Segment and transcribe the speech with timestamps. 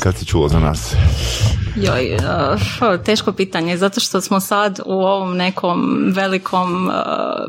[0.00, 0.94] Kad si čuo za nas?
[1.76, 6.94] Joj, uh, teško pitanje, zato što smo sad u ovom nekom velikom uh,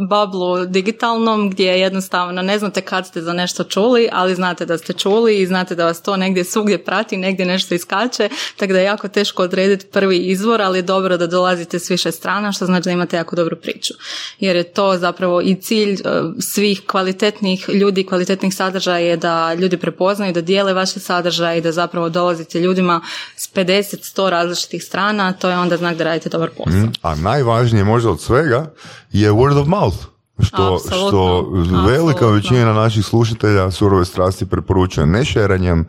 [0.10, 4.93] bablu digitalnom gdje jednostavno ne znate kad ste za nešto čuli, ali znate da ste
[4.93, 8.86] čuli i znate da vas to negdje svugdje prati, negdje nešto iskače, tako da je
[8.86, 12.84] jako teško odrediti prvi izvor, ali je dobro da dolazite s više strana, što znači
[12.84, 13.94] da imate jako dobru priču.
[14.39, 19.78] Jer je to zapravo i cilj uh, svih kvalitetnih ljudi, kvalitetnih sadržaja je da ljudi
[19.78, 23.01] prepoznaju, da dijele vaše sadržaje i da zapravo dolazite ljudima
[23.36, 26.79] s 50 sto različitih strana, to je onda znak da radite dobar posao.
[26.79, 28.74] Mm, a najvažnije možda od svega
[29.11, 30.13] je word of mouth.
[30.42, 31.51] Što, što
[31.87, 35.86] velika većina naših slušatelja surove strasti preporučuje ne šeranjem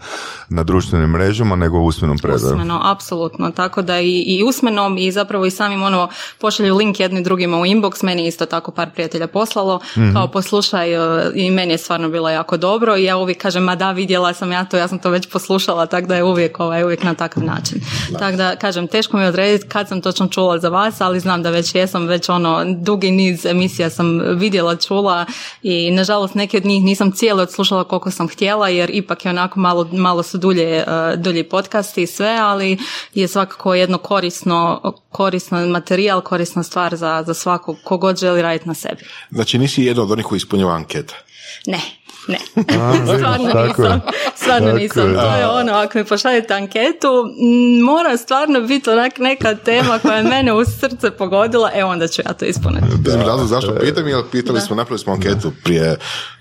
[0.48, 2.52] na društvenim mrežama, nego usmenom predajom.
[2.52, 3.50] Usmeno, apsolutno.
[3.50, 6.08] Tako da i, i usmenom i zapravo i samim ono
[6.40, 8.04] pošalju link jedni drugima u inbox.
[8.04, 9.80] Meni isto tako par prijatelja poslalo.
[9.96, 13.62] mm Kao poslušaj e, i meni je stvarno bilo jako dobro i ja uvijek kažem,
[13.62, 16.60] ma da vidjela sam ja to, ja sam to već poslušala, tako da je uvijek,
[16.60, 17.80] ovaj, uvijek na takav način.
[18.18, 21.42] Tako da kažem, teško mi je odrediti kad sam točno čula za vas, ali znam
[21.42, 25.26] da već jesam, već ono dugi niz emisija sam vidjela, čula
[25.62, 29.60] i nažalost neke od njih nisam cijelo odslušala koliko sam htjela jer ipak je onako
[29.60, 32.78] malo, malo su dulje, uh, dulji podcasti i sve, ali
[33.14, 38.74] je svakako jedno korisno, korisno materijal, korisna stvar za, za svakog kogod želi raditi na
[38.74, 39.04] sebi.
[39.30, 41.14] Znači nisi jedan od onih koji ispunjava ankete?
[41.66, 42.03] Ne.
[42.28, 42.38] Ne,
[43.16, 44.00] stvarno nisam.
[44.36, 45.14] Stvarno nisam.
[45.14, 47.08] To je ono, ako mi pošaljete anketu,
[47.82, 52.22] mora stvarno biti onak neka tema koja je mene u srce pogodila, e onda ću
[52.26, 52.86] ja to ispuniti.
[52.98, 55.96] Da, razlog zašto pitam, jer pitali smo, napravili smo anketu prije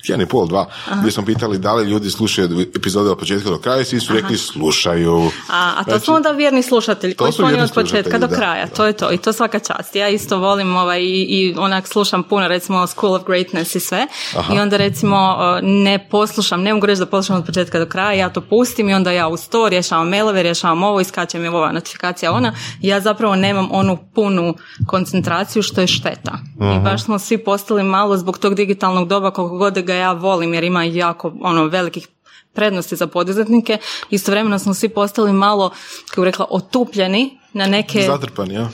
[0.09, 0.65] jedan i pol, dva,
[0.99, 4.13] gdje smo pitali da li ljudi slušaju epizode od početka do kraja i svi su
[4.13, 5.31] rekli slušaju.
[5.49, 8.67] A, a to znači, su onda vjerni slušatelji koji su oni od početka do kraja,
[8.67, 9.95] to je to i to svaka čast.
[9.95, 14.07] Ja isto volim ovaj, i, i onak slušam puno recimo School of Greatness i sve.
[14.53, 18.29] I onda recimo ne poslušam, ne mogu reći da poslušam od početka do kraja, ja
[18.29, 22.31] to pustim i onda ja uz to rješavam mailove, rješavam ovo, iskače mi ova notifikacija
[22.31, 24.55] ona, ja zapravo nemam onu punu
[24.87, 26.39] koncentraciju što je šteta.
[26.75, 30.53] I baš smo svi postali malo zbog tog digitalnog doba koliko god ga ja volim
[30.53, 32.07] jer ima jako ono velikih
[32.53, 33.77] prednosti za poduzetnike.
[34.09, 35.71] Istovremeno smo svi postali malo,
[36.09, 38.01] kako bih rekla, otupljeni na neke...
[38.01, 38.69] Zatrpani, ja?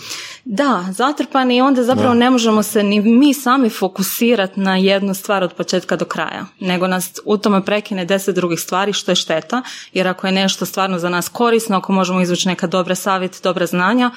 [0.45, 5.43] Da, zatrpani i onda zapravo ne možemo se ni mi sami fokusirati na jednu stvar
[5.43, 9.61] od početka do kraja, nego nas u tome prekine deset drugih stvari što je šteta,
[9.93, 13.65] jer ako je nešto stvarno za nas korisno, ako možemo izvući neka dobra savjet, dobra
[13.65, 14.11] znanja,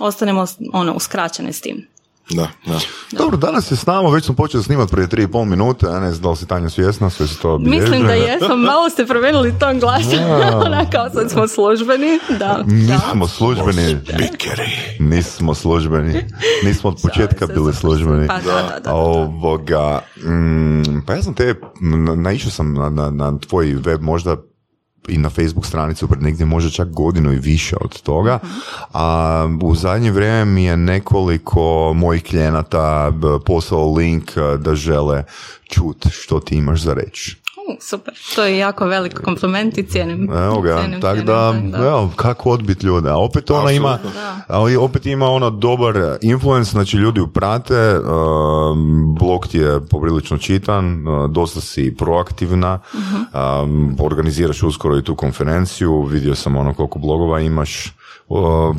[0.00, 1.93] ostanemo ono uskraćeni s tim.
[2.30, 2.78] Da, da.
[3.12, 6.00] Dobro, danas je s nama, već smo počeli snimati prije tri i pol minute, a
[6.00, 7.90] ne znam da li si Tanja svjesna, sve si to obilježili.
[7.90, 10.16] Mislim da jesam, malo ste promijenili ton glasa,
[10.66, 12.62] ona kao sad smo službeni, da.
[12.66, 13.96] Nismo službeni.
[14.98, 16.24] Nismo službeni.
[16.64, 18.26] Nismo od početka bili službeni.
[18.26, 21.54] Pa da, da, Ovoga, mm, pa ja sam te,
[22.16, 24.36] naišao sam na, na, na tvoj web možda
[25.08, 28.38] i na Facebook stranicu pred negdje možda čak godinu i više od toga,
[28.92, 33.12] a u zadnje vrijeme mi je nekoliko mojih klijenata
[33.46, 35.24] poslao link da žele
[35.68, 37.43] čut što ti imaš za reći
[37.80, 40.32] super, to je jako velik kompliment i cijenim.
[40.32, 43.10] Evo ga, tako da, evo, kako odbit ljude.
[43.10, 43.98] A opet ona ima,
[44.46, 51.08] ali opet ima ono dobar influence, znači ljudi uprate, um, blog ti je poprilično čitan,
[51.08, 53.34] uh, dosta si proaktivna, uh
[53.98, 57.92] organiziraš uskoro i tu konferenciju, vidio sam ono koliko blogova imaš,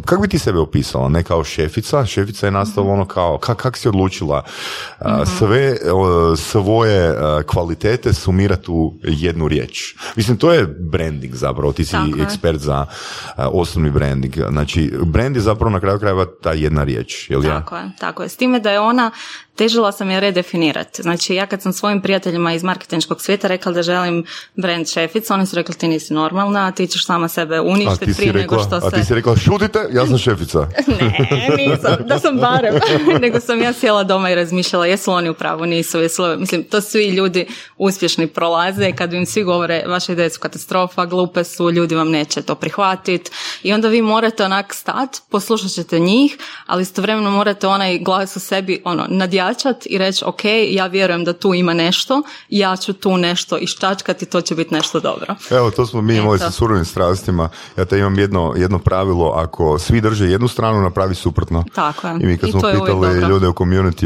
[0.05, 1.09] kako bi ti sebe opisala?
[1.09, 4.43] Ne kao šefica, šefica je nastala ono kao, kak, kak si odlučila
[5.05, 5.23] mhm.
[5.37, 5.77] sve
[6.37, 9.95] svoje kvalitete sumirati u jednu riječ?
[10.15, 12.85] Mislim, to je branding zapravo, ti si ekspert za
[13.37, 14.35] osobni branding.
[14.49, 17.59] Znači, brand je zapravo na kraju krajeva ta jedna riječ, jel ja?
[17.59, 18.29] Tako je, tako je.
[18.29, 19.11] S time da je ona
[19.55, 21.01] težila sam je redefinirati.
[21.01, 25.45] Znači ja kad sam svojim prijateljima iz marketinškog svijeta rekla da želim brand šefica, oni
[25.45, 28.87] su rekli ti nisi normalna, ti ćeš sama sebe uništiti prije nego što se...
[28.87, 30.59] A ti si rekla šutite, ja sam šefica.
[31.31, 32.75] ne, nisam, da sam barem.
[33.21, 36.81] nego sam ja sjela doma i razmišljala jesu oni u pravu, nisu, jesu, mislim, to
[36.81, 37.47] svi ljudi
[37.77, 42.41] uspješni prolaze kad im svi govore vaše ideje su katastrofa, glupe su, ljudi vam neće
[42.41, 43.31] to prihvatiti
[43.63, 48.39] i onda vi morate onak stat, poslušat ćete njih, ali istovremeno morate onaj glas u
[48.39, 52.93] sebi ono, nadja ojačati i reći ok, ja vjerujem da tu ima nešto, ja ću
[52.93, 55.35] tu nešto iščačkati i to će biti nešto dobro.
[55.49, 57.49] Evo, to smo mi imali sa surovim strastima.
[57.77, 61.63] Ja te imam jedno, jedno pravilo, ako svi drže jednu stranu, napravi suprotno.
[61.75, 62.17] Tako je.
[62.21, 64.05] I mi kad smo pitali ljude u community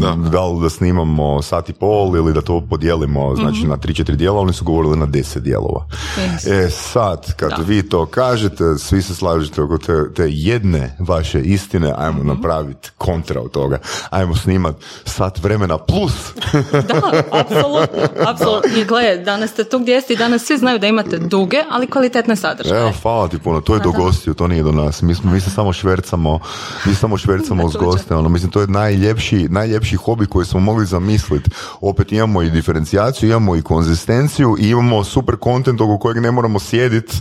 [0.00, 0.30] da.
[0.30, 4.40] da li da snimamo sat i pol ili da to podijelimo znači, na 3-4 dijela,
[4.40, 5.86] oni su govorili na 10 dijelova.
[6.16, 6.66] Yes.
[6.66, 11.92] E sad, kad vi to kažete, svi se slažete oko te, te jedne vaše istine,
[11.96, 13.78] ajmo napraviti kontra od toga.
[14.10, 16.12] Ajmo snimat sat vremena plus.
[16.72, 18.70] Da, apsolutno, apsolutno.
[18.76, 21.86] I gle, danas ste tu gdje ste i danas svi znaju da imate duge, ali
[21.86, 22.80] kvalitetne sadržaje.
[22.80, 25.02] Evo, hvala ti puno, to je do gostiju, to nije do nas.
[25.02, 26.38] Mi, smo, mi se samo švercamo,
[26.84, 30.86] mi samo švercamo uz goste, ono, mislim, to je najljepši, najljepši hobi koji smo mogli
[30.86, 31.50] zamisliti.
[31.80, 36.58] Opet imamo i diferencijaciju, imamo i konzistenciju i imamo super kontent oko kojeg ne moramo
[36.58, 37.16] sjediti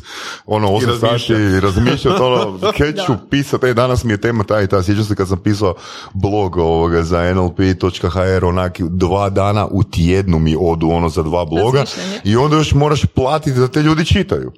[0.46, 4.62] ono 8 sati i razmišljati ono, kaj ću pisati, e, danas mi je tema ta
[4.62, 5.76] i ta, sjećam se kad sam pisao
[6.14, 6.58] blog
[6.90, 11.84] ovoga za nlp.hr, onak dva dana u tjednu mi odu ono za dva bloga
[12.24, 14.52] i onda još moraš platiti da te ljudi čitaju.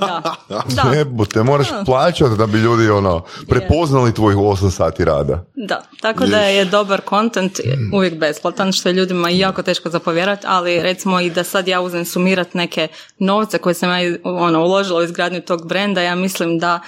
[0.00, 0.34] Da.
[0.48, 0.90] Da.
[0.96, 5.44] Jebote, moraš plaćati da bi ljudi ono prepoznali tvojih 8 sati rada.
[5.54, 7.60] Da, tako da je dobar kontent
[7.92, 12.04] uvijek besplatan, što je ljudima jako teško zapovjerati, ali recimo i da sad ja uzem
[12.04, 12.88] sumirat neke
[13.18, 16.80] novce koje sam ja ono, uložila u izgradnju tog brenda, ja mislim da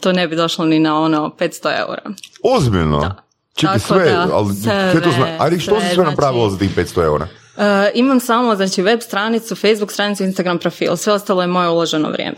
[0.00, 2.02] to ne bi došlo ni na ono 500 eura.
[2.42, 3.00] Ozbiljno?
[3.00, 3.29] Da.
[3.60, 5.36] Čekaj, Tako sve, da, ali sve, kaj to zna?
[5.38, 7.28] Ali što si sve, sve napravila za znači- tih 500 eura?
[7.56, 12.10] E, imam samo znači web stranicu, Facebook stranicu, Instagram profil, sve ostalo je moje uloženo
[12.10, 12.36] vrijeme.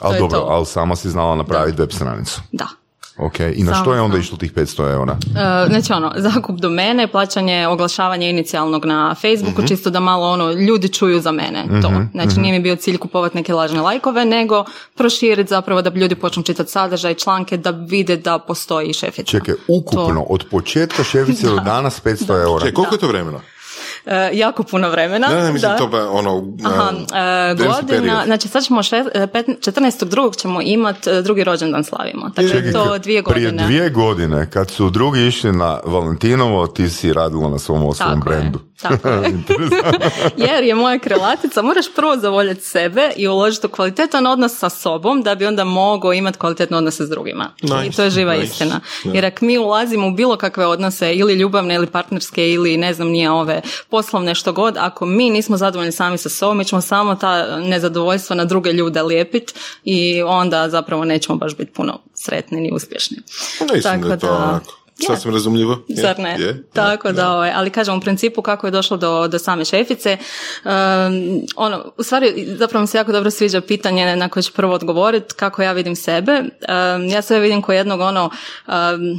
[0.00, 2.40] Ali dobro, ali sama si znala napraviti web stranicu.
[2.52, 2.66] Da.
[3.18, 5.16] Ok, i na što je onda išlo tih 500 eura?
[5.36, 10.88] E, znači ono, zakup domene, plaćanje oglašavanja inicijalnog na Facebooku, čisto da malo ono, ljudi
[10.88, 11.90] čuju za mene to.
[12.12, 14.64] Znači nije mi bio cilj kupovati neke lažne lajkove, nego
[14.94, 19.30] proširiti zapravo da bi ljudi počnu čitati sadržaj, članke, da vide da postoji šefica.
[19.30, 22.60] Čekaj, ukupno, od početka šefice do danas 500 eura.
[22.60, 23.40] Čekaj, koliko je to vremena?
[24.06, 25.28] E, jako puno vremena.
[25.28, 25.78] Ne, ne, mislim da.
[25.78, 26.44] to pa ono...
[26.64, 30.38] Aha, um, e, godina, znači sad ćemo še, e, pet- 14.2.
[30.40, 32.30] ćemo imat e, drugi rođendan slavimo.
[32.34, 33.50] Tako da je to dvije godine.
[33.50, 38.20] Prije dvije godine, kad su drugi išli na Valentinovo, ti si radila na svom je,
[38.24, 38.60] brendu.
[38.82, 39.32] tako je.
[40.46, 45.22] Jer je moja krelatica, moraš prvo zavoljeti sebe i uložiti u kvalitetan odnos sa sobom
[45.22, 47.50] da bi onda mogao imati kvalitetne odnose s drugima.
[47.62, 48.44] Nice, I to je živa nice.
[48.44, 48.80] istina.
[49.04, 53.08] Jer ako mi ulazimo u bilo kakve odnose, ili ljubavne, ili partnerske, ili ne znam
[53.08, 53.60] nije ove
[53.94, 58.36] poslovne što god, ako mi nismo zadovoljni sami sa sobom, mi ćemo samo ta nezadovoljstva
[58.36, 59.54] na druge ljude lijepiti
[59.84, 63.16] i onda zapravo nećemo baš biti puno sretni ni uspješni.
[63.74, 64.83] Mislim da je to onako.
[64.98, 65.78] Sasvim razumljivo.
[65.88, 66.36] Je, Zar ne?
[66.38, 70.16] je, Tako da, ovaj, ali kažem u principu kako je došlo do, do same šefice,
[70.64, 70.70] um,
[71.56, 75.34] ono, u stvari zapravo mi se jako dobro sviđa pitanje na koje ću prvo odgovoriti,
[75.34, 76.32] kako ja vidim sebe.
[76.32, 78.74] Um, ja sebe vidim kao jednog ono um,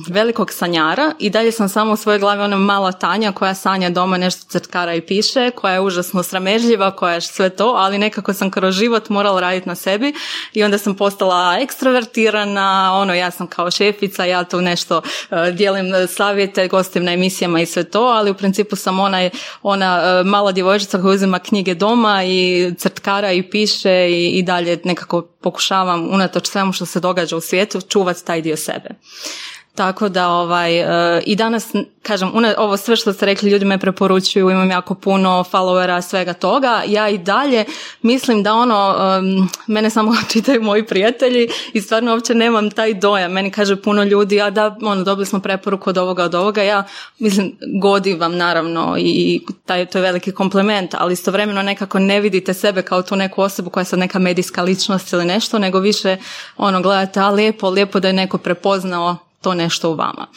[0.09, 4.17] velikog sanjara i dalje sam samo u svojoj glavi ona mala Tanja koja sanja doma
[4.17, 8.51] nešto crtkara i piše, koja je užasno sramežljiva, koja je sve to, ali nekako sam
[8.51, 10.13] kroz život morala raditi na sebi
[10.53, 16.07] i onda sam postala ekstrovertirana, ono ja sam kao šefica, ja tu nešto uh, dijelim
[16.07, 19.29] savjete gostim na emisijama i sve to, ali u principu sam onaj,
[19.63, 24.79] ona uh, mala djevojčica koja uzima knjige doma i crtkara i piše i, i dalje
[24.83, 28.89] nekako pokušavam unatoč svemu što se događa u svijetu čuvati taj dio sebe.
[29.75, 34.49] Tako da ovaj, e, i danas, kažem, ovo sve što ste rekli, ljudi me preporučuju,
[34.49, 36.81] imam jako puno followera, svega toga.
[36.87, 37.65] Ja i dalje
[38.01, 38.95] mislim da ono,
[39.67, 43.31] mene samo čitaju moji prijatelji i stvarno uopće nemam taj dojam.
[43.31, 46.63] Meni kaže puno ljudi, a da, ono, dobili smo preporuku od ovoga, od ovoga.
[46.63, 46.83] Ja,
[47.19, 52.53] mislim, godi vam naravno i taj, to je veliki komplement, ali istovremeno nekako ne vidite
[52.53, 56.17] sebe kao tu neku osobu koja je sad neka medijska ličnost ili nešto, nego više
[56.57, 60.27] ono, gledate, a lijepo, lijepo da je neko prepoznao to nešto u vama.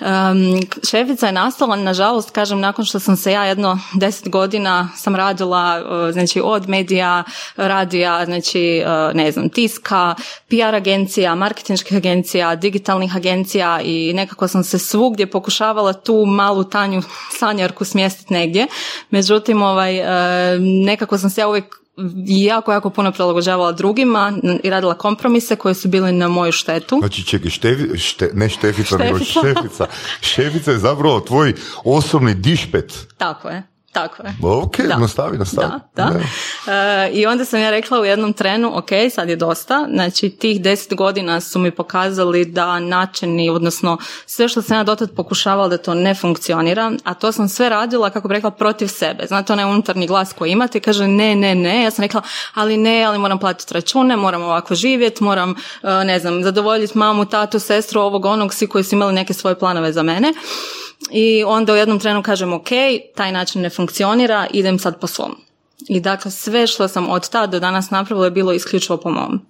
[0.00, 0.60] Um,
[0.90, 5.82] šefica je nastala, nažalost, kažem, nakon što sam se ja jedno deset godina sam radila,
[5.82, 7.24] uh, znači od medija,
[7.56, 10.14] radija, znači, uh, ne znam, tiska,
[10.48, 17.02] PR agencija, marketinških agencija, digitalnih agencija i nekako sam se svugdje pokušavala tu malu Tanju
[17.38, 18.66] sanjarku smjestiti negdje.
[19.10, 20.06] Međutim, ovaj, uh,
[20.86, 21.83] nekako sam se ja uvijek
[22.26, 24.32] jako, jako puno prilagođavala drugima
[24.62, 26.98] i radila kompromise koji su bili na moju štetu.
[26.98, 29.40] Znači, čekaj, števi, šte, ne štefica, nego Štefica.
[29.54, 29.86] šefica.
[30.20, 33.06] Šefica je zapravo tvoj osobni dišpet.
[33.16, 33.62] Tako je.
[33.94, 34.34] Tako je.
[34.42, 34.96] Ok, Da.
[34.96, 35.72] nastavi, nastavi.
[35.96, 36.20] Da, da.
[36.72, 39.86] E, I onda sam ja rekla u jednom trenu, ok, sad je dosta.
[39.90, 45.10] Znači, tih deset godina su mi pokazali da načini, odnosno sve što sam ja dotad
[45.10, 49.26] pokušavala da to ne funkcionira, a to sam sve radila, kako bi rekla, protiv sebe.
[49.26, 51.82] Znate, onaj unutarnji glas koji imate, kaže ne, ne, ne.
[51.82, 52.22] Ja sam rekla,
[52.54, 57.24] ali ne, ali moram platiti račune, moram ovako živjeti, moram, e, ne znam, zadovoljiti mamu,
[57.24, 60.32] tatu, sestru, ovog, onog, svi koji su imali neke svoje planove za mene.
[61.10, 62.68] I onda u jednom trenu kažem ok,
[63.14, 65.36] taj način ne funkcionira, idem sad po svom.
[65.88, 69.40] I dakle sve što sam od tada do danas napravila je bilo isključivo po mom.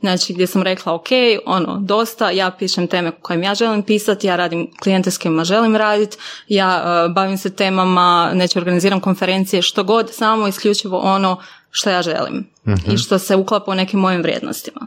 [0.00, 1.08] Znači gdje sam rekla ok,
[1.46, 5.76] ono, dosta, ja pišem teme kojim ja želim pisati, ja radim klijente s kojima želim
[5.76, 6.16] raditi,
[6.48, 11.36] ja uh, bavim se temama, neću organiziram konferencije, što god, samo isključivo ono
[11.70, 12.96] što ja želim i Mhm.
[12.96, 14.80] što se uklapa u nekim mojim vrijednostima.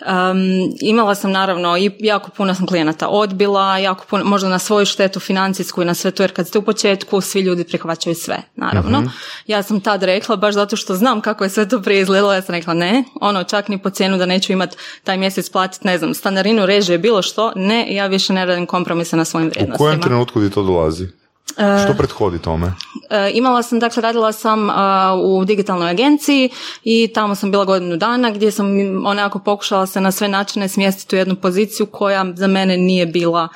[0.00, 0.38] Um,
[0.80, 5.20] imala sam naravno i jako puno sam klijenata odbila, jako puno, možda na svoju štetu
[5.20, 8.98] financijsku i na sve to, jer kad ste u početku, svi ljudi prihvaćaju sve, naravno.
[9.00, 9.08] Mhm.
[9.46, 12.42] Ja sam tad rekla, baš zato što znam kako je sve to prije izgledalo, ja
[12.42, 15.98] sam rekla ne, ono čak ni po cijenu da neću imat taj mjesec platiti, ne
[15.98, 19.88] znam, stanarinu, režije, bilo što, ne, ja više ne radim kompromise na svojim U vrijednostima.
[19.88, 21.06] kojem trenutku ti to dolazi?
[21.54, 22.72] Što prethodi tome?
[23.10, 26.50] E, imala sam, dakle, radila sam a, u digitalnoj agenciji
[26.84, 28.66] i tamo sam bila godinu dana gdje sam
[29.06, 33.48] onako pokušala se na sve načine smjestiti u jednu poziciju koja za mene nije bila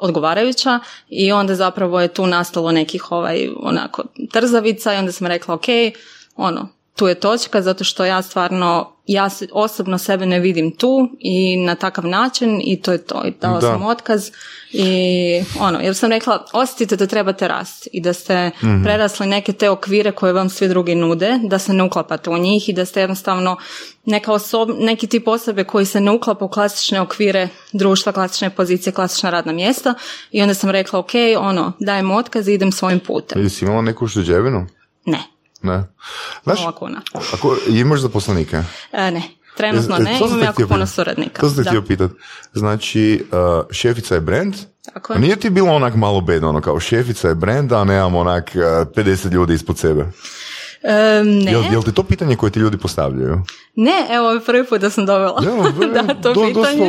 [0.00, 5.54] odgovarajuća i onda zapravo je tu nastalo nekih ovaj onako trzavica i onda sam rekla
[5.54, 5.66] ok,
[6.36, 11.56] ono, tu je točka zato što ja stvarno, ja osobno sebe ne vidim tu i
[11.56, 13.22] na takav način i to je to.
[13.26, 13.66] I dala Da.
[13.66, 14.30] sam otkaz
[14.72, 18.50] i ono, jer sam rekla osjetite da trebate rasti i da ste
[18.84, 22.68] prerasli neke te okvire koje vam svi drugi nude, da se ne uklapate u njih
[22.68, 23.56] i da ste jednostavno
[24.04, 28.92] neka osob, neki tip osobe koji se ne uklapa u klasične okvire društva, klasične pozicije,
[28.92, 29.94] klasična radna mjesta
[30.30, 33.42] i onda sam rekla ok, ono, dajem otkaz i idem svojim putem.
[33.42, 34.66] Jesi imala neku ušteđevinu?
[35.04, 35.84] Ne, Ne.
[36.44, 37.02] Znaš, nula kuna.
[37.32, 38.56] ako imaš zaposlenike?
[38.92, 39.22] E, ne,
[39.56, 40.88] trenutno E, ne, imam jako puno pitat.
[40.88, 41.40] suradnika.
[41.40, 41.70] To sam te Da.
[41.70, 42.10] htio pitat.
[42.52, 43.38] Znači, uh,
[43.70, 44.54] šefica je brand,
[44.94, 45.18] Tako je.
[45.18, 48.60] nije ti bilo onak malo bedno, ono kao šefica je brand, a nemam onak uh,
[48.60, 50.06] 50 ljudi ispod sebe?
[50.82, 53.42] E, ne, Jel, jel ti to pitanje koje ti ljudi postavljaju?
[53.76, 56.84] ne, evo je prvi put da sam dobila Ja, da, to do- pitanje.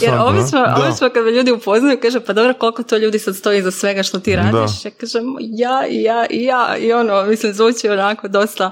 [0.00, 3.62] Jer obično, obično kad me ljudi upoznaju, kaže pa dobro koliko to ljudi sad stoji
[3.62, 4.82] za svega što ti radiš.
[4.82, 4.88] Da.
[4.88, 8.66] Ja kažem ja i ja i ja i ono, mislim, zvuči onako dosta.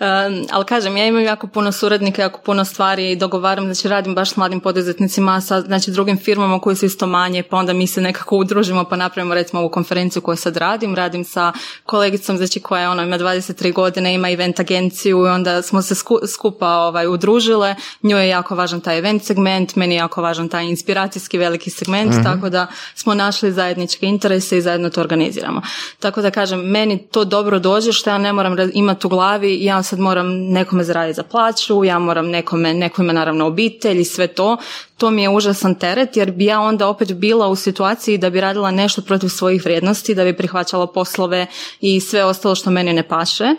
[0.00, 4.30] Um, ali kažem, ja imam jako puno suradnika, jako puno stvari dogovaram, znači radim baš
[4.30, 8.00] s mladim poduzetnicima, sa znači drugim firmama koji su isto manje, pa onda mi se
[8.00, 11.52] nekako udružimo pa napravimo recimo ovu konferenciju koju sad radim, radim sa
[11.86, 15.94] kolegicom znači koja je ono ima 23 godine, ima event agenciju i onda smo se
[15.94, 20.48] sku- skupa ovaj, udružile, njoj je jako važan taj event segment, meni je jako važan
[20.48, 25.62] taj inspiracijski veliki segment, tako da smo našli zajedničke interese i zajedno to organiziramo.
[25.98, 29.82] Tako da kažem, meni to dobro dođe što ja ne moram imati u glavi, ja
[29.82, 34.26] sad moram nekome zaraditi za plaću, ja moram nekome, neko ima naravno obitelj i sve
[34.26, 34.56] to,
[34.96, 38.40] to mi je užasan teret jer bi ja onda opet bila u situaciji da bi
[38.40, 41.46] radila nešto protiv svojih vrijednosti, da bi prihvaćala poslove
[41.80, 43.54] i sve ostalo što meni ne paše, e,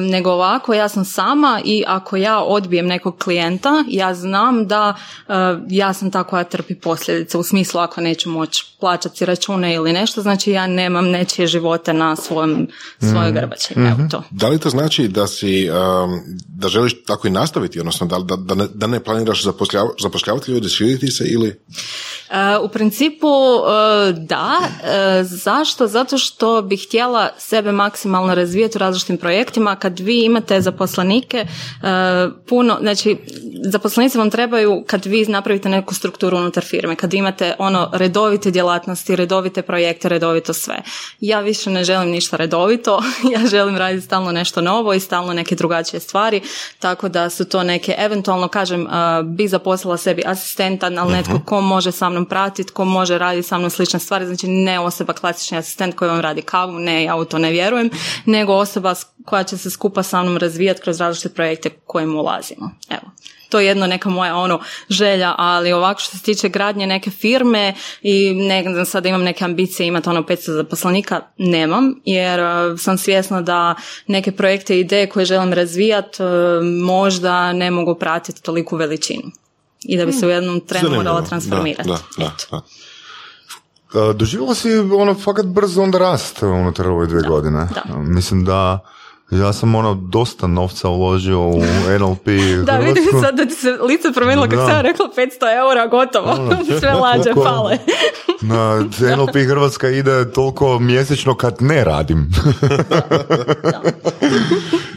[0.00, 4.94] nego ovako ja sam sama i ako ja odbijem nekog klijenta, ja znam da
[5.28, 5.32] e,
[5.68, 10.22] ja sam ta koja trpi posljedice u smislu ako neću moći plaćati račune ili nešto,
[10.22, 13.74] znači ja nemam nečije živote na svojom, svojoj grbači.
[13.76, 14.22] Evo to.
[14.30, 18.36] Da li to znači da si, um, da želiš tako i nastaviti, odnosno da, da,
[18.36, 21.48] da, ne, da ne planiraš zapošljav, zapošljavati ljude, širiti se ili...
[22.30, 24.60] E, U principu e, da.
[24.84, 25.86] E, Zašto?
[25.86, 29.76] Zato što bih htjela sebe maksimalno razvijati u različitim projektima.
[29.76, 31.46] Kad vi imate zaposlenike,
[32.48, 33.16] puno, znači
[33.64, 39.16] zaposlenici vam trebaju kad vi napravite neku strukturu unutar firme, kad imate ono redovite djelatnosti,
[39.16, 40.82] redovite projekte, redovito sve.
[41.20, 43.02] Ja više ne želim ništa redovito,
[43.34, 46.40] ja želim raditi stalno nešto novo i stalno neke drugačije stvari,
[46.78, 48.86] tako da su to neke, eventualno kažem,
[49.24, 53.58] bi zaposlila sebi asistenta, ali netko ko može sa mnom pratiti, ko može raditi sa
[53.58, 57.24] mnom slične stvari, znači ne osoba klasični asistent koji vam radi kavu, ne, ja u
[57.24, 57.90] to ne vjerujem,
[58.26, 62.70] nego osoba koja će se skupa sa mnom razvijati kroz različite projekte kojim ulazimo.
[62.90, 63.12] Evo.
[63.52, 67.74] To je jedno neka moja ono želja, ali ovako što se tiče gradnje neke firme
[68.02, 72.98] i ne znam sada imam neke ambicije imati ono 500 zaposlenika, nemam jer uh, sam
[72.98, 73.74] svjesna da
[74.06, 76.28] neke projekte i ideje koje želim razvijati uh,
[76.84, 79.30] možda ne mogu pratiti toliku veličinu.
[79.84, 81.88] I da bi se u jednom trenu morala transformirati.
[81.88, 82.46] Da, da, Eto.
[82.50, 82.62] da.
[84.00, 87.68] Uh, doživjela si ono fakat brzo onda rast unutar ove dvije godine.
[87.74, 87.96] da.
[87.96, 88.78] Mislim da
[89.32, 91.62] ja sam ono dosta novca uložio u
[91.98, 92.26] NLP
[92.66, 94.66] Da, vidim sad da ti se lice promijenilo kad Da.
[94.66, 95.26] sam ja rekla 500
[95.58, 96.30] eura, gotovo.
[96.32, 97.78] Ono, Sve lađe koliko- pale.
[98.42, 98.80] Na
[99.16, 102.30] NLP Hrvatska ide toliko mjesečno kad ne radim.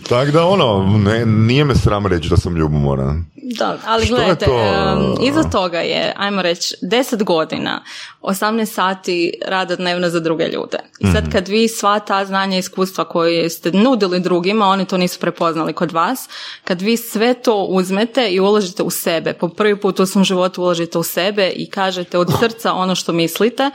[0.10, 3.26] Tako da ono, ne, nije me sram reći da sam ljubomoran.
[3.58, 5.18] Da, ali Što gledajte, to?
[5.22, 7.84] iza toga je, ajmo reći, 10 godina,
[8.22, 10.78] 18 sati rada dnevno za druge ljude.
[11.00, 11.14] I Mhm.
[11.16, 15.20] sad kad vi sva ta znanja i iskustva koje ste nudili drugima, oni to nisu
[15.20, 16.30] prepoznali kod vas,
[16.64, 20.62] kad vi sve to uzmete i uložite u sebe, po prvi put u svom životu
[20.62, 23.70] uložite u sebe i kažete od srca ono što mislite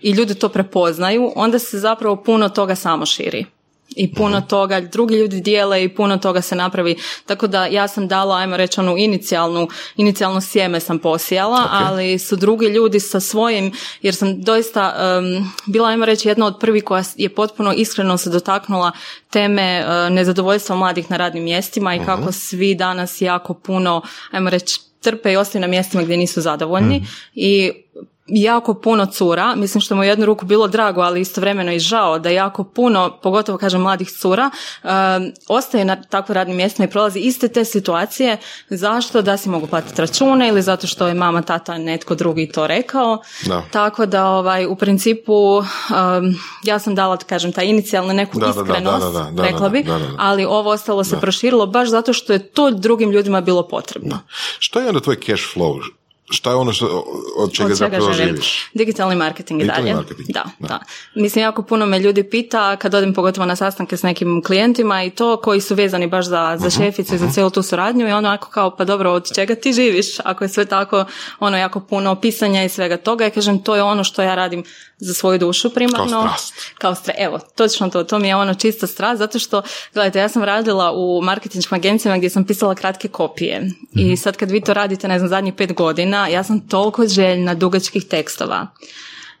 [0.00, 3.44] i ljudi to prepoznaju, onda se zapravo puno toga samo širi.
[3.96, 4.46] I puno Mhm.
[4.46, 6.96] toga drugi ljudi dijele i puno toga se napravi.
[7.26, 12.36] Tako da ja sam dala, ajmo reći, onu inicijalnu, inicijalno sjeme sam posijala, ali su
[12.36, 13.72] drugi ljudi sa svojim,
[14.02, 18.30] jer sam doista em, bila, ajmo reći, jedna od prvih koja je potpuno iskreno se
[18.30, 18.92] dotaknula
[19.30, 24.80] teme e, nezadovoljstva mladih na radnim mjestima i kako svi danas jako puno, ajmo reći,
[25.00, 27.72] trpe i ostaju na mjestima gdje nisu zadovoljni i
[28.26, 32.18] jako puno cura, mislim što mu je jednu ruku bilo drago, ali istovremeno i žao
[32.18, 34.50] da jako puno, pogotovo kažem mladih cura,
[34.82, 34.90] um,
[35.48, 38.36] ostaje na takvim radnim mjestima i prolazi iste te situacije.
[38.70, 39.22] Zašto?
[39.22, 43.18] Da si mogu platiti račune ili zato što je mama, tata, netko drugi to rekao.
[43.46, 43.62] Da.
[43.70, 45.64] Tako da ovaj, u principu um,
[46.64, 49.68] ja sam dala, da kažem, ta inicijalnu neku Da, iskrenost, da, da, da, da, rekla
[49.68, 50.14] bi, da, da, da.
[50.18, 54.18] ali ovo ostalo se proširilo baš zato što je to drugim ljudima bilo potrebno.
[54.58, 56.01] Što je onda tvoj cash flow?
[56.30, 56.86] Šta je ono što,
[57.36, 58.28] od čega, Od čega zapravo želim?
[58.28, 58.70] živiš?
[58.74, 59.96] Digitalni marketing i Digitalni dalje.
[59.96, 60.68] marketing, Da, da.
[60.68, 60.80] da,
[61.14, 65.10] Mislim, jako puno me ljudi pita kad odem pogotovo na sastanke s nekim klijentima i
[65.10, 68.12] to koji su vezani baš za, za Mhm, šeficu i za cijelu tu suradnju i
[68.12, 71.04] ono ako kao pa dobro od čega ti živiš ako je sve tako
[71.40, 74.64] ono jako puno pisanja i svega toga i kažem to je ono što ja radim
[75.02, 76.20] za svoju dušu primarno.
[76.20, 76.54] Kao strast.
[76.78, 79.62] Kao stra- Evo, točno to, to mi je ono čista strast zato što,
[79.94, 84.50] gledajte, ja sam radila u marketinškim agencijama gdje sam pisala kratke kopije i sad kad
[84.50, 88.66] vi to radite, ne znam, zadnjih pet godina, ja sam toliko željna dugačkih tekstova.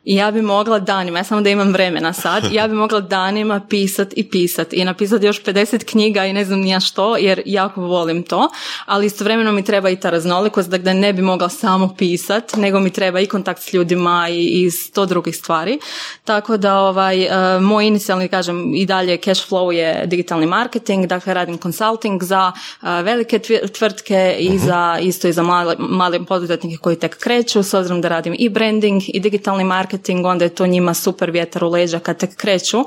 [0.04, 3.60] I ja bi mogla danima, ja samo da imam vremena sad, ja bi mogla danima
[3.68, 7.42] pisat i pisat i napisati još 50 knjiga i ne znam ni ja što, jer
[7.46, 8.48] jako volim to,
[8.86, 12.90] ali istovremeno mi treba i ta raznolikost, da ne bi mogla samo pisat, nego mi
[12.90, 15.78] treba i kontakt s ljudima i, i sto drugih stvari.
[16.24, 21.34] Tako da ovaj, e, moj inicijalni, kažem, i dalje cash flow je digitalni marketing, dakle
[21.34, 23.40] radim consulting za e, velike
[23.72, 28.08] tvrtke i za, isto i za male, male poduzetnike koji tek kreću, s obzirom da
[28.08, 29.91] radim i branding i digitalni marketing,
[30.24, 32.84] onda je to njima super vjetar u leđa kad tek kreću,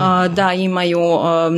[0.00, 1.00] a, da imaju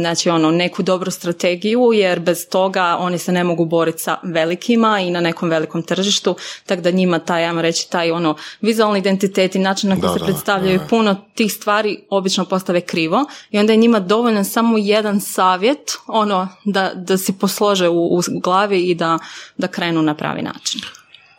[0.00, 5.00] znači ono, neku dobru strategiju, jer bez toga oni se ne mogu boriti sa velikima
[5.00, 9.54] i na nekom velikom tržištu, tako da njima taj, ajmo reći, taj ono vizualni identitet
[9.54, 10.84] i način na koji Da, se da, predstavljaju da.
[10.84, 16.48] puno tih stvari obično postave krivo i onda je njima dovoljan samo jedan savjet ono
[16.64, 19.18] da, da si poslože u, u glavi i da,
[19.56, 20.80] da krenu na pravi način.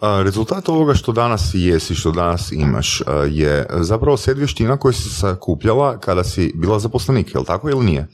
[0.02, 6.00] Rezultat ovoga što danas jesi, što danas imaš, je zapravo set vještina koju si sakupljala
[6.00, 8.08] kada si bila zaposlenik, je li tako ili nije?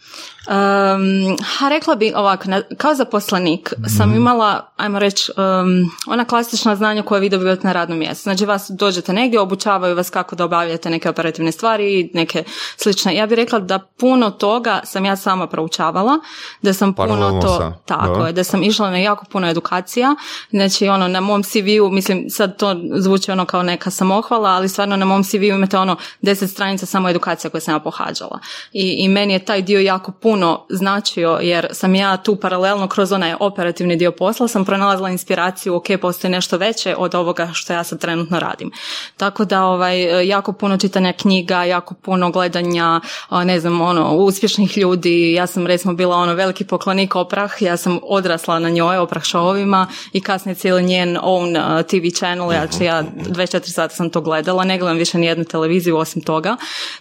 [0.47, 2.43] Um, ha, rekla bi ovako,
[2.77, 7.99] kao zaposlenik sam imala, ajmo reći, um, ona klasična znanja koja vi dobivate na radnom
[7.99, 8.23] mjestu.
[8.23, 12.43] Znači vas dođete negdje, obučavaju vas kako da obavljate neke operativne stvari i neke
[12.77, 13.15] slične.
[13.15, 16.19] Ja bih rekla da puno toga sam ja sama proučavala,
[16.61, 18.27] da sam puno to, sa- tako da.
[18.27, 20.15] je, da sam išla na jako puno edukacija.
[20.49, 21.43] Znači ono, na mom
[21.77, 25.77] CV-u, mislim sad to zvuči ono kao neka samohvala, ali stvarno na mom CV-u imate
[25.77, 28.39] ono deset stranica samo edukacija koje sam ja pohađala.
[28.73, 33.11] I, I meni je taj dio jako puno značio jer sam ja tu paralelno kroz
[33.11, 37.83] onaj operativni dio posla sam pronalazila inspiraciju, ok, postoji nešto veće od ovoga što ja
[37.83, 38.71] sad trenutno radim.
[39.17, 45.33] Tako da ovaj, jako puno čitanja knjiga, jako puno gledanja, ne znam, ono, uspješnih ljudi.
[45.33, 49.85] Ja sam recimo bila ono veliki poklonik Oprah, ja sam odrasla na njoj, Oprah showovima
[50.13, 51.57] i kasnije cijeli njen own
[51.89, 55.43] TV channel, ja, znači ja 24 sata sam to gledala, ne gledam više ni jednu
[55.45, 56.57] televiziju osim toga.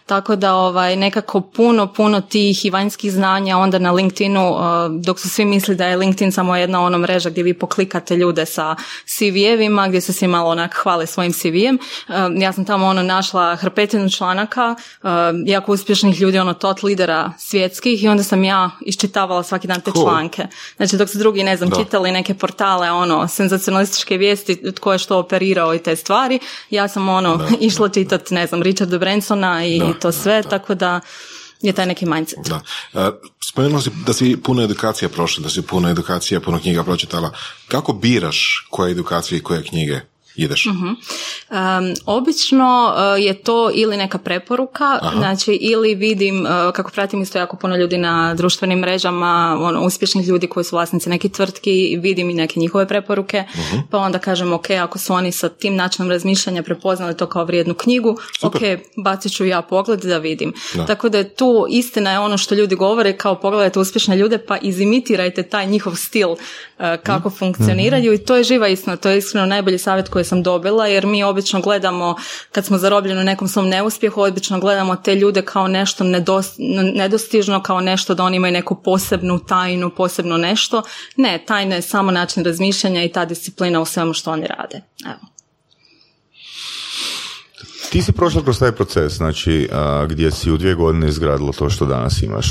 [0.07, 4.61] Tako da ovaj, nekako puno, puno tih i vanjskih znanja onda na LinkedInu, uh,
[5.01, 8.47] dok su svi misli da je LinkedIn samo jedna ono mreža gdje vi poklikate ljude
[8.47, 8.77] sa
[9.07, 11.79] CV-evima, gdje se svi malo onak hvale svojim CV-em.
[12.09, 15.11] Um, ja sam tamo ono našla hrpetinu članaka, um,
[15.47, 19.91] jako uspješnih ljudi, ono tot lidera svjetskih i onda sam ja iščitavala svaki dan te
[19.93, 20.05] Cool.
[20.05, 20.47] članke.
[20.77, 21.77] Znači dok su drugi, ne znam, Da.
[21.77, 26.39] čitali neke portale, ono, senzacionalističke vijesti, tko je što operirao i te stvari,
[26.71, 31.01] ja sam ono, išla čitati, ne znam, Richarda Bransona i Da, to sve, tako da
[31.63, 32.39] je taj neki mindset.
[32.49, 32.61] Da.
[32.95, 33.11] E,
[33.51, 37.33] Spomenula si da si puno edukacija prošla, da si puno edukacija, puno knjiga pročitala.
[37.69, 40.01] Kako biraš koje edukacije i koje knjige
[40.37, 40.67] ideš?
[40.67, 40.87] Mhm.
[40.87, 47.39] Um, obično uh, je to ili neka preporuka, znači ili vidim, uh, kako pratim isto
[47.39, 52.31] jako puno ljudi na društvenim mrežama, ono, uspješnih ljudi koji su vlasnici nekih tvrtki, vidim
[52.31, 53.45] i neke njihove preporuke,
[53.91, 57.75] pa onda kažem, ok, ako su oni sa tim načinom razmišljanja prepoznali to kao vrijednu
[57.75, 58.61] knjigu, ok,
[58.97, 60.53] bacit ću ja pogled da vidim.
[60.75, 60.87] Da.
[60.87, 64.57] Tako da je tu istina je ono što ljudi govore, kao pogledajte uspješne ljude, pa
[64.57, 66.29] izimitirajte taj njihov stil
[67.03, 70.87] kako funkcioniraju i to je živa istina, to je iskreno najbolji savjet koji sam dobila,
[70.87, 72.17] jer mi obično gledamo,
[72.53, 76.57] kad smo zarobljeni u nekom svom neuspjehu, obično gledamo te ljude kao nešto nedos-
[76.95, 80.83] nedostižno, kao nešto da oni imaju neku posebnu tajnu, posebno nešto.
[81.17, 84.81] Ne, tajna je samo način razmišljanja i ta disciplina u svemu što oni rade.
[85.07, 85.36] Evo.
[87.91, 89.69] Ti si prošla kroz taj proces, znači
[90.09, 92.51] gdje si u dvije godine izgradilo to što danas imaš.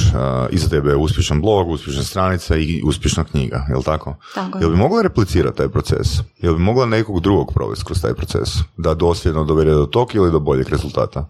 [0.52, 4.16] iza tebe je uspješan blog, uspješna stranica i uspješna knjiga, jel tako?
[4.36, 6.08] Tako Jel bi mogla replicirati taj proces?
[6.38, 8.50] Jel bi mogla nekog drugog provesti kroz taj proces?
[8.78, 11.28] Da dosljedno dovede do tog ili do boljeg rezultata?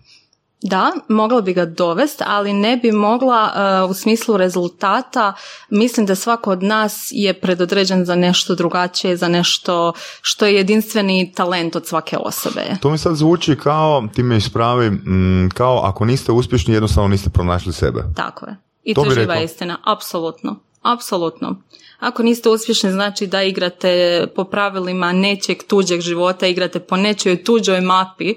[0.67, 3.51] Da, mogla bi ga dovesti, ali ne bi mogla
[3.85, 5.33] uh, u smislu rezultata.
[5.69, 11.31] Mislim da svako od nas je predodređen za nešto drugačije, za nešto što je jedinstveni
[11.35, 12.61] talent od svake osobe.
[12.81, 17.29] To mi sad zvuči kao, ti me ispravi, mm, kao ako niste uspješni, jednostavno niste
[17.29, 18.03] pronašli sebe.
[18.15, 18.57] Tako je.
[18.83, 19.77] I to, to je živa istina.
[19.83, 20.59] Apsolutno.
[20.81, 21.61] Apsolutno.
[21.99, 27.81] Ako niste uspješni, znači da igrate po pravilima nečeg tuđeg života, igrate po nečoj tuđoj
[27.81, 28.35] mapi,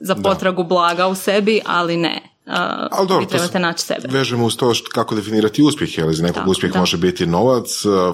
[0.00, 2.22] za potragu blaga u sebi, ali ne.
[2.46, 2.54] Uh,
[2.90, 4.08] ali dobro, vi trebate naći sebe.
[4.10, 7.66] Vežemo uz to kako definirati uspjeh, jer iz nekog uspjeh može biti novac,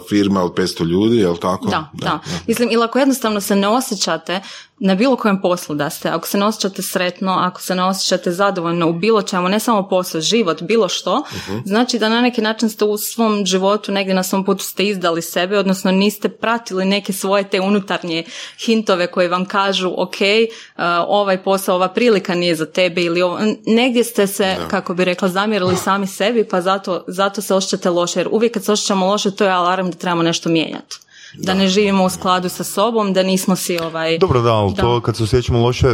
[0.09, 1.67] firma od 500 ljudi, jel tako?
[1.67, 2.19] Da, da, da.
[2.47, 4.41] Mislim, ili ako jednostavno se ne osjećate
[4.79, 8.33] na bilo kojem poslu da ste, ako se ne osjećate sretno, ako se ne osjećate
[8.33, 12.43] zadovoljno u bilo čemu, ne samo poslu, život, bilo što, uh znači da na neki
[12.43, 16.85] način ste u svom životu, negdje na svom putu ste izdali sebe, odnosno niste pratili
[16.85, 18.25] neke svoje te unutarnje
[18.59, 23.39] hintove koje vam kažu, ok, uh, ovaj posao, ova prilika nije za tebe ili ovo,
[23.67, 28.21] negdje ste se, kako bi rekla, zamjerili sami sebi, pa zato, zato se osjećate loše,
[28.21, 31.04] jer uvijek kad se osjećamo loše, to je alarm da trebamo nešto mijenjati
[31.39, 34.19] da, ne živimo u skladu sa sobom, da nismo si ovaj...
[34.19, 35.87] Dobro, da, ali to kad se osjećamo loše,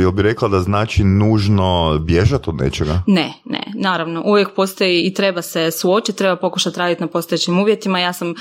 [0.00, 3.02] jel bi rekla da znači nužno bježati od nečega?
[3.06, 4.22] Ne, ne, naravno.
[4.24, 8.00] Uvijek postoji i treba se suočiti, treba pokušati raditi na postojećim uvjetima.
[8.00, 8.34] Ja sam, e,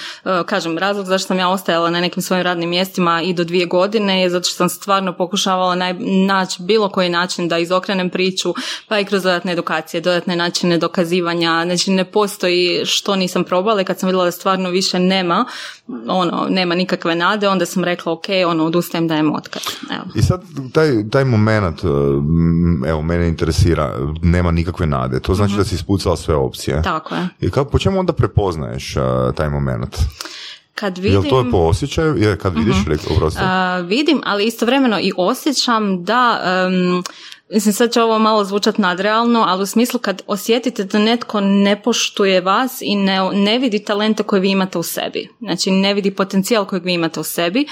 [0.45, 4.21] kažem, razlog zašto sam ja ostajala na nekim svojim radnim mjestima i do dvije godine
[4.21, 5.75] je zato što sam stvarno pokušavala
[6.27, 8.53] naći bilo koji način da izokrenem priču,
[8.87, 11.61] pa i kroz dodatne edukacije, dodatne načine dokazivanja.
[11.65, 15.45] Znači, ne postoji što nisam probala i kad sam vidjela da stvarno više nema,
[16.07, 19.63] ono, nema nikakve nade, onda sam rekla ok, ono, odustajem, dajem otkaz.
[19.91, 20.03] Evo.
[20.15, 20.41] I sad
[20.73, 21.87] taj, taj moment, e,
[22.89, 26.81] evo, mene interesira, nema nikakve nade, to znači da si ispucala sve opcije.
[26.81, 27.27] Tako je.
[27.39, 29.97] I kako, po čemu onda prepoznaješ uh, taj moment?
[30.75, 31.23] Kad vidim...
[31.23, 32.17] Je to po osjećaju?
[32.17, 33.81] Je, kad vidiš, uh-huh.
[33.81, 37.03] uh, vidim, ali istovremeno i osjećam da um,
[37.53, 41.81] Mislim, sad će ovo malo zvučati nadrealno, ali u smislu kad osjetite da netko ne
[41.81, 45.29] poštuje vas i ne, ne vidi talente koje vi imate u sebi.
[45.39, 47.65] Znači, ne vidi potencijal kojeg vi imate u sebi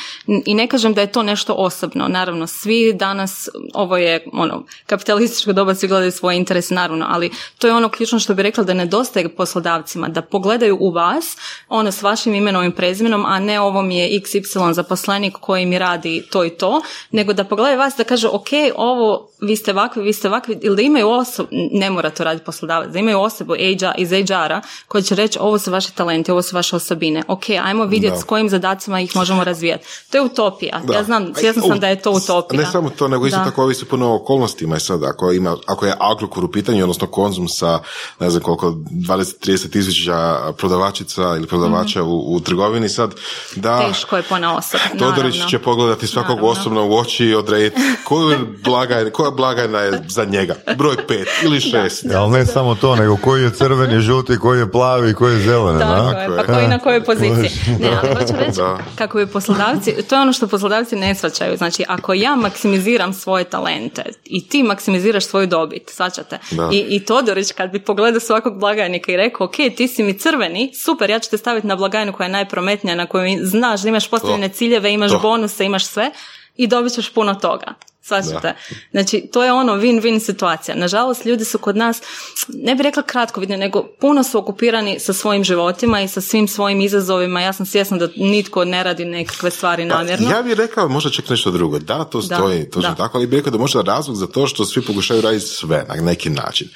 [0.45, 2.07] i ne kažem da je to nešto osobno.
[2.07, 7.67] Naravno, svi danas, ovo je ono, kapitalističko doba, svi gledaju svoje interese, naravno, ali to
[7.67, 11.37] je ono ključno što bi rekla da nedostaje poslodavcima, da pogledaju u vas,
[11.69, 15.79] ono s vašim imenom i prezimenom, a ne ovo mi je XY zaposlenik koji mi
[15.79, 20.03] radi to i to, nego da pogledaju vas da kaže, ok, ovo vi ste ovakvi,
[20.03, 23.55] vi ste ovakvi, ili da imaju osobu, ne mora to raditi poslodavac, da imaju osobu
[23.97, 27.23] iz HR-a koja će reći ovo su vaši talenti, ovo su vaše osobine.
[27.27, 29.85] Ok, ajmo vidjeti s kojim zadacima ih možemo razvijati.
[30.11, 30.81] To je utopija.
[30.93, 32.61] Ja znam, svjesna sam da je to utopija.
[32.61, 35.93] Ne samo to, nego isto tako ovisi puno okolnostima i sad, ako, ima, ako je
[35.99, 37.79] Agrokor u pitanju, odnosno konzum sa,
[38.19, 43.15] ne znam koliko, 20-30 tisuća prodavačica ili prodavača u, u, trgovini sad,
[43.55, 43.87] da...
[43.87, 46.51] Teško je pona osoba, Todorić će pogledati svakog naravno.
[46.51, 50.55] osobno u oči i odrediti koju blagajne, koja blagajna je za njega.
[50.77, 52.05] Broj pet ili šest.
[52.05, 55.39] Ja, ali ne samo to, nego koji je crveni, žuti, koji je plavi, koji je
[55.39, 55.79] zeleni.
[55.79, 57.49] Tako je, pa koji na kojoj poziciji.
[57.79, 58.59] Ne, ali hoću reći,
[58.95, 61.57] kako je poslodavci, to je ono što poslodavci ne svačaju.
[61.57, 66.39] Znači, ako ja maksimiziram svoje talente i ti maksimiziraš svoju dobit, svačate.
[66.71, 70.71] I, i Todorić kad bi pogledao svakog blagajnika i rekao, ok, ti si mi crveni,
[70.75, 74.09] super, ja ću te staviti na blagajnu koja je najprometnija, na kojoj znaš da imaš
[74.09, 76.11] postavljene ciljeve, imaš bonuse, imaš sve
[76.55, 77.73] i dobit ćeš puno toga.
[78.09, 78.53] Svašta.
[78.91, 80.75] Znači, to je ono win-win situacija.
[80.75, 82.01] Nažalost, ljudi su kod nas,
[82.47, 86.47] ne bih rekla kratko vidne, nego puno su okupirani sa svojim životima i sa svim
[86.47, 87.41] svojim izazovima.
[87.41, 90.29] Ja sam svjesna da nitko ne radi nekakve stvari pa, namjerno.
[90.29, 91.79] ja bih rekao možda čak nešto drugo.
[91.79, 92.95] Da, to stoji, to da.
[92.95, 95.95] tako, ali bih rekao da možda razlog za to što svi pokušaju raditi sve na
[95.95, 96.67] neki način.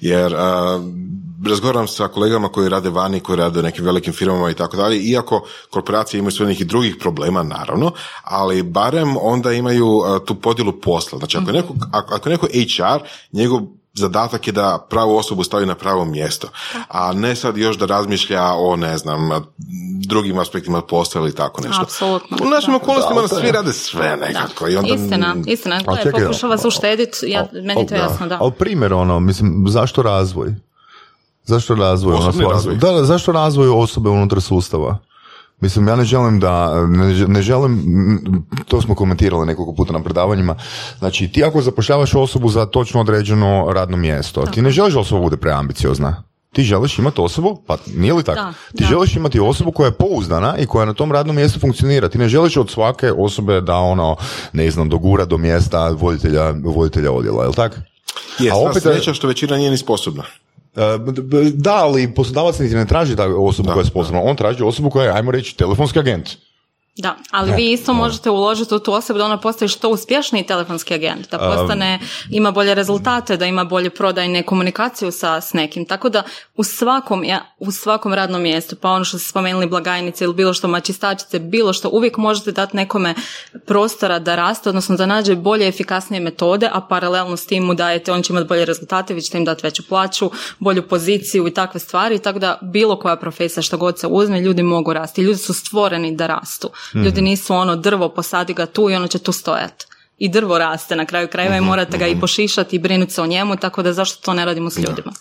[0.00, 0.34] Jer
[1.46, 4.98] razgovaram sa kolegama koji rade vani, koji rade u nekim velikim firmama i tako dalje,
[4.98, 7.92] iako korporacije imaju sve nekih drugih problema, naravno,
[8.22, 11.18] ali barem onda imaju tu podjelu posla.
[11.18, 13.60] Znači, ako je neko, ako je neko HR, njegov
[13.94, 16.48] zadatak je da pravu osobu stavi na pravo mjesto,
[16.88, 19.30] a ne sad još da razmišlja o, ne znam,
[20.06, 21.82] drugim aspektima posla ili tako nešto.
[21.82, 22.36] Apsolutno.
[22.42, 24.68] U našim okolnostima svi rade sve nekako.
[24.68, 24.94] I onda...
[24.94, 25.80] Istina, istina.
[26.12, 28.38] pokušava se uštediti, ja, meni to jasno, da.
[28.40, 30.54] Ali primjer, ono, mislim, zašto razvoj?
[31.44, 32.14] Zašto razvoj?
[32.14, 32.76] Ono, razvoj.
[32.76, 34.98] Da, da, zašto razvoj osobe unutar sustava?
[35.64, 36.86] Mislim, ja ne želim da,
[37.28, 37.82] ne, želim,
[38.66, 40.56] to smo komentirali nekoliko puta na predavanjima,
[40.98, 45.20] znači ti ako zapošljavaš osobu za točno određeno radno mjesto, ti ne želiš da osoba
[45.20, 46.22] bude preambiciozna.
[46.52, 48.52] Ti želiš imati osobu, pa nije li tako?
[48.76, 52.08] Ti želiš imati osobu koja je pouzdana i koja na tom radnom mjestu funkcionira.
[52.08, 54.16] Ti ne želiš od svake osobe da ono,
[54.52, 57.76] ne znam, dogura do mjesta voditelja, voditelja odjela, je li tako?
[58.38, 60.22] Jest, a opet sreća što većina nije ni sposobna.
[61.54, 64.20] Da, ali poslodavac niti ne traži osobu koja je sposobna.
[64.22, 66.30] On traži osobu koja je, ajmo reći, telefonski agent.
[66.96, 70.94] Da, ali vi isto možete uložiti u tu osobu da ona postaje što uspješniji telefonski
[70.94, 75.86] agent, da postane, ima bolje rezultate, da ima bolje prodajne komunikaciju sa s nekim.
[75.86, 76.22] Tako da
[76.56, 80.54] u svakom, ja, u svakom radnom mjestu, pa ono što ste spomenuli blagajnice ili bilo
[80.54, 83.14] što mačistačice, bilo što uvijek možete dati nekome
[83.66, 88.12] prostora da raste, odnosno da nađe bolje efikasnije metode, a paralelno s tim mu dajete,
[88.12, 91.80] on će imati bolje rezultate, vi ćete im dati veću plaću, bolju poziciju i takve
[91.80, 95.22] stvari, tako da bilo koja profesija što god se uzme, ljudi mogu rasti.
[95.22, 96.70] Ljudi su stvoreni da rastu.
[96.94, 97.24] Ljudi mhm.
[97.24, 99.86] nisu ono drvo, posadi ga tu i ono će tu stojati.
[100.18, 102.20] I drvo raste na kraju krajeva i mhm, morate ga i mhm.
[102.20, 105.12] pošišati i brinuti se o njemu, tako da zašto to ne radimo s ljudima?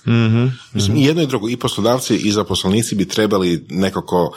[0.73, 4.35] Mislim, i jedno i drugo, i poslodavci i zaposlenici bi trebali nekako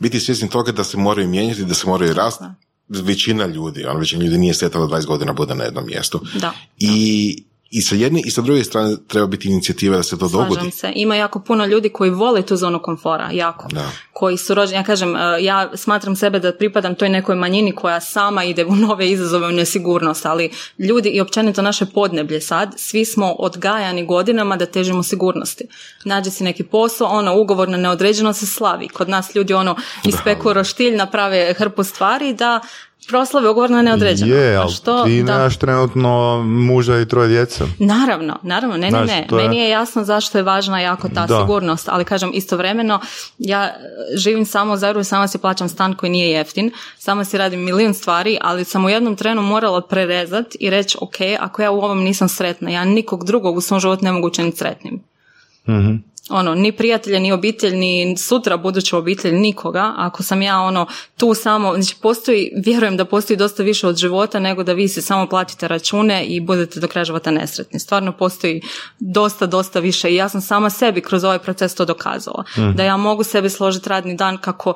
[0.00, 2.44] biti svjesni toga da se moraju mijenjati, da se moraju rasti.
[2.88, 6.20] Većina ljudi, on većina ljudi nije sjetala 20 godina bude na jednom mjestu.
[6.34, 6.52] Da.
[6.78, 10.48] I i sa jedne i sa druge strane treba biti inicijativa da se to Slažem
[10.48, 10.70] dogodi.
[10.70, 10.92] se.
[10.94, 13.68] Ima jako puno ljudi koji vole tu zonu komfora, jako.
[13.68, 13.90] Da.
[14.12, 18.00] Koji su rođeni, ja kažem, e, ja smatram sebe da pripadam toj nekoj manjini koja
[18.00, 23.04] sama ide u nove izazove, u nesigurnost, ali ljudi i općenito naše podneblje sad, svi
[23.04, 25.64] smo odgajani godinama da težimo sigurnosti.
[26.04, 28.88] Nađe si neki posao, ono, ugovor na neodređeno se slavi.
[28.88, 32.60] Kod nas ljudi ono ispeku roštilj, naprave hrpu stvari da
[33.08, 34.34] proslave ugovor na neodređeno.
[34.34, 35.32] Je, ali što, ti da.
[35.32, 37.64] nemaš trenutno muža i troje djece.
[37.78, 39.26] Naravno, naravno, ne, ne, ne.
[39.30, 43.00] Meni je jasno zašto je važna jako ta sigurnost, ali kažem istovremeno,
[43.38, 43.74] ja
[44.16, 47.94] živim samo u Zagrebu, samo si plaćam stan koji nije jeftin, samo si radim milijun
[47.94, 52.02] stvari, ali sam u jednom trenu morala prerezat i reći, ok, ako ja u ovom
[52.02, 55.00] nisam sretna, ja nikog drugog u svom životu ne mogu učiniti sretnim.
[55.68, 59.94] mm ono, ni prijatelja, ni obitelj, ni sutra buduću obitelj, nikoga.
[59.96, 64.40] Ako sam ja ono tu samo, znači postoji, vjerujem da postoji dosta više od života
[64.40, 67.80] nego da vi se samo platite račune i budete do kraja života nesretni.
[67.80, 68.60] Stvarno postoji
[68.98, 72.44] dosta, dosta više i ja sam sama sebi kroz ovaj proces to dokazala.
[72.58, 72.72] Mhm.
[72.72, 74.74] Da ja mogu sebi složiti radni dan kako,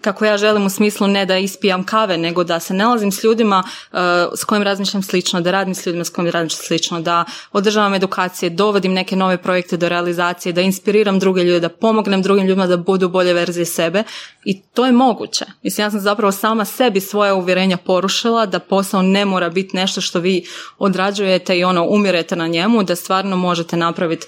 [0.00, 3.62] kako ja želim u smislu ne da ispijam kave, nego da se nalazim s ljudima
[3.92, 3.98] uh,
[4.36, 8.50] s kojim razmišljam slično, da radim s ljudima s kojim razmišljam slično, da održavam edukacije,
[8.50, 12.76] dovodim neke nove projekte do realizacije, da inspiriram druge ljude, da pomognem drugim ljudima da
[12.76, 14.02] budu bolje verzije sebe
[14.44, 15.44] i to je moguće.
[15.62, 20.00] Mislim, ja sam zapravo sama sebi svoje uvjerenja porušila da posao ne mora biti nešto
[20.00, 20.44] što vi
[20.78, 24.26] odrađujete i ono umirete na njemu, da stvarno možete napraviti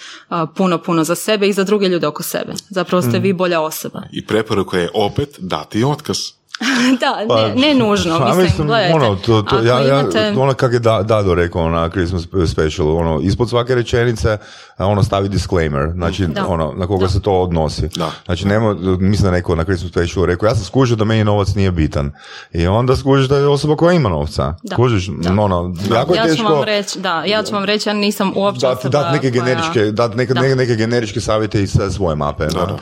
[0.57, 2.53] puno, puno za sebe i za druge ljude oko sebe.
[2.69, 3.37] Zapravo ste vi mhm.
[3.37, 4.03] bolja osoba.
[4.13, 6.36] I preporuka je opet dati otkaz.
[7.01, 8.95] da, ne, pa, ne nužno, pa, mislim, gledajte.
[8.95, 10.05] Ono, to, to, ja, ja,
[10.37, 14.39] ono kak je da, Dado rekao na Christmas special, ono, ispod svake rečenice
[14.79, 17.89] ono stavi disclaimer, znači ono, na koga se to odnosi.
[17.97, 18.11] Da.
[18.25, 21.55] Znači, nema, mislim da neko na Christmas special rekao, ja sam skužio da meni novac
[21.55, 22.13] nije bitan.
[22.53, 24.55] I onda skužiš da je osoba koja ima novca.
[24.63, 24.75] Da.
[24.75, 25.43] Skužiš, da.
[25.43, 26.49] ono, jako ja je teško...
[26.49, 29.45] Ću vam reći, da, ja ću vam reći, ja nisam uopće dat, dat neke koja...
[29.45, 32.47] generičke, dat neke, neke generičke savjete iz svoje mape.
[32.47, 32.77] Da,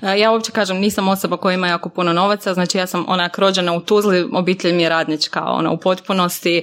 [0.00, 0.12] da.
[0.12, 3.72] Ja uopće kažem, nisam osoba koja ima jako puno novaca, znači ja sam onak rođena
[3.72, 6.62] u Tuzli, obitelj mi je radnička, ona u potpunosti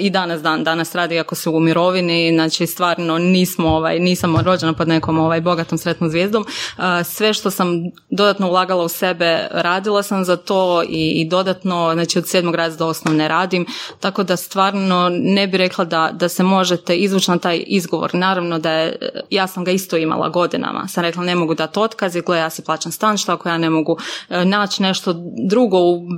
[0.00, 4.72] i danas dan, danas radi ako su u mirovini, znači stvarno nismo ovaj, nisam rođena
[4.72, 6.46] pod nekom ovaj, bogatom sretnom zvijezdom.
[7.04, 7.74] Sve što sam
[8.10, 12.86] dodatno ulagala u sebe, radila sam za to i, i dodatno, znači od sedmog razreda
[12.86, 13.66] osnovne radim,
[14.00, 18.14] tako da stvarno ne bi rekla da, da se možete izvući na taj izgovor.
[18.14, 18.96] Naravno da je,
[19.30, 20.88] ja sam ga isto imala godinama.
[20.88, 23.70] Sam rekla ne mogu dati otkaz i ja si plaćam stan, što ako ja ne
[23.70, 25.14] mogu e, naći nešto
[25.48, 25.59] drugo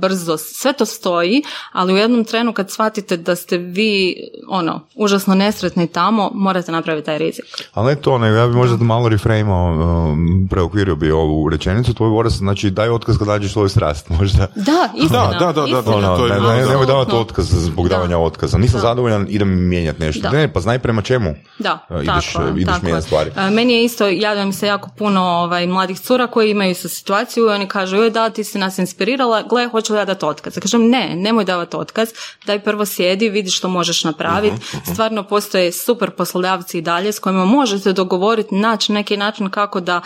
[0.01, 4.15] brzo, sve to stoji, ali u jednom trenu kad shvatite da ste vi
[4.49, 7.45] ono, užasno nesretni tamo, morate napraviti taj rizik.
[7.73, 9.71] Ali ne to, nego ja bi možda malo reframeao,
[10.11, 14.47] um, preokvirio bi ovu rečenicu, tvoj vorac, znači daj otkaz kad nađeš svoju strast, možda.
[14.55, 15.27] Da, istina.
[15.39, 18.57] Da, da, da, da, ono, to je ne, ne, nemoj davati otkaz zbog davanja otkaza.
[18.57, 20.29] Nisam zadovoljan, idem mijenjati nešto.
[20.29, 23.01] Ne, pa znaj prema čemu da, uh, ideš, tako, ideš tako.
[23.01, 23.29] stvari.
[23.29, 27.45] Uh, meni je isto, javljam se jako puno ovaj, mladih cura koji imaju sa situaciju
[27.45, 30.57] i oni kažu, joj da, ti si nas inspirirala, gle, hoću li ja dati otkaz?
[30.57, 32.09] Ja kažem, ne, nemoj davati otkaz,
[32.45, 34.55] daj prvo sjedi, vidi što možeš napraviti.
[34.55, 34.93] Mhm, mhm.
[34.93, 40.01] Stvarno postoje super poslodavci i dalje s kojima možete dogovoriti, naći neki način kako da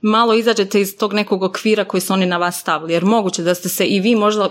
[0.00, 2.92] malo izađete iz tog nekog okvira koji su oni na vas stavili.
[2.92, 4.50] Jer moguće da ste se i vi možda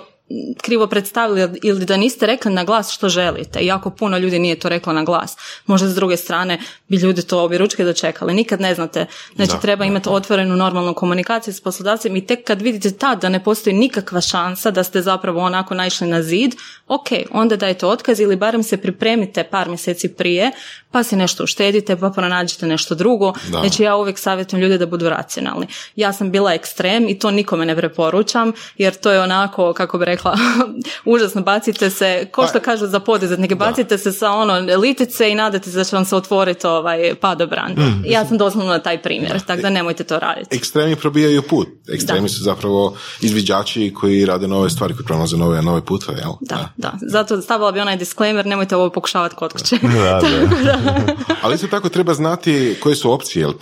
[0.62, 3.66] krivo predstavili ili da niste rekli na glas što želite.
[3.66, 5.38] Jako puno ljudi nije to reklo na glas.
[5.66, 8.34] Možda s druge strane bi ljudi to obje ručke dočekali.
[8.34, 9.06] Nikad ne znate.
[9.36, 13.44] Znači treba imati otvorenu normalnu komunikaciju s poslodavcem i tek kad vidite tad da ne
[13.44, 16.56] postoji nikakva šansa da ste zapravo onako naišli na zid,
[16.88, 20.52] ok, onda dajte otkaz ili barem se pripremite par mjeseci prije
[20.92, 23.34] pa si nešto uštedite, pa pronađite nešto drugo.
[23.52, 23.60] Da.
[23.60, 25.68] Znači ja uvijek savjetujem ljude da budu racionalni.
[25.96, 30.06] Ja sam bila ekstrem i to nikome ne preporučam, jer to je onako, kako bi
[30.06, 30.38] rekla,
[31.14, 35.36] užasno, bacite se, ko što pa, kažu za poduzetnike, bacite se sa ono litice i
[35.36, 37.72] nadate se da će vam se otvoriti ovaj padobran.
[37.72, 40.56] Mm, ja sam doslovno na taj primjer, tako da nemojte to raditi.
[40.56, 41.68] Ekstremi probijaju put.
[41.94, 46.32] Ekstremi su zapravo izviđači koji rade nove stvari, koji pronalaze nove, nove putove, jel?
[46.42, 46.94] Da, da.
[47.02, 49.76] Zato stavila bi onaj disclaimer, nemojte ovo pokušavati kod kuće.
[51.44, 53.54] Ali isto tako treba znati koje su opcije, jer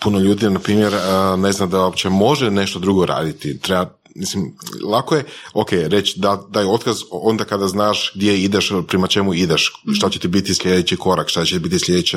[0.00, 0.92] puno ljudi, na primjer,
[1.38, 3.58] ne zna da uopće može nešto drugo raditi.
[3.58, 4.52] Treba mislim,
[4.84, 9.72] lako je, ok, reći da daj otkaz onda kada znaš gdje ideš, prema čemu ideš,
[9.96, 12.16] šta će ti biti sljedeći korak, šta će biti sljedeći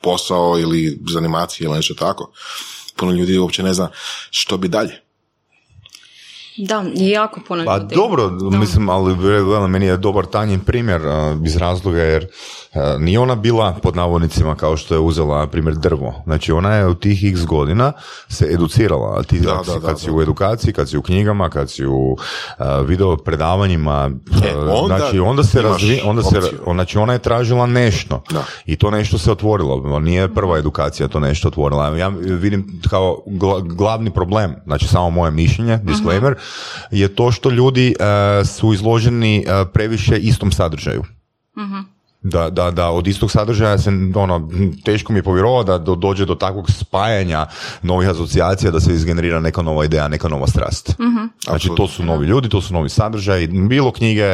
[0.00, 2.32] posao ili zanimacija ili nešto tako.
[2.96, 3.88] Puno ljudi uopće ne zna
[4.30, 5.00] što bi dalje.
[6.56, 9.16] Da, jako puno Pa dobro, mislim, ali
[9.68, 11.00] meni je dobar tanjen primjer
[11.46, 12.26] iz razloga jer
[12.98, 16.22] nije ona bila pod navodnicima kao što je uzela primjer drvo.
[16.24, 17.92] Znači ona je u tih x godina
[18.28, 19.22] se educirala.
[19.22, 22.16] Ti, da, da, kad si u edukaciji, kad si u knjigama, kad si u
[22.86, 24.10] video predavanjima,
[24.44, 26.40] e, onda znači onda se razvi, onda se,
[26.72, 28.22] znači ona je tražila nešto
[28.66, 30.00] i to nešto se otvorilo.
[30.00, 31.96] Nije prva edukacija to nešto otvorila.
[31.96, 33.22] Ja vidim kao
[33.62, 36.34] glavni problem, znači samo moje mišljenje, disclaimer,
[36.90, 41.00] je to što ljudi uh, su izloženi uh, previše istom sadržaju.
[41.00, 41.93] uh
[42.24, 44.48] da, da, da od istog sadržaja se ono,
[44.84, 47.46] teško mi je povjerovati da do, dođe do takvog spajanja
[47.82, 50.94] novih asocijacija da se izgenerira neka nova ideja, neka nova strast.
[50.98, 51.28] Uh-huh.
[51.44, 54.24] Znači to su novi ljudi, to su novi sadržaji, bilo knjige,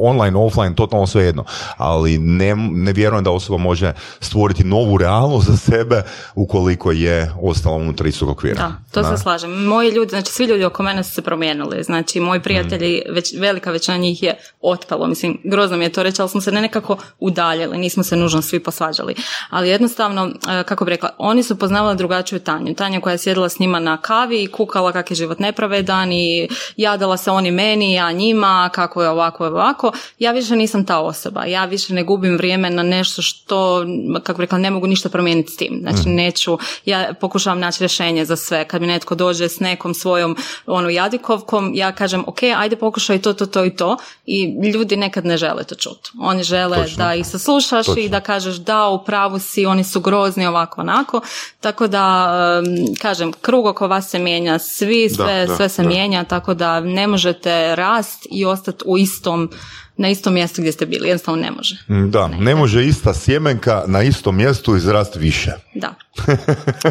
[0.00, 1.44] online, offline, totalno sve jedno.
[1.76, 6.02] Ali ne, ne vjerujem da osoba može stvoriti novu realnost za sebe
[6.34, 8.54] ukoliko je ostala unutar istog okvira.
[8.54, 9.64] Da, to se slažem.
[9.64, 11.82] Moji ljudi, znači svi ljudi oko mene su se promijenili.
[11.82, 13.14] Znači moji prijatelji, mm.
[13.14, 15.06] već, velika većina njih je otpalo.
[15.06, 18.42] Mislim, grozno mi je to reći, ali smo se ne nekako udaljili, nismo se nužno
[18.42, 19.14] svi posvađali.
[19.50, 22.74] Ali jednostavno, e, kako bi rekla, oni su poznavali drugačiju Tanju.
[22.74, 26.48] Tanja koja je sjedila s njima na kavi i kukala kak je život nepravedan i
[26.76, 29.92] jadala se oni meni, ja njima, kako je ovako ovako.
[30.18, 31.44] Ja više nisam ta osoba.
[31.44, 33.84] Ja više ne gubim vrijeme na nešto što,
[34.22, 35.78] kako bi rekla, ne mogu ništa promijeniti s tim.
[35.80, 36.10] Znači, mhm.
[36.10, 38.64] neću, ja pokušavam naći rješenje za sve.
[38.64, 43.32] Kad mi netko dođe s nekom svojom ono jadikovkom, ja kažem, ok, ajde pokušaj to,
[43.32, 43.96] to, to i to.
[44.26, 46.10] I ljudi nekad ne žele to čuti.
[46.20, 50.00] Oni žele da da ih saslušaš i da kažeš da u pravu si, oni su
[50.00, 51.20] grozni ovako onako.
[51.60, 52.28] Tako da
[53.00, 57.76] kažem, krug oko vas se mijenja, svi sve, sve se mijenja, tako da ne možete
[57.76, 59.50] rast i ostati u istom
[59.96, 61.76] na istom mjestu gdje ste bili, jednostavno ne može.
[61.88, 65.52] Mm, da, ne, može ista sjemenka na istom mjestu izrast više.
[65.74, 65.94] Da.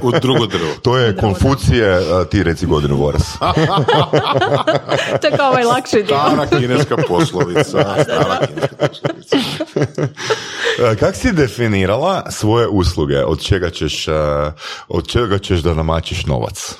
[0.01, 0.71] U drugo drvo.
[0.83, 3.23] To je konfucije, ti reci godinu voras.
[5.21, 6.05] to je kao ovaj lakši dio.
[6.05, 8.03] Stara kineska poslovica.
[8.03, 10.07] Stara kineska poslovica.
[10.99, 13.23] Kak si definirala svoje usluge?
[13.23, 14.05] Od čega ćeš,
[14.87, 16.75] od čega ćeš da namačiš novac?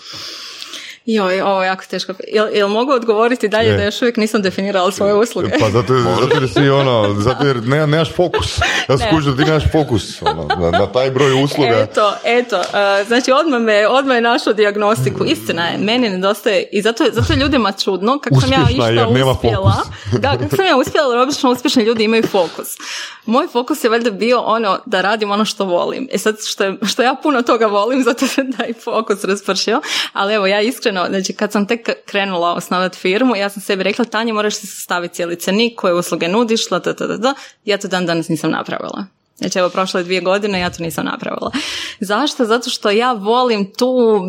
[1.06, 2.14] Joj, ovo je jako teško.
[2.28, 5.50] Jel, jel mogu odgovoriti dalje da još uvijek nisam definirala svoje usluge?
[5.60, 8.60] Pa zato, zato jer si ono, zato jer ne, nemaš fokus.
[8.90, 11.70] Ja skužu da ti nemaš fokus ono, na, na, taj broj usluga.
[11.70, 12.58] Eto, eto.
[12.58, 15.26] Uh, znači odmah me, odmah je našao diagnostiku.
[15.26, 19.74] Istina je, meni nedostaje, i zato, zato je ljudima čudno, kako sam ja išta uspjela.
[20.20, 22.78] Da, kako sam ja uspjela, jer obično uspješni ljudi imaju fokus.
[23.26, 26.08] Moj fokus je valjda bio ono da radim ono što volim.
[26.12, 29.82] E sad, što, je, što ja puno toga volim, zato se taj fokus raspršio.
[30.14, 34.06] Ali evo, ja iskreno znači kad sam tek krenula osnovati firmu, ja sam sebi rekla,
[34.06, 37.34] Tanja, moraš se sastaviti cijeli cenik, koje usluge nudiš, da, da, da,
[37.66, 39.06] ja to dan danas nisam napravila.
[39.38, 41.52] Znači evo prošle dvije godine ja to nisam napravila.
[42.00, 42.46] Zašto?
[42.46, 44.22] Zato što ja volim tu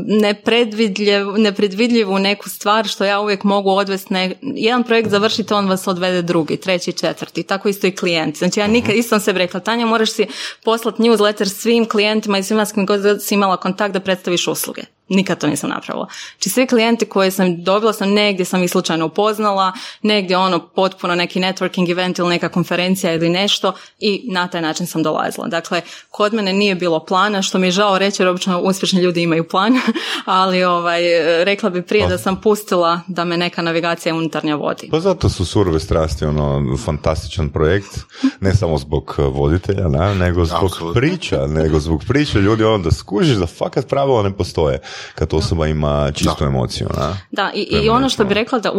[1.38, 6.22] nepredvidljivu neku stvar što ja uvijek mogu odvesti ne, jedan projekt završiti on vas odvede
[6.22, 7.42] drugi, treći, četvrti.
[7.42, 8.38] Tako isto i klijenti.
[8.38, 10.26] Znači ja nikad, isto sam se rekla, Tanja moraš si
[10.64, 14.83] poslati newsletter svim klijentima i svima s kim god si imala kontakt da predstaviš usluge.
[15.08, 16.06] Nikad to nisam napravila.
[16.32, 21.14] Znači svi klijenti koje sam dobila sam negdje sam ih slučajno upoznala, negdje ono potpuno
[21.14, 25.46] neki networking event ili neka konferencija ili nešto i na taj način sam dolazila.
[25.46, 29.22] Dakle, kod mene nije bilo plana, što mi je žao reći jer obično uspješni ljudi
[29.22, 29.72] imaju plan,
[30.24, 31.00] ali ovaj,
[31.44, 34.88] rekla bi prije da sam pustila da me neka navigacija unutarnja vodi.
[34.90, 37.98] Pa zato su surove strasti ono fantastičan projekt,
[38.40, 43.46] ne samo zbog voditelja, ne, nego zbog priča, nego zbog priča ljudi onda skužiš da
[43.46, 44.80] fakat pravila ne postoje
[45.14, 46.88] kad osoba ima čistu emociju.
[46.96, 47.18] Na?
[47.30, 48.72] Da, i, i ono što bi rekla da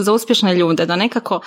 [0.00, 1.40] za uspješne ljude, da nekako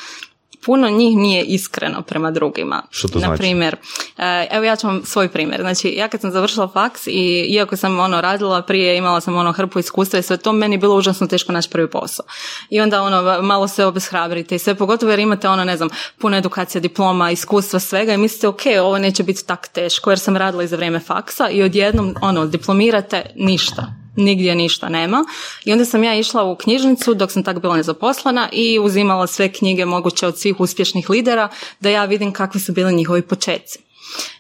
[0.66, 2.84] puno njih nije iskreno prema drugima.
[2.90, 3.40] Što to Na znači?
[3.40, 3.76] primjer,
[4.18, 5.62] e, evo ja ću vam svoj primjer.
[5.62, 9.52] Znači, ja kad sam završila faks i iako sam ono radila prije, imala sam ono
[9.52, 12.26] hrpu iskustva i sve to, meni je bilo užasno teško naći prvi posao.
[12.70, 15.90] I onda ono, malo se obeshrabrite i sve, pogotovo jer imate ono, ne znam,
[16.20, 20.38] puno edukacija, diploma, iskustva, svega i mislite, ok, ovo neće biti tak teško jer sam
[20.38, 25.26] radila i za vrijeme faksa i odjednom, ono, diplomirate ništa nigdje ništa nema.
[25.66, 29.54] I onda sam ja išla u knjižnicu dok sam tako bila nezaposlena i uzimala sve
[29.54, 31.50] knjige moguće od svih uspješnih lidera
[31.80, 33.91] da ja vidim kakvi su bili njihovi početci.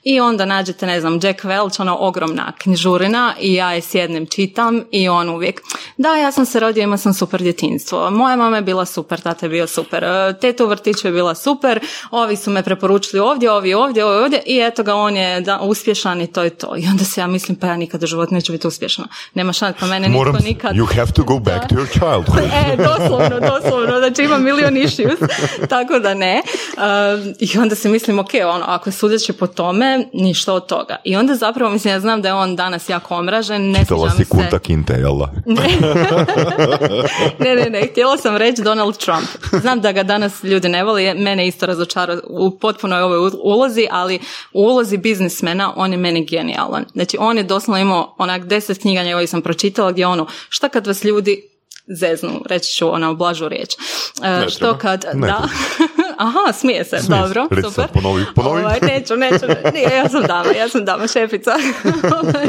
[0.03, 4.83] I onda nađete, ne znam, Jack Welch, ono ogromna knjižurina i ja je sjednem, čitam
[4.91, 5.61] i on uvijek,
[5.97, 9.45] da, ja sam se rodio, imao sam super djetinstvo, moja mama je bila super, tata
[9.45, 10.05] je bio super,
[10.41, 11.79] teta u vrtiću je bila super,
[12.11, 15.59] ovi su me preporučili ovdje, ovi ovdje, ovi ovdje i eto ga, on je da,
[15.59, 16.75] uspješan i to je to.
[16.77, 19.07] I onda se ja mislim, pa ja nikad u životu neću biti uspješna.
[19.33, 20.75] Nema šanse, pa mene Moram, nitko nikad...
[20.75, 22.51] you have to go back to your childhood.
[22.71, 25.19] E, doslovno, doslovno, znači ima milion issues,
[25.69, 26.41] tako da ne.
[26.77, 30.95] Um, I onda se mislim, ok, ono, ako sudeći po tome, ništa od toga.
[31.03, 34.15] I onda zapravo, mislim, ja znam da je on danas jako omražen, ne Čitala sviđa
[34.15, 34.29] si mi se...
[34.29, 35.31] Kunta Kinte, jel da?
[37.43, 39.27] ne, ne, ne, htjela sam reći Donald Trump.
[39.61, 44.19] Znam da ga danas ljudi ne voli, mene isto razočarao u potpunoj ovoj ulozi, ali
[44.53, 46.85] u ulozi biznismena on je meni genijalan.
[46.93, 50.87] Znači, on je doslovno imao onak deset knjiga njegovih sam pročitala gdje ono, šta kad
[50.87, 51.41] vas ljudi
[51.99, 53.69] zeznu, reći ću ona blažu riječ.
[54.23, 54.77] E, što treba.
[54.77, 55.47] kad, Ne da,
[56.21, 57.27] aha, smije se, Smije se.
[57.27, 57.83] dobro, Reci super.
[57.85, 58.63] sad, ponovi, ponovi.
[58.63, 61.51] Ovaj, neću, neću, nije, ja sam dama, ja sam dama, šefica.
[62.21, 62.47] Ovaj,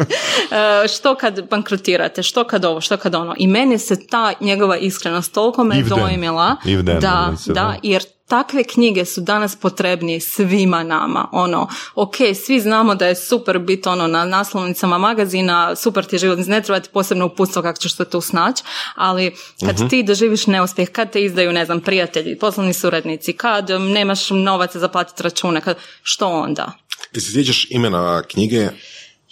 [0.85, 3.35] e, što kad bankrotirate, što kad ovo, što kad ono.
[3.39, 6.57] I meni se ta njegova iskrenost toliko me dojmila.
[7.01, 7.75] Da, se, da, da.
[7.83, 8.03] jer
[8.33, 11.29] takve knjige su danas potrebnije svima nama.
[11.33, 12.15] Ono, ok,
[12.45, 16.63] svi znamo da je super biti ono na naslovnicama magazina, super ti je život, ne
[16.63, 18.63] treba ti posebno uputstvo kako ćeš se tu snaći,
[18.95, 19.35] ali
[19.67, 19.89] kad Mhm.
[19.89, 24.79] ti doživiš neuspjeh, kad te izdaju, ne znam, prijatelji, poslovni suradnici, kad um, nemaš novaca
[24.79, 26.73] za platiti račune, kad, što onda?
[27.13, 28.69] Ti se sjećaš imena knjige?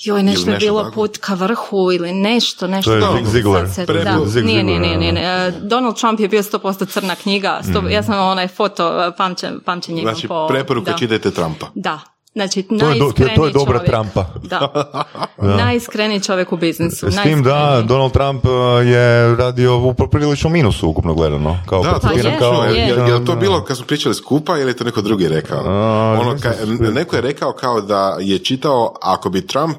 [0.01, 0.95] Joj, nešto je bilo tako?
[0.95, 2.91] put ka vrhu ili nešto, nešto.
[3.01, 3.25] To je.
[3.25, 3.67] Zig Ziglar.
[4.45, 5.53] Nije, nije, nije, nije.
[5.61, 7.61] Donald Trump je bio 100% crna knjiga.
[7.63, 10.47] Sto, Ja sam onaj foto, e, pamćen, pamćenje Znači, po...
[10.49, 10.97] preporuka da.
[10.97, 11.67] čitajte Trumpa.
[11.75, 12.01] Da.
[12.35, 13.91] Znači, To je, do, to je dobra čovjek.
[13.91, 14.27] Trumpa.
[14.43, 14.69] Da.
[15.39, 17.11] Najiskreniji čovjek u biznisu.
[17.11, 17.83] S tim da.
[17.87, 18.51] Donald Trump uh,
[18.87, 21.59] je radio u popriličnom minusu ukupno gledano.
[21.69, 22.81] Kao Da, to percipiran je, kao, je.
[22.81, 25.63] je, je, to bilo kad smo pričali skupa ili je to neko drugi rekao?
[25.67, 29.77] A, ono, ka, da neko je rekao kao da je čitao ako bi Trump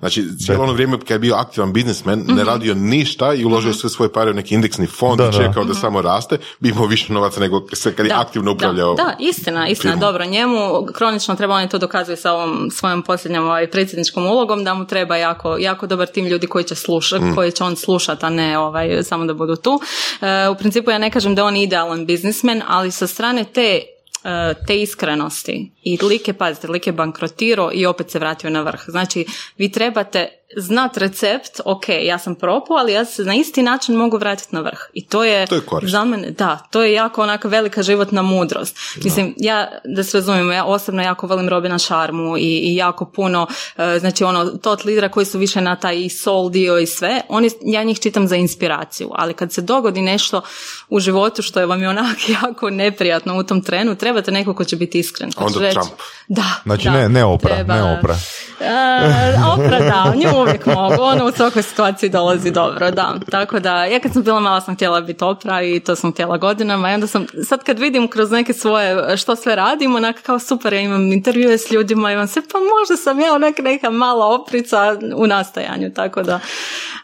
[0.00, 2.34] Znači, cijelo ono vrijeme kad je bio aktivan biznismen, Mhm.
[2.34, 5.32] ne radio ništa i uložio sve svoje pare u neki indeksni fond Da, i da.
[5.34, 8.94] čekao da samo raste, bi imao više novaca nego se kad je aktivno upravljao.
[8.94, 10.00] Da, da, istina, istina, firmom.
[10.02, 14.64] dobro, njemu kronično treba, on je to dokazuje sa ovom svojom posljednjom ovaj, predsjedničkom ulogom,
[14.64, 17.34] da mu treba jako, jako dobar tim ljudi koji će slušati, Mm.
[17.34, 19.80] koji će on slušati, a ne ovaj, samo da budu tu.
[20.20, 23.80] E, u principu ja ne kažem da je on idealan biznismen, ali sa strane te
[24.66, 28.80] te iskrenosti i like, pazite, like bankrotirao i opet se vratio na vrh.
[28.86, 33.94] Znači, vi trebate znat recept, ok, ja sam propao, ali ja se na isti način
[33.94, 34.78] mogu vratiti na vrh.
[34.92, 38.78] I to je, To je za mene, da, to je jako onaka velika životna mudrost.
[39.04, 43.46] Mislim, ja, da se razumijemo, ja osobno jako volim Robina Šarmu i, i jako puno,
[43.76, 47.50] e, znači ono, tot lidera koji su više na taj soul dio i sve, oni,
[47.62, 50.42] ja njih čitam za inspiraciju, ali kad se dogodi nešto
[50.88, 54.64] u životu što je vam je onak jako neprijatno u tom trenu, trebate neko ko
[54.64, 55.30] će biti iskren.
[55.36, 55.90] Onda reći- Trump.
[56.28, 56.44] Da.
[56.62, 58.16] Znači da, ne, ne opra, treba- ne opra.
[58.60, 63.14] E, opra da, nju uvijek mogu, ona u svakoj situaciji dolazi dobro, da.
[63.30, 66.36] Tako da, ja kad sam bila mala sam htjela biti opra i to sam htjela
[66.36, 70.38] godinama i onda sam, sad kad vidim kroz neke svoje, što sve radim, onak kao
[70.38, 73.90] super, ja imam intervjue s ljudima i vam se, pa možda sam ja onak neka
[73.90, 76.40] mala oprica u nastajanju, tako da,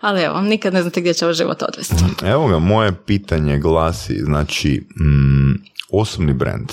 [0.00, 2.04] ali evo, nikad ne znate gdje će vas život odvesti.
[2.24, 5.54] Evo ga, moje pitanje glasi, znači, mm,
[5.90, 6.72] osobni brand.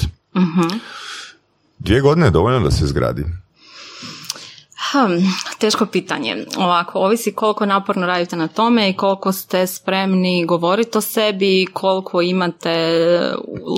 [1.80, 3.26] Dvije godine je dovoljno da se zgradi.
[5.60, 6.46] Teško pitanje.
[6.58, 11.66] Ovako, ovisi koliko naporno radite na tome i koliko ste spremni govoriti o sebi i
[11.66, 13.00] koliko imate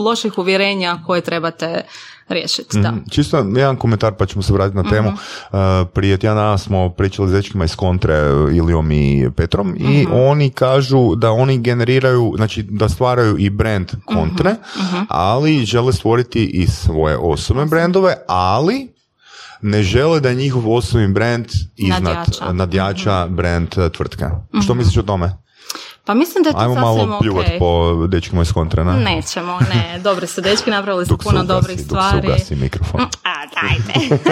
[0.03, 1.82] loših uvjerenja koje trebate
[2.28, 2.80] riješiti.
[2.80, 2.93] Da.
[3.11, 5.09] Čisto jedan komentar pa ćemo se vratiti na temu.
[5.09, 5.57] Uh,
[5.93, 8.13] prije tjedan dana smo pričali s dečkima iz kontre
[8.53, 14.55] Ilijom i Petrom i oni kažu da oni generiraju, znači da stvaraju i brand kontre,
[15.07, 18.95] ali žele stvoriti i svoje osobne brendove, ali
[19.62, 21.45] ne žele da je njihov osobni brand
[21.76, 22.53] iznad Nadjača.
[22.53, 24.32] nadjača brand uh, tvrtka.
[24.64, 25.38] Što misliš o tome?
[26.06, 27.60] Pa mislim da je to Ajmo sasvim malo pljuvat okej.
[27.60, 27.70] po
[28.08, 28.93] dečkima iz kontre, ne?
[28.95, 29.99] Nećemo, ne.
[29.99, 32.28] Dobri su dečki, napravili su se puno dobrih dok se stvari.
[32.28, 33.01] ugasi mikrofon.
[33.01, 33.35] A,
[33.66, 34.16] da, ajde.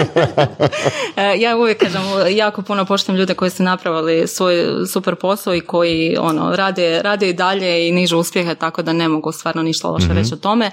[1.16, 2.02] E, ja uvijek kažem,
[2.36, 7.28] jako puno poštujem ljude koji su napravili svoj super posao i koji ono, rade, rade
[7.28, 10.36] i dalje i nižu uspjehe, tako da ne mogu stvarno ništa loše mm reći o
[10.36, 10.70] tome.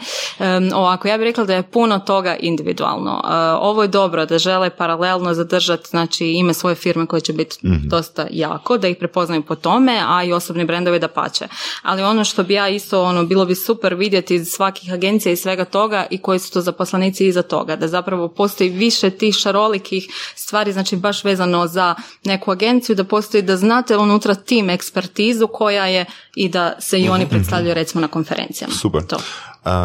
[0.73, 3.21] ovako, ja bih rekla da je puno toga individualno.
[3.23, 7.67] E, ovo je dobro da žele paralelno zadržati znači, ime svoje firme koje će biti
[7.67, 11.47] mm dosta jako, da ih prepoznaju po tome, a i osobni brendovi da pače.
[11.81, 15.35] Ali ono što bi ja isto, ono, bilo bi super vidjeti iz svakih agencija i
[15.35, 20.07] svega toga i koji su to zaposlenici iza toga, da zapravo postoji više tih šarolikih
[20.35, 21.95] stvari, znači baš vezano za
[22.25, 27.09] neku agenciju, da postoji da znate unutra tim ekspertizu koja je i da se i
[27.09, 27.79] oni mhm, predstavljaju mhm.
[27.79, 28.73] recimo na konferencijama.
[28.73, 29.03] Super.
[29.03, 29.17] To.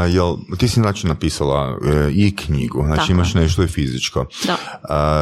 [0.06, 4.26] jel, ti si znači napisala e, i knjigu, znači imaš nešto i fizičko.
[4.46, 4.56] Da.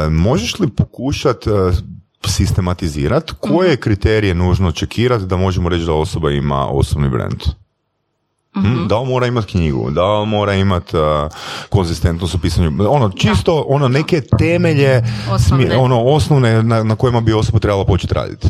[0.09, 1.53] možeš li pokušati e,
[2.27, 7.41] sistematizirati koje mm kriterije nužno očekirati da možemo reći da osoba ima osobni brand?
[8.55, 11.03] Mm Da on mora imati knjigu, da on mora imati uh,
[11.69, 17.33] konzistentnost u pisanju, ono čisto, ono neke temelje, osnovne, ono osnovne na, na kojima bi
[17.33, 18.47] osoba trebala početi raditi.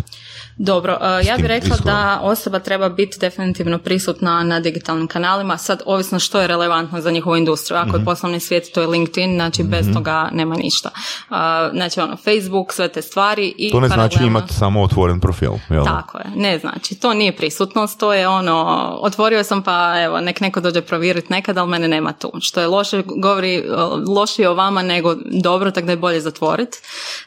[0.57, 5.81] Dobro, uh, ja bih rekla da osoba treba biti definitivno prisutna na digitalnim kanalima, sad
[5.85, 7.77] ovisno što je relevantno za njihovu industriju.
[7.77, 8.05] Ako je mhm.
[8.05, 9.93] poslovni svijet, to je LinkedIn, znači bez mhm.
[9.93, 10.89] toga nema ništa.
[11.29, 11.35] Uh,
[11.73, 15.85] znači ono, Facebook, sve te stvari i To ne znači imati samo otvoren profil, jel?
[15.85, 20.41] Tako je, ne znači, to nije prisutnost, to je ono, otvorio sam pa evo, nek
[20.41, 22.31] neko dođe provjeriti nekad, ali mene nema tu.
[22.39, 23.63] Što je loše, govori
[24.07, 26.77] lošije o vama nego dobro, tako da je bolje zatvoriti.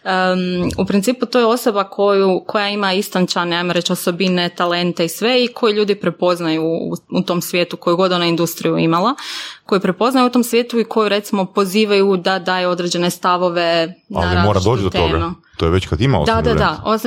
[0.05, 5.05] Um, u principu to je osoba koju, koja ima isto istančane, ajmo reći, osobine, talente
[5.05, 9.15] i sve i koji ljudi prepoznaju u, u tom svijetu koju god ona industriju imala,
[9.67, 14.47] koji prepoznaju u tom svijetu i koji recimo pozivaju da daje određene stavove na Ali
[14.47, 15.33] mora doći do toga.
[15.57, 16.99] To je već kad ima osobni Da, da, da.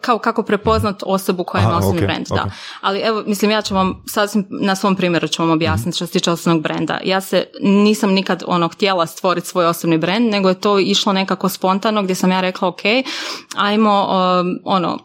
[0.00, 2.50] kao kako prepoznat osobu koja ima osobni okay, brand, da.
[2.80, 6.06] Ali evo, mislim, ja ću vam sasvim na svom primjeru ću vam objasniti mm što
[6.06, 6.98] se tiče osobnog brenda.
[7.04, 11.48] Ja se nisam nikad ono htjela stvoriti svoj osobni brand, nego je to išlo nekako
[11.48, 12.80] spontano gdje sam ja rekla, ok,
[13.56, 14.08] ajmo
[14.40, 14.98] um, ono,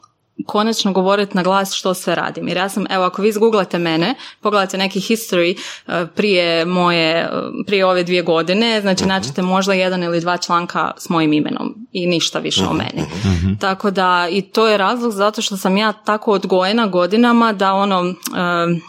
[0.48, 2.48] konačno govoriti na glas što sve radim.
[2.48, 7.66] Jer ja sam, evo ako vi izgooglate mene, pogledate neki history uh, prije moje, uh,
[7.66, 11.76] prije ove dvije godine, znači uh naćete možda jedan ili dva članka s mojim imenom
[11.92, 13.02] i ništa više o meni.
[13.02, 17.74] uh Tako da i to je razlog zato što sam ja tako odgojena godinama da
[17.74, 18.16] ono uh,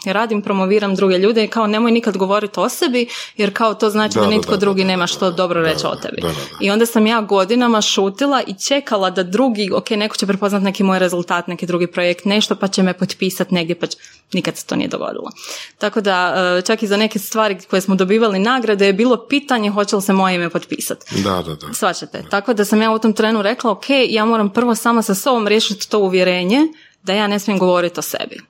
[0.07, 4.18] radim, promoviram druge ljude i kao nemoj nikad govoriti o sebi jer kao to znači
[4.18, 6.22] da, nitko drugi nema što dobro reći o tebi.
[6.61, 10.82] I onda sam ja godinama šutila i čekala da drugi, ok, neko će prepoznat neki
[10.82, 13.99] moj rezultat neki drugi projekt, nešto pa će me potpisati negdje, pa će...
[14.32, 15.30] nikad se to nije dogodilo.
[15.78, 19.70] Tako da e, čak i za neke stvari koje smo dobivali nagrade je bilo pitanje
[19.70, 21.22] hoće li se moje ime potpisati.
[21.22, 21.74] Da, da, da.
[21.74, 22.24] Svačate.
[22.30, 25.49] Tako da sam ja u tom trenu rekla, ok, ja moram prvo sama sa sobom
[25.49, 26.61] riješiti to uvjerenje
[27.03, 28.40] da ja ne smijem govoriti o sebi.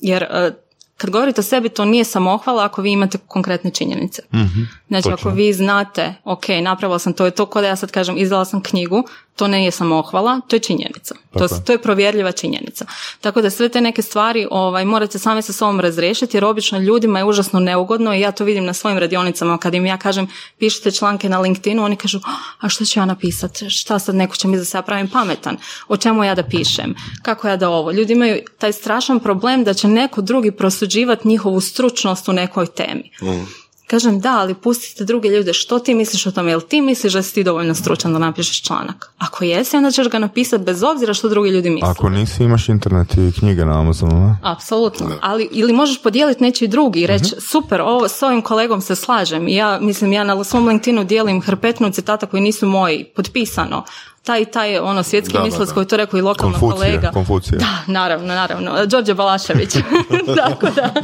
[0.00, 0.52] Jer e,
[1.00, 4.22] kad govorite o sebi, to nije samohvala ako vi imate konkretne činjenice.
[4.32, 8.18] mm Znači, ako vi znate, ok, napravila sam to je to, kod ja sad kažem,
[8.18, 9.04] izdala sam knjigu,
[9.40, 11.14] to ne je samohvala, to je činjenica.
[11.38, 12.84] To, to, je provjerljiva činjenica.
[13.20, 17.18] Tako da sve te neke stvari ovaj, morate sami sa sobom razriješiti, jer obično ljudima
[17.18, 20.28] je užasno neugodno i ja to vidim na svojim radionicama, kad im ja kažem,
[20.58, 22.20] pišite članke na LinkedInu, oni kažu,
[22.60, 23.70] a što ću ja napisati?
[23.70, 25.56] Šta sad neko će mi da se ja pravim pametan?
[25.88, 26.94] O čemu ja da pišem?
[27.22, 27.92] Kako ja da ovo?
[27.92, 33.10] Ljudi imaju taj strašan problem da će neko drugi prosuđivati njihovu stručnost u nekoj temi.
[33.22, 33.59] Mm.
[33.90, 37.22] Kažem da, ali pustite druge ljude, što ti misliš o tome, jel ti misliš da
[37.22, 39.12] si ti dovoljno stručan da napišeš članak?
[39.18, 41.88] Ako jesi, onda ćeš ga napisati bez obzira što drugi ljudi misle.
[41.88, 44.36] Ako nisi, imaš internet i knjige na Amazonu, ne?
[44.42, 48.80] Apsolutno, ali ili možeš podijeliti nečiji drugi i reći, uh super, ovo s ovim kolegom
[48.80, 49.48] se slažem.
[49.48, 53.84] Ja, mislim, ja na svom LinkedInu dijelim hrpetnu citata koji nisu moji, potpisano
[54.30, 57.10] taj taj ono svjetski da, mislac koji to rekao i lokalno kolega.
[57.10, 57.58] Konfucija.
[57.58, 58.86] Da, naravno, naravno.
[58.86, 59.70] Đorđe Balašević.
[60.44, 60.94] Tako da,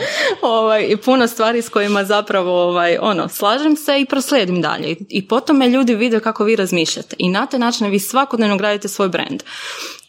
[0.43, 4.97] ovaj, i puno stvari s kojima zapravo ovaj, ono, slažem se i proslijedim dalje.
[5.09, 7.17] I, potom me ljudi vide kako vi razmišljate.
[7.19, 9.43] I na taj način vi svakodnevno gradite svoj brand.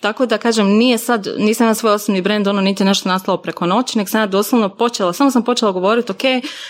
[0.07, 3.65] Tako da kažem, nije sad, nisam na svoj osobni brand, ono niti nešto nastalo preko
[3.65, 6.21] noći, nek sam ja doslovno počela, samo sam počela govoriti, ok,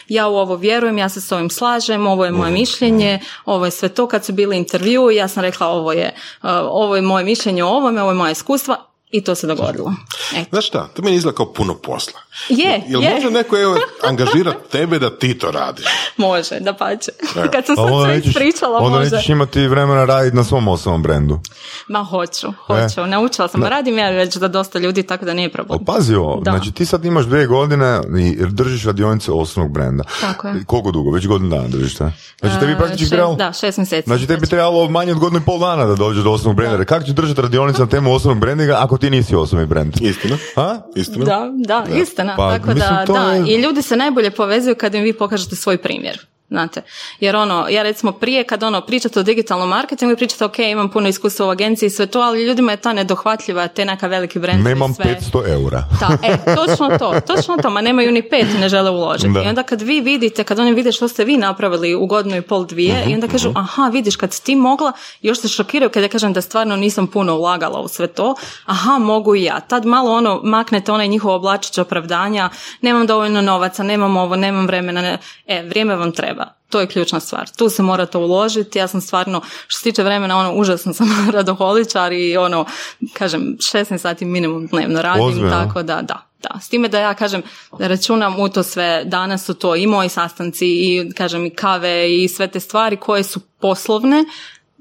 [0.08, 3.72] ja u ovo vjerujem, ja se s ovim slažem, ovo je moje mišljenje, ovo je
[3.72, 7.26] sve to kad su bili intervju, ja sam rekla ovo je, uh, ovo je moje
[7.26, 8.78] mišljenje o ovome, ovo je moja iskustva,
[9.12, 9.94] i to se dogodilo.
[10.36, 10.50] Eto.
[10.50, 12.20] Znaš šta, to meni izgleda kao puno posla.
[12.50, 13.14] Je, Jel je.
[13.14, 15.86] može neko evo, angažirati tebe da ti to radiš?
[16.18, 17.12] Može, da pače.
[17.52, 19.12] Kad sam sad sve ispričala, onda može.
[19.12, 21.40] nećeš imati vremena raditi na svom osobnom brendu.
[21.88, 23.02] Ma hoću, hoću.
[23.02, 23.08] E.
[23.08, 25.86] Naučila sam, radim ja već da dosta ljudi, tako da nije problem.
[25.86, 30.04] pazi ovo, znači ti sad imaš dvije godine i držiš radionice osobnog brenda.
[30.22, 30.64] Tako je.
[30.66, 31.12] Koliko dugo?
[31.12, 32.12] Već godinu dana držiš te?
[32.40, 33.36] Znači tebi praktički šest, trebalo...
[33.36, 34.08] Da, šest mjeseci.
[34.08, 36.86] Znači tebi trebalo manje od godinu i pol dana da dođeš do osobnog brenda.
[36.86, 40.02] Kako ćeš držati radionice na temu osobnog brendinga ako ti nisi osobni brend?
[40.02, 40.38] Istina.
[40.56, 40.78] A?
[40.96, 41.26] Istina.
[41.26, 42.36] Da, da, istina.
[42.38, 43.44] Pa, tako da, da.
[43.48, 46.28] I ljudi se najbolje povezuju kad im vi pokažete svoj primjer.
[46.50, 46.82] Znate,
[47.20, 50.90] jer ono, ja recimo prije kad ono pričate o digitalnom marketingu i pričate ok, imam
[50.90, 54.40] puno iskustva u agenciji i sve to, ali ljudima je ta nedohvatljiva, te neka veliki
[54.40, 54.64] brend.
[54.64, 55.20] Nemam sve.
[55.34, 55.84] 500 eura.
[56.00, 59.40] Da, e, točno to, točno to, ma nemaju ni pet, ne žele uložiti.
[59.46, 62.42] I onda kad vi vidite, kad oni vide što ste vi napravili u godinu i
[62.42, 63.58] pol dvije i onda kažu, mhm.
[63.58, 64.92] aha, vidiš, kad ti mogla,
[65.22, 68.36] još se šokiraju kad ja kažem da stvarno nisam puno ulagala u sve to,
[68.66, 69.60] aha, mogu i ja.
[69.60, 72.50] Tad malo ono, maknete onaj njihov oblačić opravdanja,
[72.82, 75.18] nemam dovoljno novaca, nemam ovo, nemam vremena, ne.
[75.48, 77.50] e, vrijeme vam treba to je ključna stvar.
[77.58, 78.80] Tu se morate uložiti.
[78.80, 82.66] Ja sam stvarno, što se tiče vremena, ono, užasno sam radoholičar i ono,
[83.14, 86.24] kažem, 16 sati minimum dnevno radim, tako da, da.
[86.42, 87.42] Da, s time da ja kažem,
[87.80, 92.28] računam u to sve, danas su to i moji sastanci i kažem i kave i
[92.28, 94.26] sve te stvari koje su poslovne,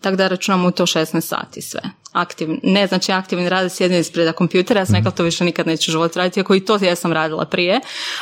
[0.01, 1.81] tako da računam u to 16 sati sve
[2.17, 5.91] aktivni, ne znači aktivni rad sjedim ispred kompjutera, ja sam rekla to više nikad neću
[5.91, 7.81] život raditi, ako i to ja sam radila prije,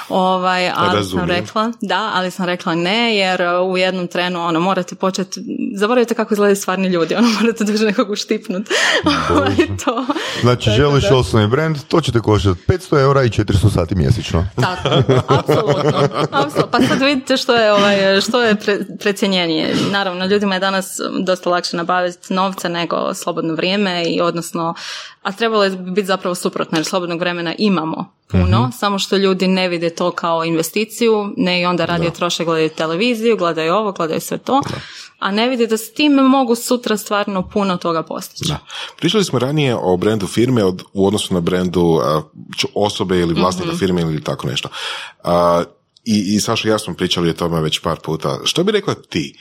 [0.09, 4.61] ovaj, pa ali sam rekla, da, ali sam rekla ne, jer u jednom trenu ono,
[4.61, 5.41] morate početi,
[5.77, 8.71] zaboravite kako izgledaju stvarni ljudi, ono, morate duže nekog uštipnuti.
[9.31, 10.07] Ovaj, to.
[10.41, 14.47] Znači, želiš osnovni brand, to će te koštati 500 eura i 400 sati mjesečno.
[14.57, 14.89] Tako,
[15.29, 16.69] apsolutno, apsolutno.
[16.71, 19.75] Pa sad vidite što je, ovaj, što je pre, precjenjenije.
[19.91, 24.74] Naravno, ljudima je danas dosta lakše nabaviti novce nego slobodno vrijeme, i odnosno,
[25.22, 28.72] a trebalo je biti zapravo suprotno jer slobodnog vremena imamo puno, mhm.
[28.72, 33.37] samo što ljudi ne vide to kao investiciju, ne i onda radije troše, gledaju televiziju,
[33.37, 34.62] gledaju ovo, gledaju sve to.
[35.18, 38.49] a ne vide da s time mogu sutra stvarno puno toga postići.
[38.49, 38.59] Da.
[38.97, 42.01] Pričali smo ranije o brendu firme od, u odnosu na brendu
[42.74, 44.68] osobe ili vlasnika mm firme ili tako nešto.
[46.05, 48.39] i, I Saša ja smo pričali o tome već par puta.
[48.45, 49.39] Što bi rekla ti?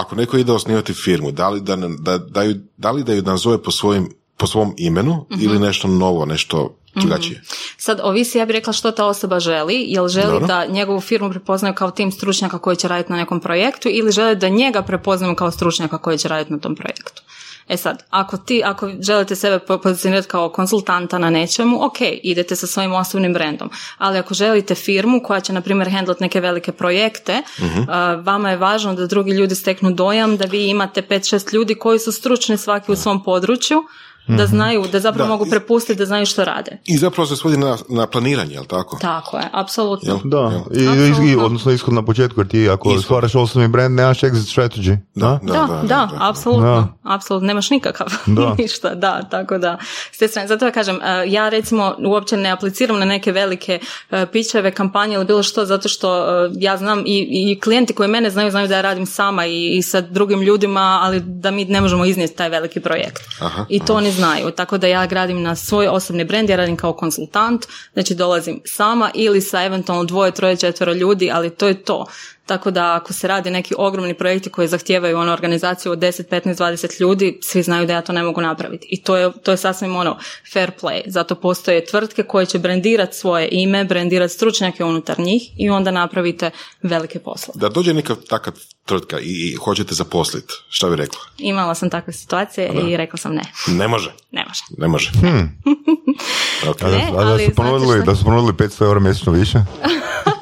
[0.00, 3.22] Ako neko ide osnivati firmu, da li da, da, da, ju, da, li da ju
[3.22, 7.42] nazove po, svojim, po svom imenu ili nešto novo, nešto drugačije?
[7.76, 11.74] Sad, ovisi, ja bih rekla što ta osoba želi, jel želi da njegovu firmu prepoznaju
[11.74, 15.50] kao tim stručnjaka koji će raditi na nekom projektu ili želi da njega prepoznaju kao
[15.50, 17.22] stručnjaka koji će raditi na tom projektu.
[17.68, 22.66] E sad, ako ti, ako želite sebe pozicionirati kao konsultanta na nečemu, ok, idete sa
[22.66, 23.70] svojim osobnim brendom.
[23.98, 27.82] Ali ako želite firmu koja će, na primjer, handlat neke velike projekte, mhm.
[28.22, 32.12] vama je važno da drugi ljudi steknu dojam da vi imate 5-6 ljudi koji su
[32.12, 33.82] stručni svaki u svom području,
[34.28, 34.46] da mhm.
[34.46, 36.78] znaju, da zapravo mogu prepustiti da znaju što rade.
[36.84, 38.98] I zapravo se svodi na, na planiranje, jel tako?
[39.00, 40.20] Tako je, apsolutno.
[40.24, 43.04] Da, I, odnosno ishod na početku, jer ti ako ishod.
[43.04, 44.96] stvaraš osnovni brand, nemaš exit strategy.
[45.14, 48.06] Da, da, da, da, apsolutno, apsolutno, nemaš nikakav,
[48.58, 49.78] ništa, da, tako da,
[50.12, 53.80] s te strane, zato ja kažem, e, ja recimo uopće ne apliciram na neke velike
[54.10, 58.08] e, pićeve, kampanje ili bilo što, zato što e, ja znam i, i klijenti koji
[58.08, 61.64] mene znaju, znaju da ja radim sama i, i sa drugim ljudima, ali da mi
[61.64, 63.22] ne možemo iznijeti taj veliki projekt.
[63.40, 64.50] Aha, I to oni znaju.
[64.50, 69.10] Tako da ja gradim na svoj osobni brend, ja radim kao konsultant, znači dolazim sama
[69.14, 72.06] ili sa eventualno dvoje, troje, četvero ljudi, ali to je to.
[72.48, 76.54] Tako da ako se radi neki ogromni projekti koji zahtijevaju ono organizaciju od 10, 15,
[76.54, 78.86] 20 ljudi, svi znaju da ja to ne mogu napraviti.
[78.90, 80.18] I to je, to je sasvim ono
[80.52, 81.02] fair play.
[81.06, 86.50] Zato postoje tvrtke koje će brendirati svoje ime, brendirati stručnjake unutar njih i onda napravite
[86.82, 87.60] velike poslove.
[87.60, 88.52] Da dođe neka takva
[88.84, 91.20] tvrtka i, hoćete zaposliti, šta bi rekla?
[91.38, 93.42] Imala sam takve situacije i rekla sam ne.
[93.66, 94.12] Ne može?
[94.30, 94.62] Ne može.
[94.78, 95.10] Ne može.
[95.10, 95.60] Hmm.
[96.72, 96.90] okay.
[96.90, 99.58] ne, a da, su ponudili, da su ponudili 500 eura mjesečno više?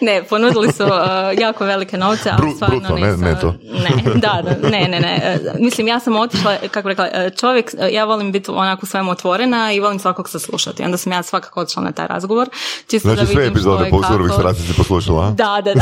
[0.00, 0.90] ne, ponudili su uh,
[1.38, 3.54] jako velike novce, ali stvarno bruto, Ne, ne, to.
[3.62, 5.38] ne, da, da, ne, ne, ne.
[5.54, 9.72] Uh, mislim, ja sam otišla, kako rekla, uh, čovjek, ja volim biti onako svemu otvorena
[9.72, 10.82] i volim svakog saslušati.
[10.82, 12.48] Onda sam ja svakako otišla na taj razgovor.
[12.90, 15.80] Čisto znači, da sve epizode po surovih strasti si poslušala, Da, da, da.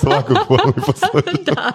[0.00, 0.36] Svakog
[1.46, 1.72] da.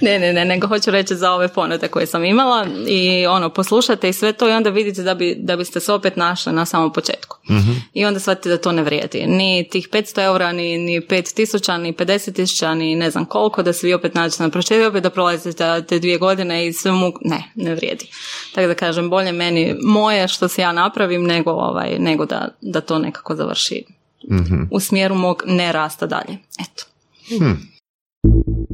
[0.00, 4.08] ne, ne, ne, nego hoću reći za ove ponude koje sam imala i ono, poslušate
[4.08, 6.92] i sve to i onda vidite da, bi, da biste se opet našli na samom
[6.92, 7.36] početku.
[7.50, 9.26] mm I onda shvatite da to ne vrijedi.
[9.26, 13.72] Ni tih 500 eura, ni, ni 5000, ni 50 tisuća, ni ne znam koliko, da
[13.72, 17.12] se vi opet nađete na početku, opet da prolazite te dvije godine i sve mu,
[17.20, 18.06] ne, ne vrijedi.
[18.54, 22.80] Tako da kažem, bolje meni moje što se ja napravim nego, ovaj, nego da, da
[22.80, 23.84] to nekako završi
[24.30, 26.38] mm u smjeru mog ne rasta dalje.
[26.60, 26.84] Eto.
[27.28, 27.71] Hmm.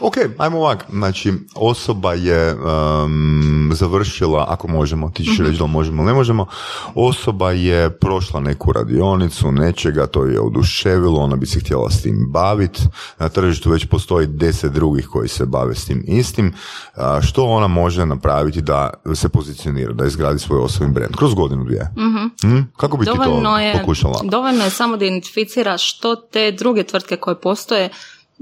[0.00, 0.84] Ok, ajmo ovak.
[0.90, 6.46] Znači, osoba je um, završila, ako možemo, ti ćeš mm reći da možemo, ne možemo,
[6.94, 12.26] osoba je prošla neku radionicu, nečega, to je oduševilo, ona bi se htjela s tim
[12.28, 12.82] baviti.
[13.18, 16.54] Na tržištu već postoji deset drugih koji se bave s tim istim.
[17.22, 21.16] što ona može napraviti da se pozicionira, da izgradi svoj osobni brand?
[21.16, 21.90] Kroz godinu dvije.
[21.96, 24.20] mm Kako bi dovoljno ti to je, pokušala?
[24.24, 27.90] Dovoljno je samo da identificira što te druge tvrtke koje postoje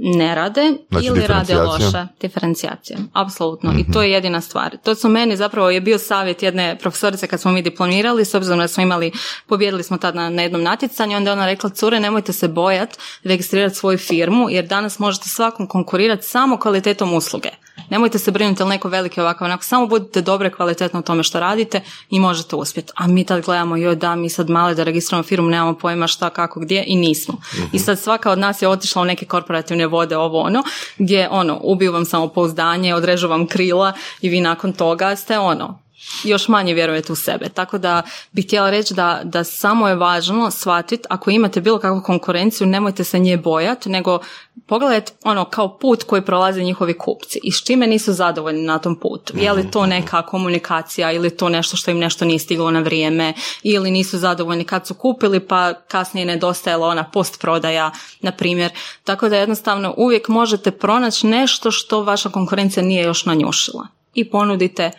[0.03, 2.07] ne rade znači, ili rade loše.
[2.21, 3.73] Diferencijacija, apsolutno.
[3.79, 4.77] I to je jedina stvar.
[4.85, 8.59] To su meni zapravo je bio savjet jedne profesorice kad smo mi diplomirali, s obzirom
[8.59, 9.13] da smo imali,
[9.47, 13.75] pobjedili smo tada na jednom natjecanju, onda je ona rekla, cure, nemojte se bojati registrirati
[13.75, 17.51] svoju firmu, jer danas možete svakom konkurirati samo kvalitetom usluge.
[17.91, 21.41] Nemojte se brinuti ili neko veliki ovakav, onako, samo budite dobre kvalitetno u tome što
[21.41, 22.93] radite i možete uspjeti.
[22.97, 26.31] A mi tad gledamo, joj da, mi sad male da registriramo firmu, nemamo pojma šta,
[26.31, 27.35] kako, gdje i nismo.
[27.73, 30.63] I sad svaka od nas je otišla u neke korporativne vode, ovo ono,
[30.99, 35.79] gdje ono, ubiju vam samopouzdanje, odrežu vam krila i vi nakon toga ste ono,
[36.25, 37.49] još manje vjerujete u sebe.
[37.49, 42.03] Tako da bih htjela reći da, da samo je važno shvatiti ako imate bilo kakvu
[42.03, 44.19] konkurenciju, nemojte se nje bojati, nego
[44.67, 48.97] pogledajte ono kao put koji prolaze njihovi kupci i s čime nisu zadovoljni na tom
[48.97, 49.33] putu.
[49.37, 53.35] Je li to neka komunikacija ili to nešto što im nešto nije stiglo na vrijeme
[53.63, 57.91] ili nisu zadovoljni kad su kupili pa kasnije nedostajala ona post prodaja
[58.21, 58.71] na primjer.
[59.05, 64.91] Tako da jednostavno uvijek možete pronaći nešto što vaša konkurencija nije još nanjušila i ponudite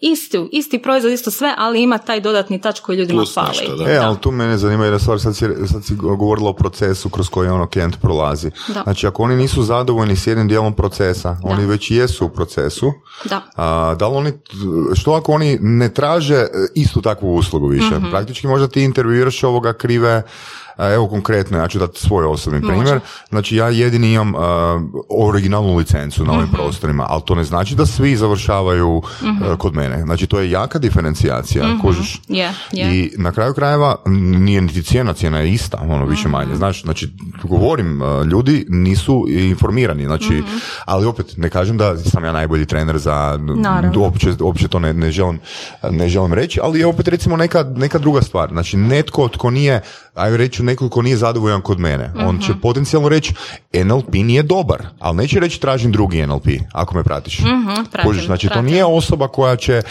[0.00, 3.90] isti, isti proizvod, isto sve, ali ima taj dodatni tač koji ljudima Plus fali.
[3.92, 7.28] E, ali tu mene zanima jedna stvar, sad si, sad si govorila o procesu kroz
[7.28, 8.50] koji ono klijent prolazi.
[8.68, 8.82] Da.
[8.82, 12.92] Znači, ako oni nisu zadovoljni s jednim dijelom procesa, oni već jesu u procesu,
[13.24, 13.42] da.
[13.56, 14.32] A, da li oni,
[14.94, 17.98] što ako oni ne traže istu takvu uslugu više?
[17.98, 20.22] mm Praktički možda ti intervjuiraš ovoga krive
[20.78, 23.00] Evo konkretno, ja ću dati svoj osobni primjer.
[23.28, 24.32] Znači ja jedini imam
[25.08, 26.54] originalnu licencu na ovim mhm.
[26.54, 29.54] prostorima, ali to ne znači da svi završavaju mhm.
[29.58, 30.02] kod mene.
[30.02, 31.78] Znači to je jaka diferencijacija, mm
[32.92, 36.56] I na kraju krajeva nije niti cijena, cijena je ista, ono više manje.
[36.56, 37.08] Znači, znači
[37.42, 38.00] govorim,
[38.30, 40.42] ljudi nisu informirani, znači,
[40.84, 43.38] ali opet ne kažem da sam ja najbolji trener za,
[43.96, 45.40] uopće, uopće to ne, ne, želim,
[45.90, 48.48] ne želim reći, ali je opet recimo neka, neka druga stvar.
[48.50, 49.82] Znači netko tko nije
[50.18, 52.12] ajde reći nekoliko nije zadovoljan kod mene.
[52.26, 52.60] On će mhm.
[52.60, 53.34] potencijalno reći
[53.72, 57.38] NLP nije dobar, ali neće reći tražim drugi NLP, ako me pratiš.
[57.38, 59.82] uh znači to nije osoba koja će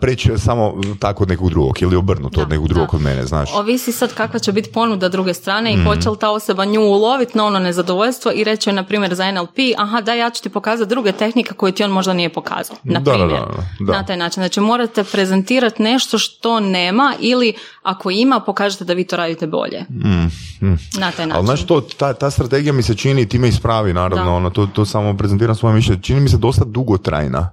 [0.00, 3.50] preći samo tako od nekog drugog ili obrnuto od nekog drugog od mene, znaš.
[3.54, 6.80] Ovisi sad kakva će biti ponuda druge strane i mm hoće li ta osoba nju
[6.80, 10.48] uloviti na ono nezadovoljstvo i reći na primjer za NLP, aha da ja ću ti
[10.48, 13.40] pokazati druge tehnike koje ti on možda nije pokazao, na primjer.
[13.80, 14.40] Na taj način.
[14.40, 19.61] Znači morate prezentirati nešto što nema ili ako ima pokažete da vi to radite bolje
[19.62, 19.84] bolje.
[19.90, 20.78] Mm, mm.
[20.98, 21.32] Na taj način.
[21.32, 24.84] Ali znaš, to, ta, ta strategija mi se čini, time ispravi naravno, ono, to, to
[24.84, 27.50] samo prezentiram svoje mišljenje, čini mi se dosta dugotrajna.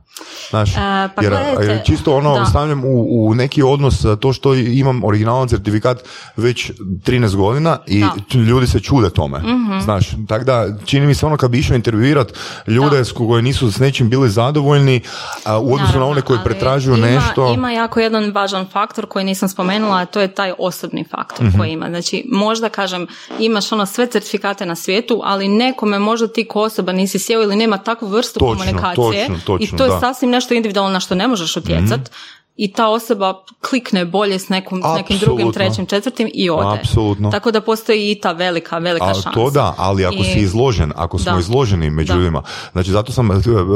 [0.50, 2.46] Znaš, e, pa jer, čisto ono da.
[2.46, 6.04] stavljam u, u, neki odnos to što imam originalan certifikat
[6.38, 8.04] već 13 godina i
[8.34, 9.40] ljudi se čude tome.
[9.40, 12.34] mm Znaš, tako da čini mi se ono kad bi išao intervjuirat
[12.68, 13.06] ljude da.
[13.06, 15.02] s koji nisu s nečim bili zadovoljni
[15.46, 17.54] a, u odnosu na one koji pretražuju ima, nešto.
[17.54, 21.54] Ima jako jedan važan faktor koji nisam spomenula, a to je taj osobni faktor mm
[21.58, 21.90] koji ima.
[22.02, 23.08] Znači, možda kažem,
[23.40, 27.56] imaš ono sve certifikate na svijetu, ali nekome možda ti ko osoba nisi sjeo ili
[27.56, 31.16] nema takvu vrstu točno, komunikacije točno, točno, i to je sasvim nešto individualno na što
[31.16, 32.00] ne možeš utjecat.
[32.00, 33.34] mm i ta osoba
[33.70, 36.80] klikne bolje s, nekom, s nekim drugim, trećim, četvrtim i ode.
[36.80, 37.32] Apsolutno.
[37.32, 39.32] Tako da postoji i ta velika, velika A, šansa.
[39.32, 42.42] To da, ali ako si izložen, ako smo izloženi među ljudima,
[42.72, 43.30] znači zato sam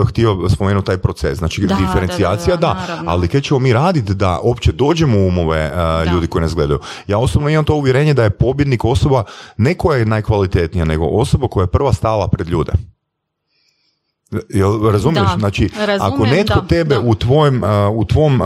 [0.07, 4.71] htio spomenuti taj proces, znači da, diferencijacija da, ali kaj ćemo mi raditi da opće
[4.71, 6.79] dođemo u umove uh, ljudi koji nas gledaju.
[7.07, 9.23] Ja osobno imam to uvjerenje da je pobjednik osoba
[9.57, 12.71] ne koja je najkvalitetnija, nego osoba koja je prva stala pred ljude.
[14.49, 15.27] Jel razumiješ?
[15.39, 15.69] znači,
[15.99, 17.61] ako netko tebe u tvojem,
[17.93, 18.41] u tvom,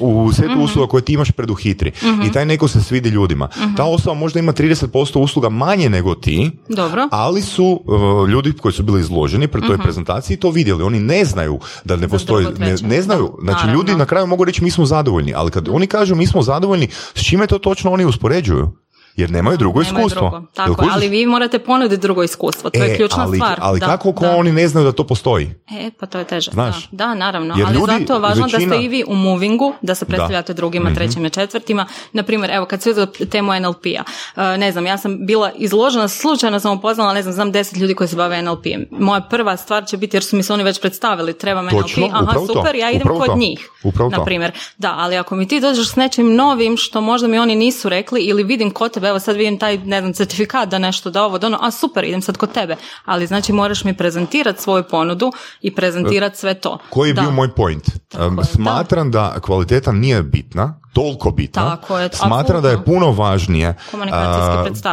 [0.00, 3.48] u setu mm usluga koje ti imaš preduhitri mm i taj neko se svidi ljudima,
[3.56, 7.08] mm ta osoba možda ima 30% usluga manje nego ti, Dobro.
[7.10, 7.80] ali su
[8.28, 9.82] ljudi koji su bili izloženi pred toj mhm.
[9.82, 10.82] prezentaciji to vidjeli.
[10.82, 13.38] Oni ne znaju da ne postoji, ne, ne, znaju.
[13.42, 16.42] Znači, ljudi na kraju mogu reći mi smo zadovoljni, ali kad oni kažu mi smo
[16.42, 18.83] zadovoljni, s čime to točno oni uspoređuju?
[19.16, 20.30] Jer nemaju drugo nemaju iskustvo.
[20.30, 20.46] Drugo.
[20.54, 23.58] Tako, ali vi morate ponuditi drugo iskustvo, to je e, ključna ali, stvar.
[23.60, 25.54] Ali kako ko oni ne znaju da to postoji?
[25.70, 26.50] E, pa to je teže.
[26.50, 26.88] Znaš?
[26.90, 27.54] Da, da naravno.
[27.56, 30.54] Jer ali ljudi, zato je važno da ste i vi u movingu, da se predstavljate
[30.54, 31.86] drugima, mm trećima, četvrtima.
[32.12, 36.60] Naprimjer, evo, kad se uzeo temu NLP-a, uh, ne znam, ja sam bila izložena, slučajno
[36.60, 38.86] sam upoznala, ne znam, znam deset ljudi koji se bave NLP-em.
[38.90, 41.72] Moja prva stvar će biti, jer su mi se oni već predstavili, treba NLP,
[42.12, 43.70] aha, super, ja idem kod njih.
[44.10, 44.52] Na primjer.
[44.78, 48.20] Da, ali ako mi ti dođeš s nečim novim što možda mi oni nisu rekli
[48.20, 51.38] ili vidim kod tebe evo sad vidim taj, ne znam, certifikat da nešto da ovo,
[51.38, 52.76] da ono, a super, idem sad kod tebe.
[53.04, 56.78] Ali znači moraš mi prezentirati svoju ponudu i prezentirati sve to.
[56.90, 57.84] Koji je bio moj point?
[58.52, 61.76] Smatram da kvaliteta nije bitna, toliko bitna.
[61.76, 63.74] Tako je, Smatram da je puno važnije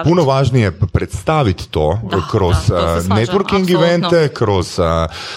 [0.03, 1.99] puno važnije predstaviti to
[2.31, 3.87] kroz to networking apsolutno.
[3.87, 4.79] evente, kroz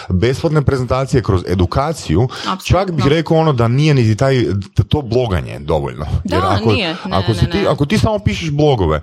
[0.09, 2.23] besplatne prezentacije, kroz edukaciju.
[2.23, 2.65] Apsolutno.
[2.65, 4.45] Čak bih rekao ono da nije niti taj
[4.89, 6.05] to bloganje dovoljno.
[6.23, 6.87] Da, Jer ako, nije.
[6.87, 7.67] Ne, ako, ne, ti, ne.
[7.67, 9.01] ako ti samo pišeš blogove,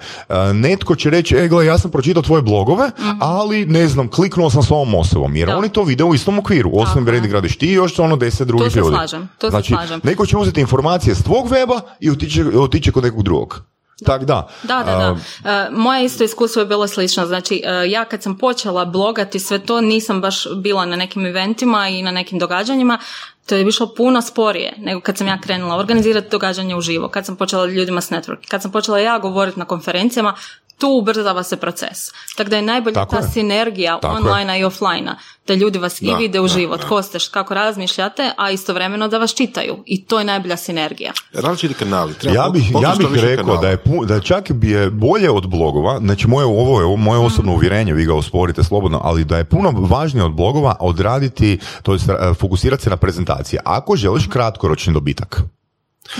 [0.54, 3.18] netko će reći, e gle, ja sam pročitao tvoje blogove, mm-hmm.
[3.22, 5.36] ali ne znam, kliknuo sam s ovom osobom.
[5.36, 5.58] Jer da.
[5.58, 6.70] oni to vide u istom okviru.
[6.74, 8.78] Osam vredi gradiš ti i još ono deset drugih ljudi.
[8.78, 9.28] To se slažem.
[9.38, 10.00] To znači, se slažem.
[10.04, 13.62] Neko će uzeti informacije s tvog weba i otići, otići kod nekog drugog.
[14.04, 14.48] Tak da.
[14.62, 15.12] Da, da, da.
[15.12, 17.26] Uh, moje isto iskustvo je bilo slično.
[17.26, 21.88] Znači, uh, ja kad sam počela blogati sve to, nisam baš bila na nekim eventima
[21.88, 22.98] i na nekim događanjima.
[23.46, 27.36] To je išlo puno sporije nego kad sam ja krenula organizirati događanje uživo, kad sam
[27.36, 30.34] počela ljudima s network, kad sam počela ja govoriti na konferencijama,
[30.78, 31.98] tu ubrzava se proces.
[32.36, 33.22] Tako da je najbolja ta je.
[33.32, 35.10] sinergija online i offline
[35.46, 39.18] da ljudi vas da, i vide u život, ko ste, kako razmišljate, a istovremeno da
[39.18, 39.82] vas čitaju.
[39.86, 41.12] I to je najbolja sinergija.
[41.32, 42.14] Različiti kanali.
[42.14, 45.98] Treba ja bih, ja bih rekao da je, da čak bi je bolje od blogova,
[45.98, 47.26] znači moje, ovo je moje mhm.
[47.26, 51.92] osobno uvjerenje, vi ga osporite slobodno, ali da je puno važnije od blogova odraditi, to
[51.92, 51.98] je
[52.34, 53.60] fokusirati se na prezentacije.
[53.64, 55.42] Ako želiš kratkoročni dobitak,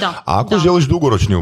[0.00, 0.58] da, ako da.
[0.58, 1.36] želiš dugoročni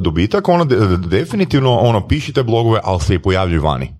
[0.00, 0.64] dobitak, ono
[0.96, 3.94] definitivno ono pišite blogove, ali se i pojavljuju vani.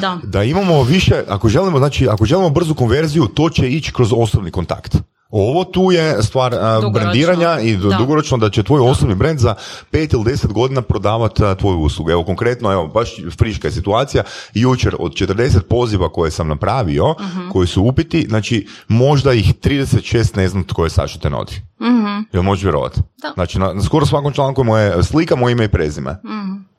[0.00, 0.18] Da.
[0.22, 4.50] da imamo više, ako želimo, znači, ako želimo brzu konverziju, to će ići kroz osobni
[4.50, 4.96] kontakt.
[5.38, 7.96] Ovo tu je stvar uh, brandiranja i da.
[7.98, 9.54] dugoročno da će tvoj osobni brand za
[9.90, 12.10] pet ili deset godina prodavati tvoju uslugu.
[12.10, 14.22] Evo konkretno, evo baš friška je situacija,
[14.54, 17.16] jučer od 40 poziva koje sam napravio, uh
[17.52, 21.62] koji su upiti, znači možda ih 36 ne znam tko je Saša Tenodi.
[21.80, 22.24] Uh-huh.
[22.32, 23.00] Jel možeš vjerovati?
[23.34, 26.10] Znači na, na, skoro svakom članku moje slika, moje ime i prezime.
[26.10, 26.76] uh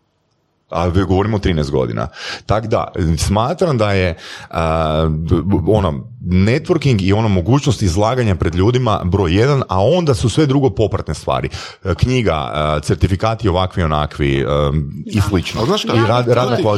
[0.70, 2.08] a govorimo o 13 godina.
[2.45, 4.16] Tako da, smatram da je
[4.49, 4.58] uh,
[5.68, 10.70] ono, networking i ono mogućnost izlaganja pred ljudima broj jedan, a onda su sve drugo
[10.70, 11.49] popratne stvari.
[11.84, 14.45] E, knjiga, e, certifikati ovakvi onakvi
[15.05, 15.65] i slično.
[15.65, 16.28] Znaš I rad,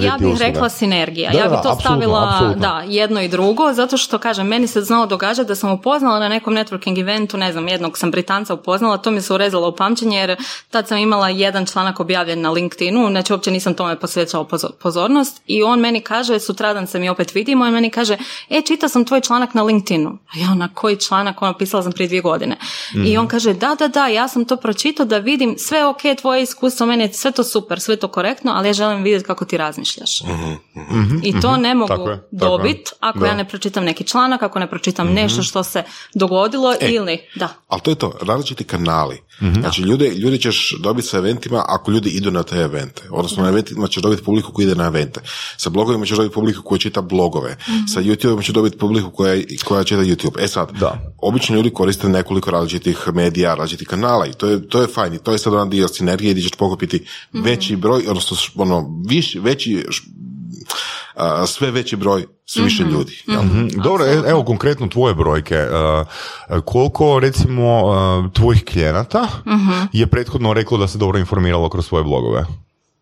[0.03, 1.31] ja bih rekla sinergija.
[1.31, 5.47] ja bih to stavila da, jedno i drugo, zato što kažem, meni se znalo događati
[5.47, 9.21] da sam upoznala na nekom networking eventu, ne znam, jednog sam Britanca upoznala, to mi
[9.21, 10.35] se urezalo u pamćenje jer
[10.69, 14.45] tad sam imala jedan članak objavljen na LinkedInu, znači uopće nisam tome posvećala
[14.81, 18.17] pozornost i on meni kaže, sutradan se mi opet vidimo i meni kaže,
[18.49, 20.09] e, čita sam tvoj članak na LinkedInu.
[20.09, 22.57] A ja na koji članak, ono pisala sam prije dvije godine.
[23.05, 26.43] I on kaže, da, da, da, ja sam to pročitao da vidim sve ok, tvoje
[26.43, 29.57] iskustvo, meni je sve to super, sve to korektno, ali ja želim vidjeti kako ti
[29.57, 30.23] razmišljaš.
[30.23, 35.07] mm I to ne mogu dobiti ako ja ne pročitam neki članak, ako ne pročitam
[35.07, 37.49] mm nešto što se dogodilo e, ili, da.
[37.67, 39.21] Ali to je to, različiti kanali.
[39.39, 43.01] Znači, ljude, ljudi ćeš dobiti sa eventima ako ljudi idu na te evente.
[43.09, 45.21] Odnosno, na eventima ćeš dobiti publiku koja ide na evente.
[45.57, 47.57] Sa blogovima ćeš dobiti publiku koja čita blogove.
[47.93, 50.43] Sa YouTube ćeš dobiti publiku koja koja čita YouTube.
[50.43, 51.13] E sad, da.
[51.17, 55.13] obično ljudi koriste nekoliko različitih medija, različitih kanala i to je, to je fajn.
[55.13, 56.97] I to je sad jedan dio sinergije gdje ćeš pokupiti
[57.33, 59.85] mm veći broj, odnosno ono, viš, veći,
[61.15, 62.95] a, sve veći broj, sve više mm-hmm.
[62.95, 63.23] ljudi.
[63.27, 63.69] Mm-hmm.
[63.83, 65.57] Dobro, e, evo konkretno tvoje brojke.
[66.49, 71.85] Uh, koliko recimo uh, tvojih klijenata mm je prethodno reklo da se dobro informiralo kroz
[71.85, 72.45] svoje blogove?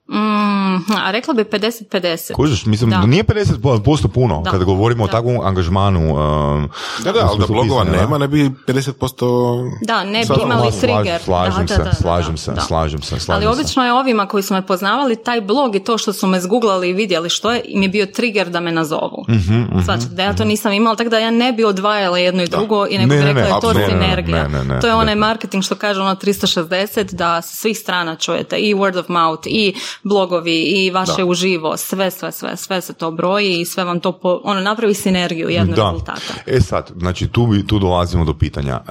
[0.10, 0.57] Mm,
[1.06, 2.34] a rekla bi 50-50.
[2.34, 3.06] Kužiš, mislim, da.
[3.06, 4.52] nije 50% puno da.
[4.52, 5.10] kada govorimo da.
[5.10, 6.00] o takvom angažmanu.
[6.00, 6.70] Um,
[7.04, 9.72] da, da, ali da blogova nema, ne bi 50%...
[9.82, 11.22] Da, ne bi imali trigger.
[11.22, 13.16] Slažem da, se, slažem se, slažem se.
[13.28, 16.40] Ali obično je ovima koji su me poznavali, taj blog i to što su me
[16.40, 19.26] zguglali i vidjeli što je, im je bio trigger da me nazovu.
[19.30, 22.48] Mm-hmm, mm da ja to nisam imala, tako da ja ne bi odvajala jedno i
[22.48, 24.50] drugo i nego bi rekla je to sinergija.
[24.82, 29.00] to je onaj marketing što kaže ono 360, da s svih strana čujete i word
[29.00, 29.74] of mouth i
[30.04, 34.12] blogovi i vaše uživo, sve, sve, sve, sve se to broji i sve vam to
[34.12, 35.84] po, ono napravi sinergiju jednog da.
[35.92, 36.34] rezultata.
[36.46, 38.82] E sad, znači tu, tu dolazimo do pitanja.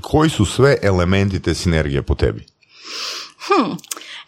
[0.00, 2.46] koji su sve elementi te sinergije po tebi?
[3.46, 3.72] Hm,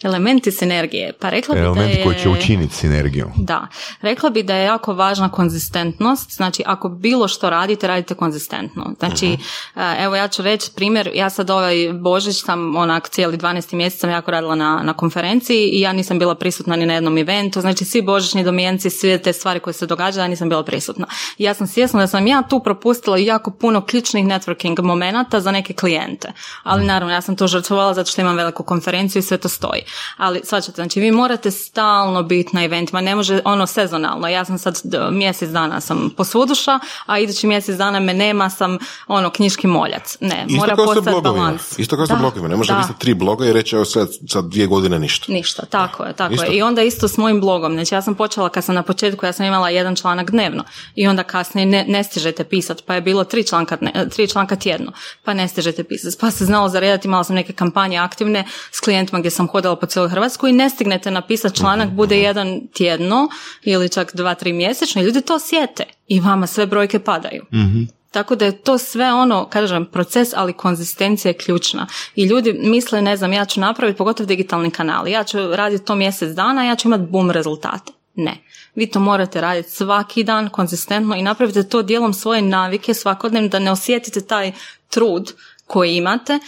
[0.02, 1.12] elementi sinergije.
[1.20, 2.04] Pa rekla bi Elementi da je...
[2.04, 3.30] koji će učiniti sinergiju.
[3.36, 3.66] Da.
[4.00, 6.36] Rekla bi da je jako važna konzistentnost.
[6.36, 8.94] Znači, ako bilo što radite, radite konzistentno.
[8.98, 13.74] Znači, uh evo ja ću reći primjer, ja sad ovaj Božić sam onak cijeli 12.
[13.74, 17.18] mjesec sam jako radila na, na konferenciji i ja nisam bila prisutna ni na jednom
[17.18, 17.60] eventu.
[17.60, 21.06] Znači, svi božićni domjenci, sve te stvari koje se događaju, ja nisam bila prisutna.
[21.38, 25.50] I ja sam svjesna da sam ja tu propustila jako puno ključnih networking momenata za
[25.50, 26.32] neke klijente.
[26.62, 29.48] Ali naravno, ja sam to žrtvovala zato što imam veliku konferenciju konzistenciju i sve to
[29.48, 29.82] stoji.
[30.16, 34.28] Ali svačate, znači vi morate stalno biti na eventima, ne može ono sezonalno.
[34.28, 34.80] Ja sam sad
[35.12, 40.16] mjesec dana sam posvuduša, a idući mjesec dana me nema, sam ono knjiški moljac.
[40.20, 41.78] Ne, Isto mora postati balans.
[41.78, 44.66] Isto kao sa blogovima, ne može biti tri bloga i reći evo sad, sad dvije
[44.66, 45.32] godine ništa.
[45.32, 46.56] Ništa, tako je, tako je.
[46.56, 49.32] I onda isto s mojim blogom, znači ja sam počela kad sam na početku, ja
[49.32, 53.24] sam imala jedan članak dnevno i onda kasnije ne, ne stižete pisati, pa je bilo
[53.24, 53.78] tri članka,
[54.14, 54.92] tri članka tjedno,
[55.24, 58.95] pa ne stižete pisati, pa se znalo zaredati, imala sam neke kampanje aktivne s klijentima
[59.04, 62.24] gdje sam hodala po cijeloj Hrvatskoj i ne stignete napisati članak, bude mhm.
[62.24, 63.28] jedan tjedno
[63.62, 67.44] ili čak dva, tri mjesečno i ljudi to osjete i vama sve brojke padaju.
[67.52, 67.82] Mhm.
[68.10, 71.86] Tako da je to sve ono, kažem, proces, ali konzistencija je ključna.
[72.14, 75.94] I ljudi misle, ne znam, ja ću napraviti, pogotovo digitalni kanal, ja ću raditi to
[75.94, 77.92] mjesec dana, ja ću imati bum rezultate.
[78.14, 78.36] Ne.
[78.74, 83.58] Vi to morate raditi svaki dan, konzistentno i napravite to dijelom svoje navike svakodnevno da
[83.58, 84.52] ne osjetite taj
[84.88, 85.32] trud
[85.66, 86.38] koji imate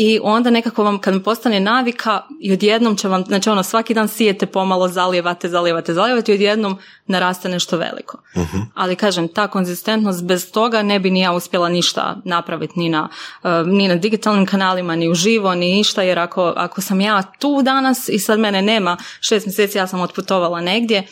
[0.00, 4.08] i onda nekako vam kad postane navika i odjednom će vam, znači ono svaki dan
[4.08, 8.18] sijete pomalo, zalijevate, zalijevate, zalijevate i odjednom naraste nešto veliko.
[8.34, 12.88] uh Ali kažem, ta konzistentnost bez toga ne bi ni ja uspjela ništa napraviti ni
[12.88, 13.08] na,
[13.42, 17.62] uh, ni na digitalnim kanalima, ni uživo, ni ništa, jer ako, ako sam ja tu
[17.62, 21.06] danas i sad mene nema šest mjeseci, ja sam otputovala negdje,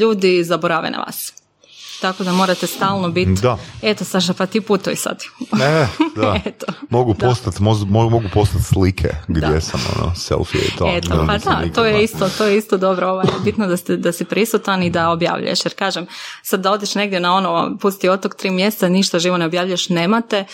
[0.00, 1.39] ljudi zaborave na vas.
[2.00, 3.42] Tako da morate stalno biti.
[3.42, 3.58] Da.
[3.82, 5.22] Eto, Saša, pa ti putuj sad.
[5.52, 6.40] Ne, da.
[6.46, 6.66] Eto.
[6.88, 9.60] Mogu postati, mogu postati slike gdje da.
[9.60, 10.92] sam, ono, selfie i to.
[10.96, 13.08] Eto, pa da, to je isto, to je isto dobro.
[13.08, 15.64] Ovaj, bitno da, ste, da si prisutan i da objavljuješ.
[15.64, 16.06] Jer kažem,
[16.42, 20.44] sad da odeš negdje na ono, pusti otok tri mjeseca, ništa živo ne objavljuješ, nemate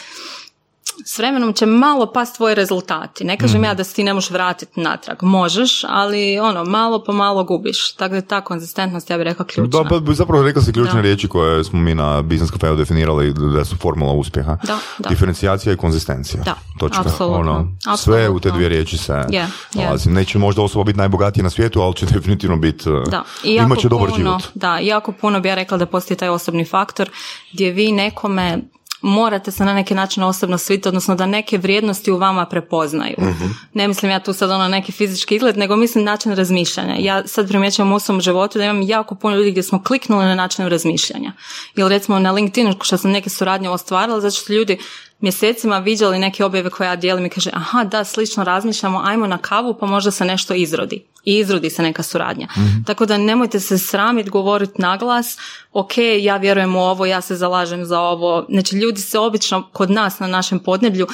[1.04, 3.24] s vremenom će malo past tvoji rezultati.
[3.24, 3.76] Ne kažem ja mhm.
[3.76, 5.22] da se ti ne možeš vratiti natrag.
[5.22, 7.92] Možeš, ali ono, malo po malo gubiš.
[7.92, 9.82] Tako da ta konzistentnost, ja bih rekla, ključna.
[9.82, 13.64] Da, pa zapravo rekla si ključne riječi koje smo mi na Business Cafe definirali da
[13.64, 14.58] su formula uspjeha.
[14.66, 15.08] Da, da.
[15.08, 16.42] Diferencijacija i konzistencija.
[16.42, 17.00] Da, Točka.
[17.00, 17.40] Apsolutno.
[17.40, 20.08] Ono, sve u te dvije riječi se yeah, yeah.
[20.08, 23.24] Neće možda osoba biti najbogatija na svijetu, ali će definitivno biti, da.
[23.44, 24.42] I imat će dobar život.
[24.54, 27.10] Da, jako puno bi ja rekla da postoji taj osobni faktor
[27.52, 28.58] gdje vi nekome
[29.06, 33.14] morate se na neki način osobno sviti, odnosno da neke vrijednosti u vama prepoznaju.
[33.18, 33.46] Mhm.
[33.74, 36.94] Ne mislim ja tu sad ono neki fizički izgled, nego mislim način razmišljanja.
[36.98, 40.34] Ja sad primjećujem u svom životu da imam jako puno ljudi gdje smo kliknuli na
[40.34, 41.32] način razmišljanja.
[41.76, 44.78] Ili recimo na LinkedInu što sam neke suradnje ostvarila, zato što ljudi
[45.20, 49.38] mjesecima viđali neke objave koje ja dijelim i kaže aha da slično razmišljamo, ajmo na
[49.38, 51.04] kavu pa možda se nešto izrodi.
[51.24, 52.46] I izrodi se neka suradnja.
[52.56, 52.82] Mhm.
[52.86, 55.38] Tako da nemojte se sramiti govoriti na glas,
[55.72, 58.46] ok, ja vjerujem u ovo, ja se zalažem za ovo.
[58.48, 61.06] Znači ljudi se obično kod nas na našem podneblju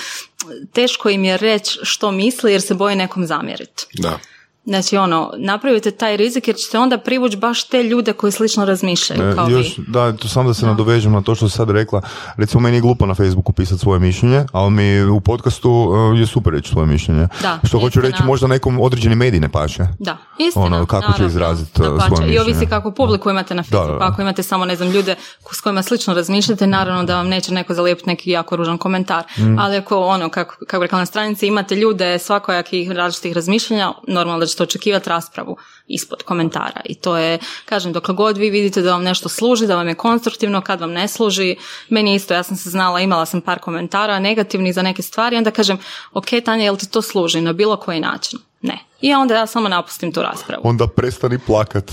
[0.72, 3.86] teško im je reći što misle jer se boje nekom zamjeriti.
[3.94, 4.18] Da.
[4.64, 9.22] Znači ono, napravite taj rizik jer ćete onda privući baš te ljude koji slično razmišljaju
[9.22, 9.84] e, kao još, vi.
[9.88, 12.02] Da, to samo da se nadovežem na to što si sad rekla.
[12.36, 16.26] Recimo meni je glupo na Facebooku pisati svoje mišljenje, ali mi u podcastu uh, je
[16.26, 17.28] super reći svoje mišljenje.
[17.42, 19.86] Da, što hoću reći možda nekom određeni medij ne paše.
[19.98, 20.64] Da, istina.
[20.64, 22.34] Ono, kako će izraziti uh, svoje mišljenje.
[22.34, 23.98] I ovisi kako publiku imate na Facebooku.
[23.98, 25.16] Da, Ako imate samo, ne znam, ljude
[25.52, 29.24] s kojima slično razmišljate, naravno da vam neće neko zalijepiti neki jako ružan komentar.
[29.38, 29.58] Mm.
[29.58, 34.51] Ali ako ono, kako, kako rekla na stranici, imate ljude svakojakih različitih razmišljanja, normalno da
[34.52, 39.02] ćete očekivati raspravu ispod komentara i to je, kažem, dok god vi vidite da vam
[39.02, 41.56] nešto služi, da vam je konstruktivno, kad vam ne služi,
[41.88, 45.50] meni isto, ja sam se znala, imala sam par komentara negativni za neke stvari, onda
[45.50, 45.78] kažem,
[46.12, 48.38] ok Tanja, jel ti to služi na bilo koji način?
[48.60, 48.78] Ne.
[49.02, 50.62] I onda ja samo napustim tu raspravu.
[50.64, 51.92] Onda prestani plakat.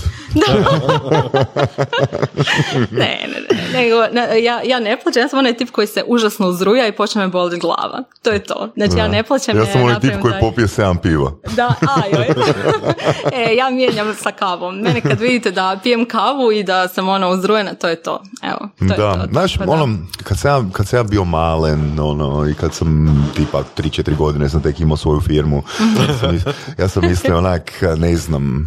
[2.90, 3.40] ne, ne,
[3.72, 4.10] ne.
[4.12, 7.22] ne ja, ja ne plaćam, ja sam onaj tip koji se užasno uzruja i počne
[7.22, 8.02] me boliti glava.
[8.22, 8.68] To je to.
[8.76, 9.56] Znači ja ne plaćam.
[9.56, 11.32] Ja sam onaj tip koji popije 7 piva.
[11.56, 12.26] Da, ajoj.
[13.50, 14.76] e, ja mijenjam sa kavom.
[14.76, 18.22] Mene kad vidite da pijem kavu i da sam ono uzrujena, to je to.
[18.42, 19.26] Evo, to da, je to.
[19.32, 23.32] znaš, pa ono, kad sam, ja, kad sam ja bio malen, ono, i kad sam
[23.36, 25.62] tipa 3-4 godine sam tek imao svoju firmu,
[26.78, 28.66] ja sam mislio onak, ne znam,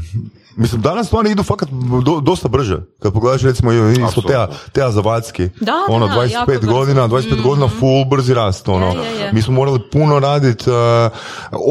[0.56, 1.70] Mislim, danas stvarno idu fakat
[2.06, 2.78] do, dosta brže.
[3.00, 7.68] Kad pogledaš recimo isto Teja, Teja Zavadski, da, ono, da, 25 godina, 25 mm godina
[7.68, 8.88] full brzi rast, ono.
[8.88, 9.34] Je, je, je.
[9.34, 10.76] Mi smo morali puno raditi uh,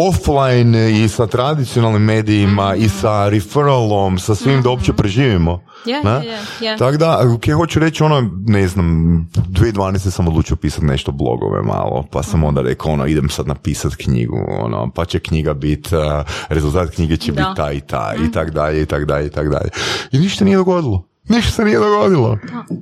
[0.09, 5.63] offline i sa tradicionalnim medijima i sa referralom, sa svim mm da uopće preživimo.
[5.87, 8.87] Yeah, Tako da, kaj hoću reći, ono, ne znam,
[9.35, 10.11] 2012.
[10.11, 14.39] sam odlučio pisati nešto blogove malo, pa sam onda rekao, ono, idem sad napisati knjigu,
[14.61, 16.03] ono, pa će knjiga biti, uh,
[16.49, 19.49] rezultat knjige će biti taj i taj, i tak dalje, i tak dalje, i tak
[19.49, 19.71] dalje.
[20.13, 21.09] I ništa nije dogodilo.
[21.29, 22.39] Ništa se nije dogodilo.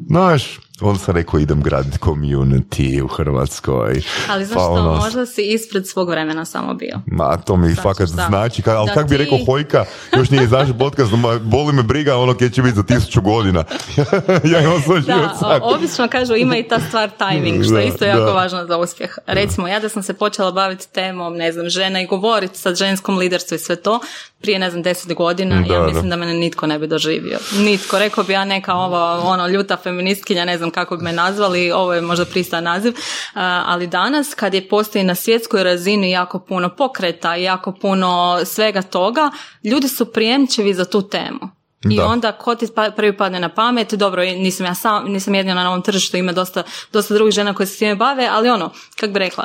[0.08, 4.02] Znaš, on sam rekao idem graditi community u Hrvatskoj.
[4.28, 7.00] Ali znaš pa, ono, možda si ispred svog vremena samo bio.
[7.06, 9.84] Ma, to mi znači, fakat znači, ka, ali kak bi rekao Hojka,
[10.16, 11.10] još nije izašao podcast,
[11.40, 13.64] boli me briga ono kje će biti za tisuću godina.
[14.52, 18.32] ja imam svoj Da, obično kažu ima i ta stvar timing, što je isto jako
[18.32, 19.18] važno za uspjeh.
[19.26, 23.18] Recimo, ja da sam se počela baviti temom, ne znam, žena i govoriti sa ženskom
[23.18, 24.00] liderstvu i sve to,
[24.40, 26.16] prije ne znam deset godina, ja mislim da.
[26.16, 27.38] mene nitko ne bi doživio.
[27.58, 31.72] Nitko, rekao bi ja neka ovo, ono, ljuta feministkinja, ne znam kako bi me nazvali,
[31.72, 32.94] ovo je možda pristan naziv,
[33.66, 39.30] ali danas kad je postoji na svjetskoj razini jako puno pokreta, jako puno svega toga,
[39.64, 41.60] ljudi su prijemčivi za tu temu.
[41.90, 45.54] I onda ko ti pa, prvi padne na pamet, dobro, nisam ja sam, nisam jedina
[45.54, 46.62] na ovom tržištu, ima dosta,
[46.92, 49.44] dosta drugih žena koje se s time bave, ali ono, kak bi rekla,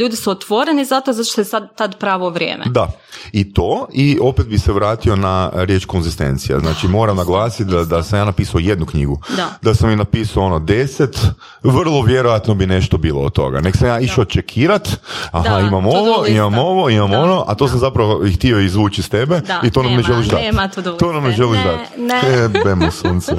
[0.00, 2.64] ljudi su otvoreni zato zato što je sad tad pravo vrijeme.
[2.66, 2.88] Da,
[3.32, 6.58] i to i opet bi se vratio na riječ konzistencija.
[6.58, 9.20] Znači moram naglasiti da, da sam ja napisao jednu knjigu.
[9.36, 9.48] Da.
[9.62, 11.18] da sam i napisao ono deset,
[11.62, 13.60] vrlo vjerojatno bi nešto bilo od toga.
[13.60, 14.88] Nek sam ja išao čekirat,
[15.30, 19.08] aha da, imam ovo, imam ovo, imam ono, a to sam zapravo htio izvući s
[19.08, 20.42] tebe i to nam ne želiš dati.
[20.42, 22.00] Nema to nam ne želiš dati.
[22.00, 22.90] Ne, ne.
[22.90, 23.32] sunce.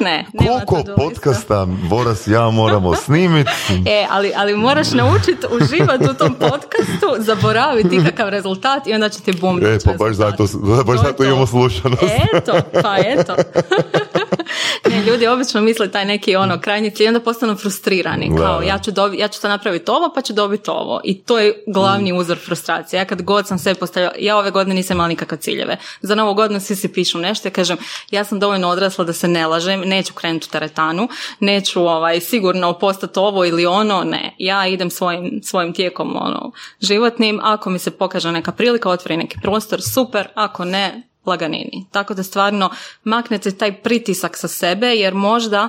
[0.00, 3.50] ne, Koliko podcasta Boras ja moramo snimiti?
[3.86, 9.20] e, ali, ali moraš naučiti uživati u tom podcastu, zaboraviti kakav rezultat i onda će
[9.20, 9.64] ti bum.
[9.64, 10.46] E, pa baš zato,
[10.86, 12.02] baš zato imamo slušanost.
[12.34, 12.52] Eto,
[12.82, 13.34] pa eto.
[14.90, 18.36] ne, ljudi obično misle taj neki ono krajnji cilj, onda postanu frustrirani.
[18.36, 21.00] Kao, ja ću, dobi, ja ću to napraviti ovo, pa ću dobiti ovo.
[21.04, 22.16] I to je glavni mm.
[22.16, 22.98] uzor frustracije.
[22.98, 25.76] Ja kad god sam sve postavila, ja ove godine nisam imala nikakve ciljeve.
[26.00, 27.76] Za novu godinu svi si pišu nešto, ja kažem,
[28.10, 31.08] ja sam dovoljno odrasla da se ne lažem, neću krenuti u teretanu,
[31.40, 34.34] neću ovaj, sigurno postati ovo ili ono, ne.
[34.38, 39.36] Ja idem svojim, svojim tijekom ono, životnim, ako mi se pokaže neka prilika, otvori neki
[39.42, 41.86] prostor, super, ako ne, laganini.
[41.90, 42.70] Tako da stvarno
[43.04, 45.68] maknete taj pritisak sa sebe jer možda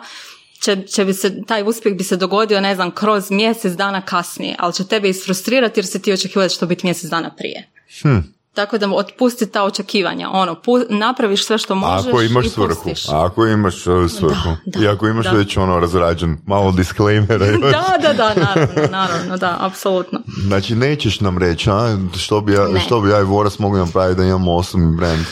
[0.60, 4.56] će, će bi se, taj uspjeh bi se dogodio, ne znam, kroz mjesec dana kasnije,
[4.60, 7.70] ali će tebe isfrustrirati jer se ti očekivati što biti mjesec dana prije.
[8.02, 8.18] Hm.
[8.58, 10.30] Tako da otpusti ta očekivanja.
[10.30, 13.76] Ono, pu, napraviš sve što možeš ako imaš i svrhu, Ako imaš
[14.10, 14.50] svrhu.
[14.66, 15.32] Da, I ako imaš da.
[15.32, 17.46] već ono razrađen, malo disclaimera.
[17.62, 20.20] da, da, da, naravno, naravno, da, apsolutno.
[20.48, 21.98] Znači, nećeš nam reći, a?
[22.18, 25.26] Što bi ja, što bi ja i Voras mogli napraviti da imamo osobni brand?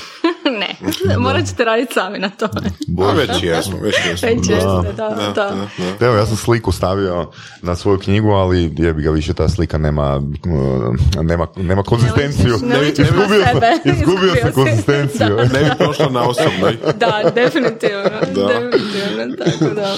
[1.07, 2.49] ne, morat ćete raditi sami na to.
[2.87, 4.29] Bo, već jesmo, već jesmo.
[4.29, 5.67] Već jesmo, da, da, da,
[5.99, 6.05] da.
[6.05, 9.77] Evo, ja sam sliku stavio na svoju knjigu, ali je bi ga više ta slika
[9.77, 12.57] nema, uh, nema, nema konzistenciju.
[12.63, 15.35] Ne, ne, izgubio sam, izgubio sam konzistenciju.
[15.53, 16.77] ne bi prošlo na osobnoj.
[16.95, 18.03] da, definitivno.
[18.35, 18.47] Da.
[18.47, 19.95] Definitivno, tako da.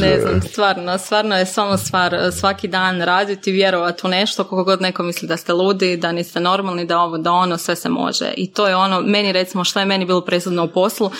[0.00, 4.82] Ne znam, stvarno, stvarno je samo stvar svaki dan raditi, vjerovati u nešto, koliko god
[4.82, 8.32] neko misli da ste ludi, da niste normalni, da ovo, da ono, sve se može.
[8.36, 11.10] I to je ono, meni recimo što je meni bilo presudno u poslu,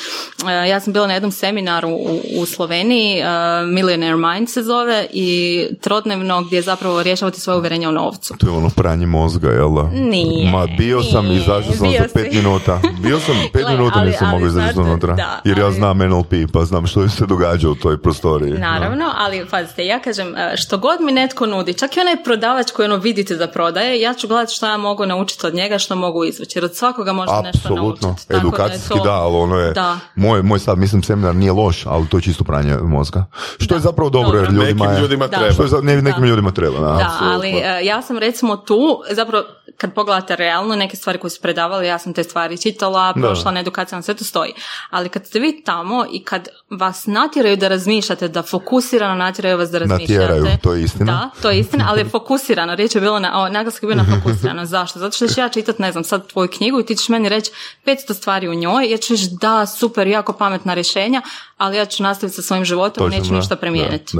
[0.49, 5.07] e, ja sam bila na jednom seminaru u, u Sloveniji, uh, Millionaire Mind se zove
[5.13, 8.35] i trodnevno gdje zapravo rješavate svoje uvjerenje o novcu.
[8.39, 9.83] To je ono pranje mozga, jel da?
[9.83, 10.51] Nije.
[10.51, 12.81] Ma bio sam i izašao sam za pet minuta.
[13.03, 15.41] Bio sam pet minuta nisam mogao izaći unutra.
[15.45, 18.53] jer ja znam NLP pa znam što se događa u toj prostoriji.
[18.53, 22.71] Naravno, ali pazite, ja kažem e, što god mi netko nudi, čak i onaj prodavač
[22.71, 25.97] koji ono vidite da prodaje, ja ću gledati što ja mogu naučiti od njega, što
[25.97, 26.59] mogu izvući.
[26.59, 28.07] Jer od svakoga može nešto naučiti
[28.51, 29.99] edukacijski da, ali ono je, da.
[30.15, 33.25] Moj, moj sad mislim seminar nije loš, ali to je čisto pranje mozga.
[33.59, 35.53] Što je zapravo dobro, jer ljudima nekim ljudima treba.
[35.53, 36.79] Što je za, ne, nekim ljudima treba.
[36.79, 39.45] Da, ali uh, ja sam recimo tu, zapravo
[39.77, 43.61] kad pogledate realno neke stvari koje su predavali, ja sam te stvari čitala, prošla na
[43.61, 44.53] edukacijama, sve to stoji.
[44.91, 49.71] Ali kad ste vi tamo i kad vas natjeraju da razmišljate, da fokusirano natjeraju vas
[49.71, 50.13] da razmišljate.
[50.13, 51.13] Natjeraju, to je istina.
[51.13, 52.75] Da, to je istina, ali je fokusirano.
[52.75, 54.67] Riječ je bilo na, o, naglasak je bio na fokusirano.
[54.67, 54.99] Zašto?
[54.99, 57.51] Zato što ću ja čitat, ne znam, sad tvoju knjigu i ti ćeš meni reći
[57.87, 61.23] 500 stvari u njoj, ja reći da, super, jako pametna rješenja,
[61.57, 64.19] ali ja ću nastaviti sa svojim životom, neću ništa promijeniti.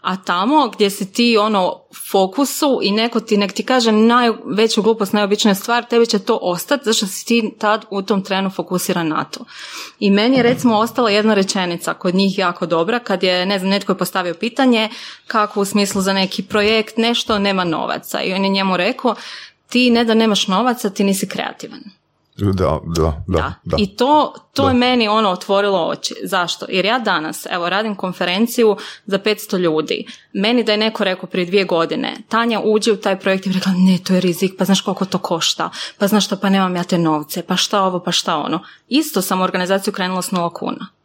[0.00, 5.12] A tamo gdje si ti ono fokusu i neko ti nek ti kaže najveću glupost,
[5.12, 9.08] najobičnija stvar, tebi će to ostati zato što si ti tad u tom trenu fokusiran
[9.08, 9.44] na to.
[10.00, 13.70] I meni je recimo ostala jedna rečenica kod njih jako dobra kad je, ne znam,
[13.70, 14.88] netko je postavio pitanje
[15.26, 18.22] kako u smislu za neki projekt, nešto, nema novaca.
[18.22, 19.14] I on je njemu rekao,
[19.68, 21.80] ti ne da nemaš novaca, ti nisi kreativan.
[22.36, 23.52] Da, da, da.
[23.64, 23.76] da.
[23.78, 26.14] I to, to je meni ono otvorilo oči.
[26.24, 26.66] Zašto?
[26.68, 28.76] Jer ja danas, evo, radim konferenciju
[29.06, 30.06] za 500 ljudi.
[30.32, 33.72] Meni da je neko rekao prije dvije godine, Tanja uđe u taj projekt i rekla,
[33.76, 36.84] ne, to je rizik, pa znaš koliko to košta, pa znaš što, pa nemam ja
[36.84, 38.60] te novce, pa šta ovo, pa šta ono.
[38.88, 40.95] Isto sam organizaciju krenula s nula kuna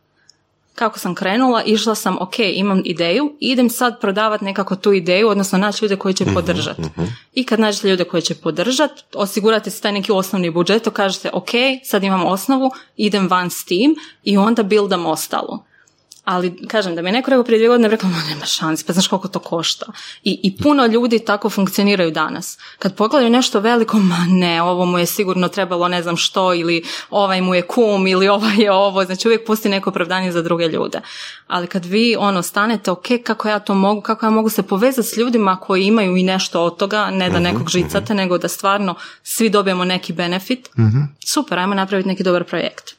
[0.75, 5.57] kako sam krenula, išla sam, ok, imam ideju, idem sad prodavati nekako tu ideju, odnosno
[5.57, 6.81] naći ljude koji će mhm, podržati.
[6.81, 7.03] Mhm.
[7.33, 11.29] I kad nađete ljude koji će podržati, osigurate se taj neki osnovni budžet, to kažete,
[11.33, 11.49] ok,
[11.83, 15.65] sad imam osnovu, idem van s tim i onda buildam ostalo.
[16.31, 19.07] Ali, kažem, da mi je neko rekao prije dvije godine, rekla, nema šanse, pa znaš
[19.07, 19.85] koliko to košta.
[20.23, 22.57] I, I puno ljudi tako funkcioniraju danas.
[22.79, 26.83] Kad pogledaju nešto veliko, ma ne, ovo mu je sigurno trebalo ne znam što, ili
[27.09, 30.67] ovaj mu je kum, ili ovaj je ovo, znači uvijek pusti neko opravdanje za druge
[30.67, 31.01] ljude.
[31.47, 35.07] Ali kad vi ono stanete, ok, kako ja to mogu, kako ja mogu se povezati
[35.07, 38.17] s ljudima koji imaju i nešto od toga, ne da mhm, nekog žicate, mhm.
[38.17, 40.99] nego da stvarno svi dobijemo neki benefit, mhm.
[41.25, 42.95] super, ajmo napraviti neki dobar projekt.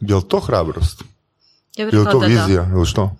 [0.00, 1.13] Je li to hrabrost?
[1.76, 3.16] Ja je li to vizija ili što?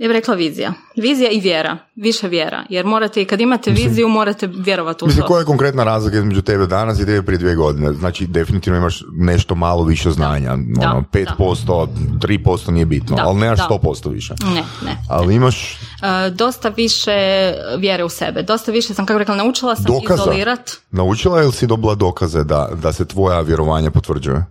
[0.00, 0.72] Ja bih rekla vizija.
[0.96, 1.78] Vizija i vjera.
[1.96, 2.64] Više vjera.
[2.68, 6.66] Jer morate, kad imate viziju, morate vjerovati u Mislim, koja je konkretna razlika između tebe
[6.66, 7.92] danas i tebe prije dvije godine?
[7.92, 10.56] Znači, definitivno imaš nešto malo više znanja.
[10.56, 12.28] Da, ono, 5%, da.
[12.28, 13.68] 3% nije bitno, da, ali nemaš da.
[13.82, 14.34] 100% više.
[14.54, 14.96] Ne, ne.
[15.08, 15.78] Ali imaš...
[15.80, 18.42] Uh, dosta više vjere u sebe.
[18.42, 20.22] Dosta više sam, kako rekla, naučila sam Dokaza.
[20.22, 20.70] izolirat.
[20.90, 24.44] Naučila ili si dobila dokaze da, da se tvoja vjerovanja potvrđuje?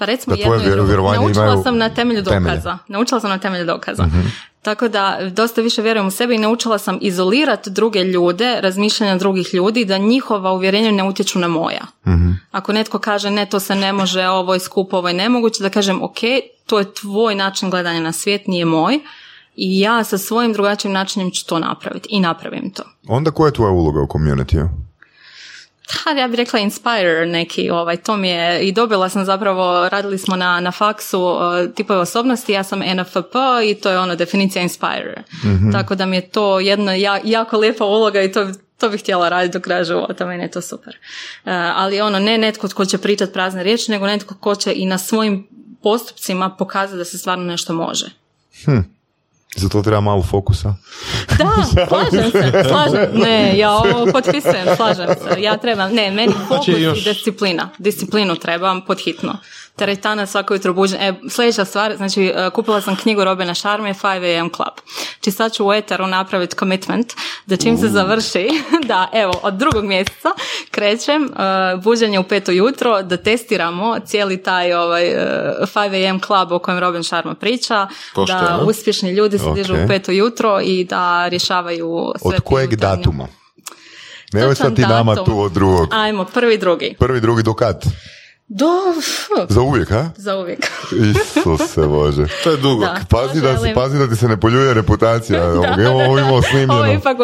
[0.00, 1.12] Pa recimo jedno i drugo.
[1.12, 2.78] Naučila sam na temelju dokaza.
[2.88, 4.02] Naučila sam na temelju dokaza.
[4.02, 4.20] Mhm.
[4.62, 9.54] Tako da dosta više vjerujem u sebe i naučila sam izolirati druge ljude, razmišljanja drugih
[9.54, 11.82] ljudi, da njihova uvjerenja ne utječu na moja.
[12.06, 12.30] Mhm.
[12.50, 15.70] Ako netko kaže ne, to se ne može, ovo je skupo, ovo je nemoguće, da
[15.70, 16.18] kažem ok,
[16.66, 18.98] to je tvoj način gledanja na svijet, nije moj.
[19.56, 22.82] I ja sa svojim drugačijim načinom ću to napraviti i napravim to.
[23.08, 24.68] Onda koja je tvoja uloga u community
[26.18, 30.36] ja bih rekla inspire neki, ovaj, to mi je, i dobila sam zapravo, radili smo
[30.36, 33.34] na, na faksu uh, tipove osobnosti, ja sam NFP
[33.70, 35.22] i to je ono definicija inspire.
[35.44, 36.94] mm Tako da mi je to jedna
[37.24, 38.46] jako lijepa uloga i to
[38.78, 40.96] to bih htjela raditi do kraja života, meni je to super.
[41.44, 44.86] Uh, ali ono, ne netko tko će pričati prazne riječi, nego netko tko će i
[44.86, 45.48] na svojim
[45.82, 48.06] postupcima pokazati da se stvarno nešto može.
[48.64, 48.78] Hm.
[49.56, 50.74] Za to treba malo fokusa.
[51.38, 53.08] Da, slažem se, slažem.
[53.14, 55.42] Ne, ja ovo potpisujem, slažem se.
[55.42, 57.68] Ja trebam, ne, meni znači, fokus i disciplina.
[57.78, 59.36] Disciplinu trebam podhitno
[59.80, 61.00] teretana svako jutro buđen.
[61.00, 64.74] E, sljedeća stvar, znači e, kupila sam knjigu Robina Šarme 5am Club.
[65.20, 67.12] Či sad ću u Eteru napraviti commitment
[67.46, 68.48] da čim se završi,
[68.90, 70.28] da evo od drugog mjeseca
[70.70, 75.20] krećem uh, buđenje u peto jutro da testiramo cijeli taj ovaj, uh,
[75.60, 77.88] e, 5am Club o kojem Robin Sharma priča,
[78.26, 83.26] da uspješni ljudi se dižu u peto jutro i da rješavaju sve Od kojeg datuma?
[84.32, 85.88] Nemoj sad ti nama tu od drugog.
[85.92, 86.94] Ajmo, prvi, drugi.
[86.98, 87.84] Prvi, drugi, do kad?
[88.52, 88.66] Do...
[89.48, 90.10] Za uvijek, ha?
[90.16, 90.58] Za uvijek.
[91.10, 92.26] Isuse Bože.
[92.44, 92.84] To je dugo.
[92.84, 93.74] Da, pazi, da, želim...
[93.74, 95.40] pazi da ti se ne poljuje reputacija.
[95.40, 96.74] da, da, Evo, ovo imamo snimljeno.
[96.74, 97.16] Ovo ipak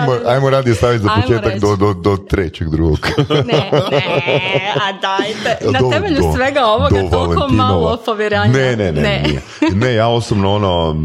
[0.00, 2.98] Ajmo, ajmo radije staviti za početak do, do, do trećeg drugog.
[3.28, 5.64] ne, ne, a dajte.
[5.72, 8.52] Na do, temelju do, svega ovoga do toliko malo povjeranja.
[8.52, 9.02] Ne, ne, ne.
[9.02, 9.40] Ne,
[9.74, 10.96] ne ja osobno ono,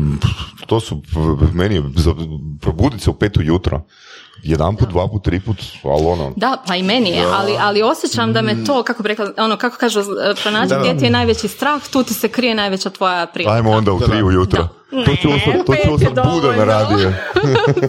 [0.68, 1.02] to su,
[1.54, 1.84] meni
[2.62, 3.82] probuditi se u petu jutro
[4.44, 6.34] jedan put, dva put, tri put, ali ono...
[6.36, 9.58] Da, pa i meni je, ali, ali osjećam da me to, kako bi rekla, ono,
[9.58, 10.02] kako kažu,
[10.42, 13.54] pronaći gdje ti je najveći strah, tu ti se krije najveća tvoja prilika.
[13.54, 14.68] Ajmo onda u tri ujutro.
[14.94, 17.24] Ne, to ću ostati, to budan na radije.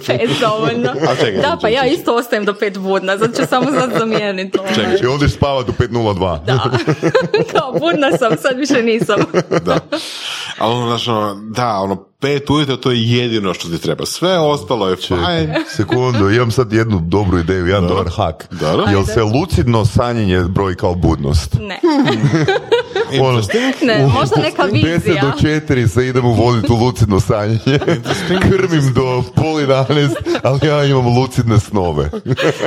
[0.06, 0.93] pet dovoljno.
[1.20, 4.59] Čekaj, da, pa ja isto ostajem do pet budna, zato ću samo sad zamijeniti.
[4.74, 6.44] Čekaj, će ovdje spavati do 5.02.
[6.44, 6.70] Da,
[7.52, 9.20] kao budna sam, sad više nisam.
[9.66, 9.78] da.
[10.59, 14.06] Ali ono, ono, da, ono, pet ujutro to je jedino što ti treba.
[14.06, 15.55] Sve ostalo je fajn.
[15.68, 18.47] Sekundu, imam sad jednu dobru ideju, jedan dobar hak.
[18.51, 21.56] Da, Jel se lucidno sanjenje broj kao budnost?
[21.60, 21.81] Ne.
[23.20, 23.43] ono,
[23.82, 24.99] ne, možda neka vizija.
[24.99, 27.78] 10 do 4 se idemo voditi u lucidno sanjenje.
[28.51, 30.11] Krmim do pol 11,
[30.43, 32.11] ali ja imam lucidne snove.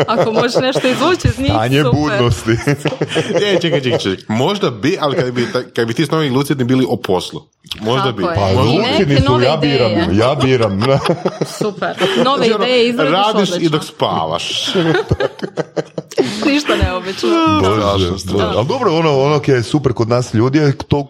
[0.08, 2.00] Ako možeš nešto izvući iz njih, Sanje super.
[2.00, 2.52] budnosti.
[3.46, 4.36] e, čekaj, čekaj, čekaj.
[4.38, 7.42] Možda bi, ali kad bi, kad bi ti snovi lucidni bili o poslu.
[7.82, 8.24] Možda bi.
[8.24, 10.80] Pa lucidni su, ja biram, ja biram.
[11.60, 11.96] super.
[12.26, 14.68] Nove znači, ideje izradiš Radiš i dok spavaš.
[16.46, 17.30] Ništa neobično.
[18.56, 21.08] Ali dobro, ono, ono je super kod nas ljudi je to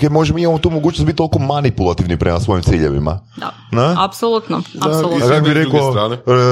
[0.00, 3.20] ke možemo imamo tu mogućnost biti toliko manipulativni prema svojim ciljevima.
[3.36, 4.04] Da, Na?
[4.04, 4.62] apsolutno.
[4.80, 5.34] apsolutno.
[5.34, 5.96] Ja bih rekao uh,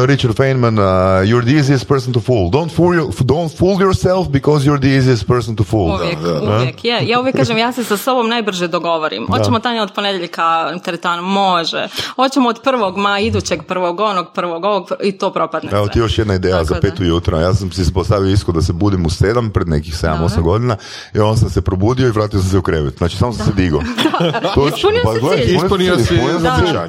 [0.06, 2.50] Richard Feynman, uh, you're the easiest person to fool.
[2.50, 5.94] Don't fool, you, don't fool yourself because you're the easiest person to fool.
[5.94, 6.84] Uvijek, da, uvijek.
[6.84, 7.08] Je.
[7.08, 9.26] Ja uvijek kažem, ja se sa sobom najbrže dogovorim.
[9.38, 11.88] Hoćemo Tanja od ponedjeljka teretanu, može.
[12.16, 16.18] Hoćemo od prvog ma idućeg prvog onog, prvog ovog i to propadne Evo ti još
[16.18, 17.40] jedna ideja Tako za petu jutra.
[17.40, 20.76] Ja sam si postavio isko da se budim u sedam pred nekih 7-8 godina.
[21.14, 22.98] I onda sam se probudio i vratio sam se u krevet.
[22.98, 23.80] Znači samo sam se digao.
[24.76, 26.16] Ispunio pa, si Ispunio si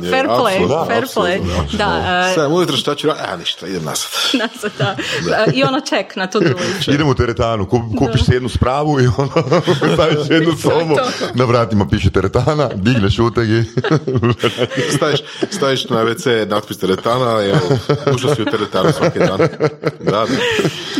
[0.09, 1.39] fair play, da, fair play.
[1.77, 4.09] Da, Sve, ujutro šta ću a ništa, idem nazad.
[4.41, 4.95] nazad, da.
[5.53, 6.59] I ono ček na to drugo.
[6.87, 7.65] Idem u teretanu,
[7.99, 9.31] kupiš se jednu spravu i ono,
[9.93, 10.95] staviš jednu sobu,
[11.33, 13.63] na vratima piše teretana, digneš utegi.
[14.97, 17.79] staviš, staviš na WC natpis teretana evo,
[18.15, 19.37] ušao si u teretanu svaki dan.
[19.37, 19.47] Da,
[19.99, 20.25] da.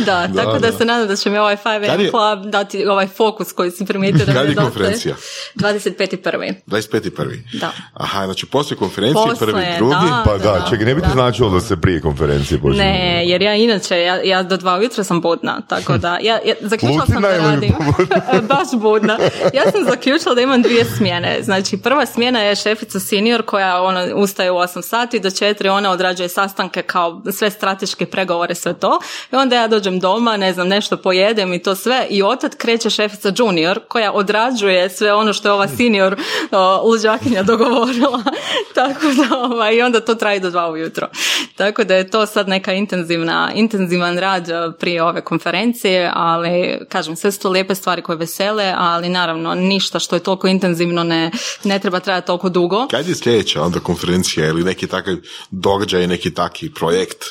[0.04, 3.52] da da, tako da, se nadam da će mi ovaj 5 Club dati ovaj fokus
[3.52, 5.14] koji si primijetio da Kad je konferencija?
[5.54, 6.54] 25.1.
[6.66, 7.60] 25.1.
[7.60, 7.72] Da.
[7.94, 9.94] Aha, znači poslije konferencije, poslije, prvi, drugi.
[9.94, 12.84] Da, pa da, da čekaj, ne bi ti značilo da se prije konferencije počne.
[12.84, 16.54] Ne, jer ja inače, ja, ja do dva ujutro sam budna, tako da, ja, ja
[16.60, 17.74] zaključila sam da radim.
[18.48, 19.18] Baš budna.
[19.54, 21.17] Ja sam zaključila da imam dvije smjene.
[21.42, 25.90] Znači, prva smjena je šefica senior koja ona ustaje u 8 sati, do 4 ona
[25.90, 29.00] odrađuje sastanke kao sve strateške pregovore, sve to.
[29.32, 32.90] I onda ja dođem doma, ne znam, nešto pojedem i to sve i otad kreće
[32.90, 36.16] šefica junior koja odrađuje sve ono što je ova senior
[36.84, 38.22] luđakinja dogovorila.
[38.74, 41.08] Tako da, ovaj, i onda to traje do dva ujutro.
[41.56, 47.16] Tako da je to sad neka intenzivna, intenzivan rad eh, prije ove konferencije, ali kažem,
[47.16, 51.30] sve su to lijepe stvari koje vesele, ali naravno ništa što je toliko intenzivno ne,
[51.64, 52.86] ne treba trajati toliko dugo.
[52.90, 55.14] Kad je sljedeća onda konferencija ili neki takav
[55.50, 57.24] događaj, neki taki projekt?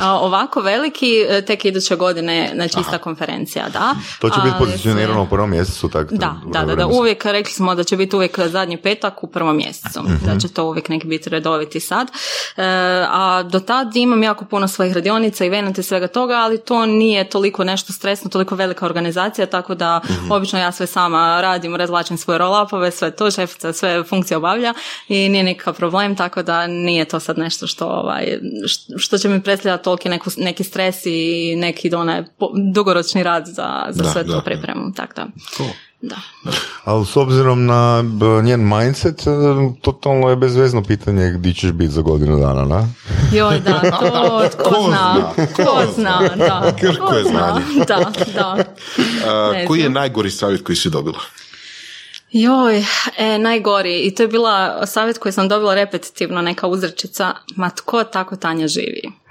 [0.00, 3.94] A, ovako veliki, eh, tek iduće godine, znači ista konferencija, da.
[4.20, 6.14] To će biti pozicionirano u prvom mjesecu, tako?
[6.14, 9.56] Da, da, da, da, uvijek rekli smo da će biti uvijek zadnji petak u prvom
[9.56, 12.08] mjesecu, mm da će to uvijek neki biti redoviti sad.
[12.08, 12.62] E,
[13.10, 17.30] a do tad imam jako puno svojih radionica i venete svega toga, ali to nije
[17.30, 22.16] toliko nešto stresno, toliko velika organizacija, tako da mm obično ja sve sama radim, razlačim
[22.16, 24.74] svoje roll sve to, šefica sve funkcije obavlja
[25.08, 28.38] i nije nikakav problem, tako da nije to sad nešto što, ovaj,
[28.96, 32.24] što će mi predstavljati toliki neki stres i neki onaj
[32.72, 34.92] dugoročni rad za, za sve to pripremu.
[34.96, 35.26] Tako da.
[36.02, 36.16] Da.
[36.84, 38.04] Ali s obzirom na
[38.44, 39.30] njen mindset, e,
[39.80, 42.88] totalno je bezvezno pitanje gdje ćeš biti za godinu dana, na?
[43.32, 45.32] Joj, da, to tko zna.
[45.52, 46.72] Tko zna, da.
[47.06, 47.62] Ko je znanje.
[47.88, 48.56] Da, da.
[49.66, 51.18] koji je najgori savjet koji si dobila?
[52.32, 52.84] Joj,
[53.18, 54.00] e, najgori.
[54.00, 57.34] I to je bila savjet koji sam dobila repetitivno, neka uzrečica.
[57.56, 59.22] Ma tko tako Tanja živi?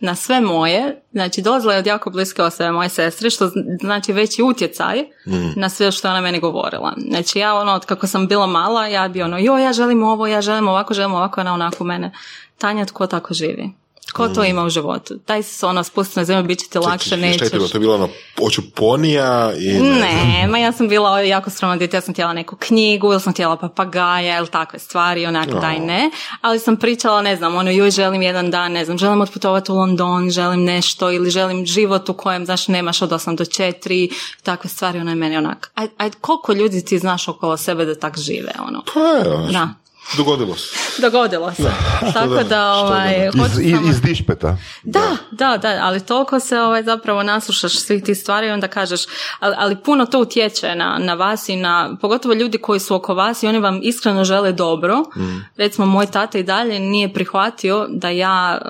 [0.00, 3.50] na sve moje, znači dolazila je od jako bliske osobe moje sestre, što
[3.80, 5.52] znači veći utjecaj mm.
[5.56, 6.94] na sve što je ona meni govorila.
[7.08, 10.26] Znači ja ono, od kako sam bila mala, ja bi ono, jo, ja želim ovo,
[10.26, 12.12] ja želim ovako, želim ovako, ona onako mene.
[12.58, 13.70] Tanja, tko tako živi?
[14.12, 15.18] Ko to ima u životu?
[15.18, 17.48] Taj se ono spusti na zemlju, bit će ti lakše, nećeš.
[17.48, 18.08] Šta je to je bilo ono
[18.40, 19.52] očuponija?
[19.58, 23.20] I ne, ma ja sam bila jako strana djete, ja sam htjela neku knjigu, ili
[23.20, 26.10] sam htjela papagaja, ili takve stvari, onako daj ne.
[26.40, 29.74] Ali sam pričala, ne znam, ono, joj želim jedan dan, ne znam, želim otputovati u
[29.74, 34.12] London, želim nešto, ili želim život u kojem, znaš, nemaš od 8 do 4,
[34.42, 35.72] takve stvari, ono je meni onak.
[35.74, 38.82] Aj, aj, koliko ljudi ti znaš okolo sebe da tak žive, ono?
[38.94, 39.68] Pa je, da.
[40.16, 40.76] Dogodilo se.
[41.02, 41.70] Dogodilo se.
[42.14, 44.56] Tako da, ovaj, iz, iz, iz dišpeta.
[44.82, 49.00] Da, da, da, ali toliko se ovaj, zapravo naslušaš svih tih stvari i onda kažeš,
[49.40, 53.14] ali, ali puno to utječe na, na vas i na, pogotovo ljudi koji su oko
[53.14, 54.98] vas i oni vam iskreno žele dobro.
[54.98, 55.44] Mm.
[55.56, 58.68] Recimo, moj tata i dalje nije prihvatio da ja eh,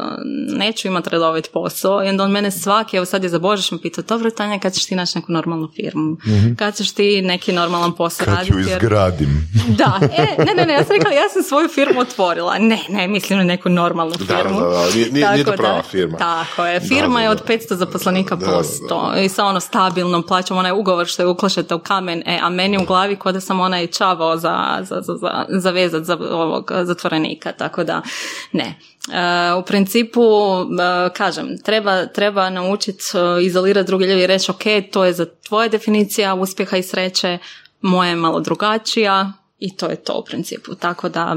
[0.57, 3.81] neću imati redovit posao i onda on mene svaki, evo sad je za Božić mi
[3.81, 6.11] pitao, dobro Tanja, kad ćeš ti naći neku normalnu firmu?
[6.11, 8.53] mm Kad ćeš ti neki normalan posao kad raditi?
[8.53, 9.49] Kad ću izgradim.
[9.69, 12.59] Da, e, ne, ne, ne, ja sam rekla, ja sam svoju firmu otvorila.
[12.59, 14.61] Ne, ne, mislim na neku normalnu firmu.
[14.61, 14.91] Da, da, da.
[14.95, 16.19] Nije, nije to prava firma.
[16.19, 16.81] Tako je.
[16.81, 21.27] Firma je od 500 zaposlenika posto i sa ono stabilnom plaćom, onaj ugovor što je
[21.27, 25.01] uklašete u kamen, e, a meni u glavi kod da sam onaj čavao za, za,
[25.01, 28.03] za, za, za vezat za ovog zatvorenika, tako da
[28.53, 28.75] ne.
[29.09, 30.67] Uh, u principu, uh,
[31.15, 34.63] kažem, treba, treba naučiti uh, izolirati druge ljudi i reći ok,
[34.93, 37.39] to je za tvoje definicija uspjeha i sreće,
[37.81, 40.75] moja je malo drugačija, i to je to u principu.
[40.75, 41.37] Tako da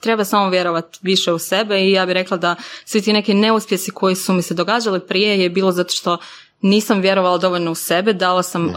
[0.00, 3.90] treba samo vjerovati više u sebe i ja bih rekla da svi ti neki neuspjesi
[3.90, 6.18] koji su mi se događali prije je bilo zato što
[6.60, 8.74] nisam vjerovala dovoljno u sebe, dala sam, uh,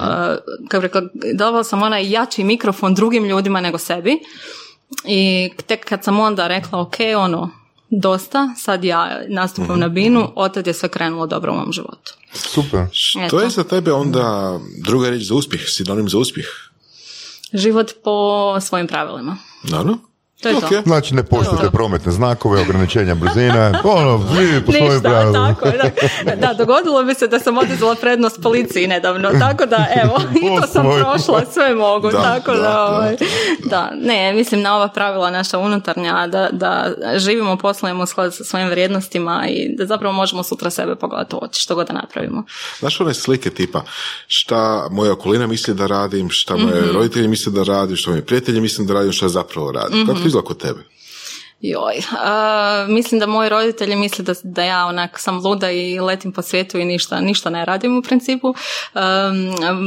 [0.67, 1.01] kako rekla,
[1.33, 4.19] davala sam onaj jači mikrofon drugim ljudima nego sebi
[5.05, 7.49] i tek kad sam onda rekla ok, ono,
[7.89, 9.79] dosta, sad ja nastupam mhm.
[9.79, 12.13] na binu, otad je sve krenulo dobro u mom životu.
[12.33, 12.85] Super.
[12.91, 16.45] Što je za tebe onda druga riječ za uspjeh, sinonim za uspjeh?
[17.53, 19.37] Život po svojim pravilima.
[19.63, 20.14] Naravno.
[20.45, 20.81] To je to.
[20.85, 25.01] Znači ne poštujete prometne znakove, ograničenja brzine, ono, vi po svojim.
[25.33, 25.65] Tako,
[26.25, 26.35] da.
[26.35, 30.67] da, dogodilo bi se da sam odizala prednost policiji nedavno, tako da evo, i to
[30.67, 33.15] sam prošla, sve mogu, da, tako da, da, ovaj,
[33.63, 38.43] da, ne, mislim na ova pravila naša unutarnja, da, da živimo, poslujemo u skladu sa
[38.43, 42.43] svojim vrijednostima i da zapravo možemo sutra sebe pogledati u oči, što god da napravimo.
[42.79, 43.83] Znaš one slike tipa,
[44.27, 48.21] šta moja okolina misli da radim, šta moje mm roditelji misle da radim, šta moji
[48.21, 49.99] prijatelji misle da radim, šta zapravo radim.
[49.99, 50.83] mm kod tebe?
[51.69, 56.31] Joj, uh, mislim da moji roditelji misle da, da ja onak sam luda i letim
[56.31, 58.47] po svijetu i ništa, ništa ne radim u principu.
[58.47, 58.53] Um,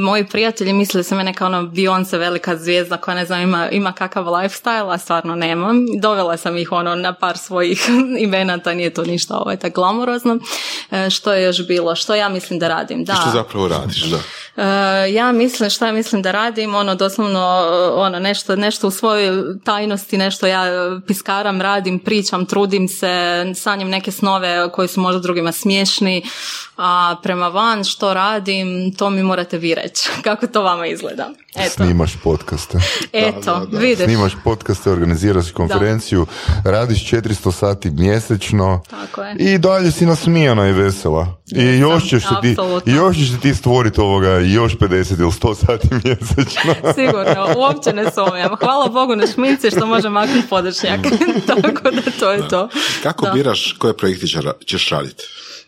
[0.03, 3.69] moji prijatelji misle da sam ja neka ono Beyoncé velika zvijezda koja ne znam ima,
[3.71, 5.87] ima kakav lifestyle, a stvarno nemam.
[6.01, 7.89] Dovela sam ih ono na par svojih
[8.27, 10.35] imenata, nije to ništa ovaj, tak glamorozno.
[10.35, 11.95] Uh, što je još bilo?
[11.95, 13.05] Što ja mislim da radim?
[13.05, 13.15] Da.
[13.15, 14.17] što zapravo radiš, da?
[14.17, 17.65] Uh, ja mislim, šta ja mislim da radim, ono doslovno
[17.95, 20.65] ono nešto, nešto u svojoj tajnosti, nešto ja
[21.07, 26.23] piskaram, radim, pričam, trudim se, sanjam neke snove koji su možda drugima smiješni,
[26.77, 30.09] a prema van što radim, to mi morate vi reći.
[30.27, 31.31] Kako to vama izgleda?
[31.57, 31.71] Eto.
[31.71, 32.79] Snimaš podcaste.
[33.13, 34.05] Eto, vidiš.
[34.05, 36.27] Snimaš podcaste, organiziraš konferenciju,
[36.65, 39.37] radiš 400 sati mjesečno Tako je.
[39.39, 41.39] i dalje si nasmijana i vesela.
[41.53, 45.89] I još ćeš, se ti, još ćeš ti stvoriti ovoga još 50 ili 100 sati
[46.05, 46.75] mjesečno.
[46.95, 48.57] Sigurno, uopće ne sumnjam.
[48.61, 51.01] Hvala Bogu na šminci što može maknuti podršnjak.
[51.63, 52.69] Tako da to je to.
[53.03, 54.27] Kako biraš koje projekte
[54.67, 55.25] ćeš raditi?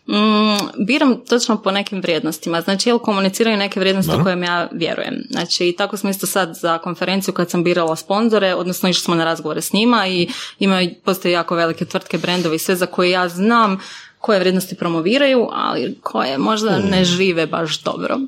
[0.07, 2.61] Mm, biram točno po nekim vrijednostima.
[2.61, 5.15] Znači, jel komuniciraju neke vrijednosti u kojim ja vjerujem.
[5.29, 9.15] Znači, i tako smo isto sad za konferenciju kad sam birala sponzore, odnosno išli smo
[9.15, 10.27] na razgovore s njima i
[10.59, 13.79] imaju, postoje jako velike tvrtke, brendovi, sve za koje ja znam
[14.21, 17.05] koje vrijednosti promoviraju, ali koje možda ne hmm.
[17.05, 18.19] žive baš dobro.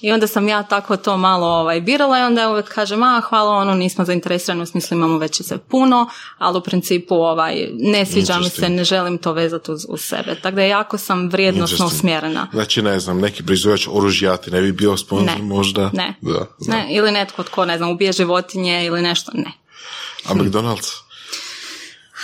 [0.00, 3.50] I onda sam ja tako to malo ovaj, birala i onda uvijek kažem, a hvala
[3.50, 6.08] ono, nismo zainteresirani, u smislu imamo već se puno,
[6.38, 10.34] ali u principu ovaj, ne sviđa mi se, ne želim to vezati uz, uz sebe.
[10.42, 12.48] Tako da jako sam vrijednostno usmjerena.
[12.52, 15.90] Znači, ne znam, neki proizvođač oružjati ne bi bio sponsor možda?
[15.92, 16.14] Ne.
[16.20, 16.86] Da, ne.
[16.90, 19.52] Ili netko tko, ne znam, ubije životinje ili nešto, ne.
[20.24, 21.11] A McDonald's?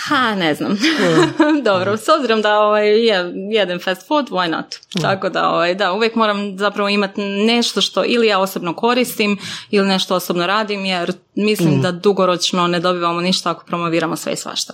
[0.09, 0.77] Ha, ne znam.
[1.69, 4.65] Dobro, s obzirom da ovaj, je, jedem fast food, why not?
[5.01, 9.37] Tako da, ovaj, da, uvijek moram zapravo imati nešto što ili ja osobno koristim
[9.69, 11.81] ili nešto osobno radim jer mislim mm.
[11.81, 14.73] da dugoročno ne dobivamo ništa ako promoviramo sve i svašta.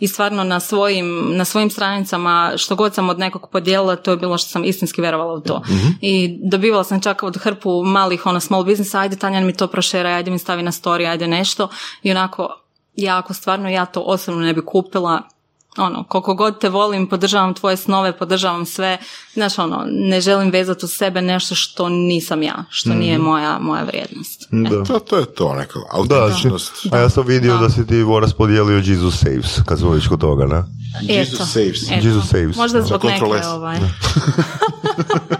[0.00, 4.16] I stvarno na svojim, na svojim stranicama što god sam od nekog podijelila to je
[4.16, 5.62] bilo što sam istinski vjerovala u to.
[5.66, 5.88] Mhm.
[6.00, 10.10] I dobivala sam čak od hrpu malih ono small business, ajde Tanja mi to prošera,
[10.10, 11.68] ajde mi stavi na story, ajde nešto
[12.02, 12.65] i onako
[12.96, 15.22] ja ako stvarno ja to osobno ne bi kupila,
[15.78, 18.98] ono, koliko god te volim, podržavam tvoje snove, podržavam sve,
[19.34, 22.98] znaš, ono, ne želim vezati u sebe nešto što nisam ja, što mm.
[22.98, 24.48] nije moja, moja vrijednost.
[24.50, 24.84] Da.
[24.84, 26.72] To, to je to, neka autentičnost.
[26.84, 30.08] Da, a ja sam vidio da, da si ti voras podijelio Jesus Saves, kad zvojiš
[30.08, 30.64] kod toga, ne?
[31.02, 32.04] Jesus Saves.
[32.04, 32.56] Jesus Saves.
[32.56, 33.76] Možda zbog neke, ovaj.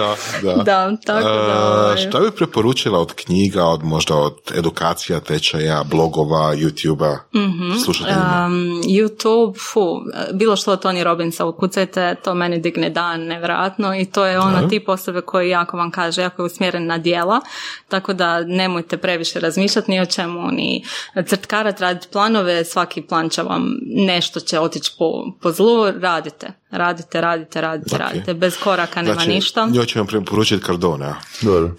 [0.00, 0.62] da, da.
[0.62, 1.68] da, tako da.
[1.68, 1.96] Ovaj.
[1.96, 7.68] šta bi preporučila od knjiga, od možda od edukacija, tečaja, blogova, YouTube-a, mm-hmm.
[7.68, 10.00] Um, YouTube, fu,
[10.32, 14.68] bilo što od Tony Robbinsa ukucajte, to meni digne dan, nevjerojatno i to je ono
[14.68, 17.40] tip osobe koji jako vam kaže, jako je usmjeren na dijela,
[17.88, 20.84] tako da nemojte previše razmišljati ni o čemu, ni
[21.26, 26.52] crtkarat, raditi planove, svaki plan će vam nešto će otići po, po zlu, radite.
[26.70, 28.34] Radite, radite, radite, radite.
[28.34, 29.68] Bez koraka nema znači, ništa.
[29.72, 31.14] Njoj ću vam preporučiti Cardone.
[31.42, 31.68] Dobro.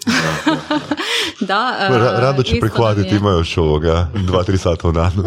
[1.40, 5.10] da, uh, Rado će prihvatiti, ima još ovoga, dva, tri sata u danu.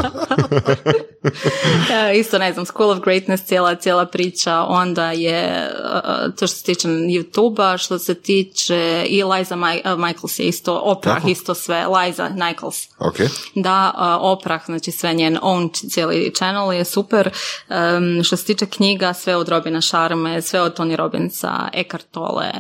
[2.19, 6.63] isto ne znam, School of Greatness, cijela, cijela priča, onda je uh, to što se
[6.63, 11.85] tiče YouTube-a, što se tiče i Liza Ma- uh, Michaels je isto, Oprah isto sve,
[11.87, 12.87] Liza Michaels.
[12.99, 13.27] Okay.
[13.55, 17.29] Da, uh, Oprah, znači sve njen own cijeli channel je super.
[17.69, 22.51] Um, što se tiče knjiga, sve od Robina Sharme, sve od Tony Robinsa, Eckhart Tolle,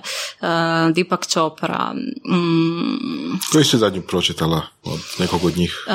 [0.41, 0.47] uh,
[0.95, 1.93] Deepak Chopra.
[1.93, 3.37] Mm.
[3.51, 5.85] Koji si zadnju pročitala od nekog od njih?
[5.87, 5.93] Uh,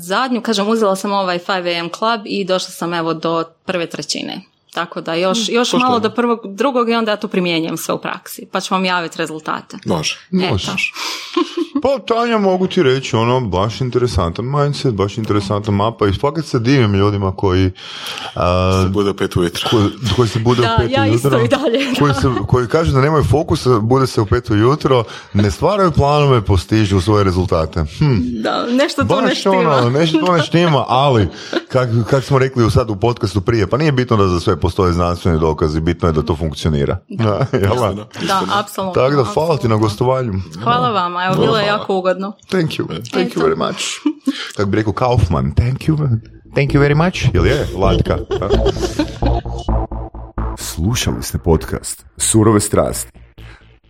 [0.00, 4.40] zadnju, kažem, uzela sam ovaj 5am club i došla sam evo do prve trećine.
[4.72, 7.94] Tako da još, mm, još malo do prvog, drugog i onda ja to primjenjujem sve
[7.94, 8.46] u praksi.
[8.52, 9.76] Pa ću vam javiti rezultate.
[9.86, 10.18] Može.
[10.30, 10.72] Može.
[11.82, 16.58] pa Tanja mogu ti reći ono baš interesantan mindset, baš interesantna mapa i fakat se
[16.58, 17.70] divim ljudima koji
[18.34, 19.68] a, se bude pet ujutro.
[19.70, 21.28] Koji, koji se bude da, u pet ja ujutro.
[21.28, 25.04] Isto i dalje, koji, se, koji kažu da nemaju fokusa, bude se u pet ujutro,
[25.32, 27.84] ne stvaraju planove, postižu svoje rezultate.
[27.98, 28.42] Hm.
[28.42, 29.76] Da, nešto to ne štima.
[29.76, 31.28] Ono, nešto to ne štima, ali
[31.68, 34.92] kak, kak smo rekli sad u podcastu prije, pa nije bitno da za sve postoje
[34.92, 36.98] znanstveni dokazi, bitno je da to funkcionira.
[37.08, 37.94] Da, da,
[38.26, 39.02] da apsolutno.
[39.02, 40.32] Tako da, hvala ti na gostovanju.
[40.62, 42.32] Hvala vama, evo, bilo je jako ugodno.
[42.48, 43.80] Thank you, thank you very much.
[44.56, 45.96] Kako bi rekao Kaufman, thank you,
[46.54, 47.34] thank you very much.
[47.34, 48.18] Jel je, Latka?
[50.58, 53.12] Slušali ste podcast Surove strasti.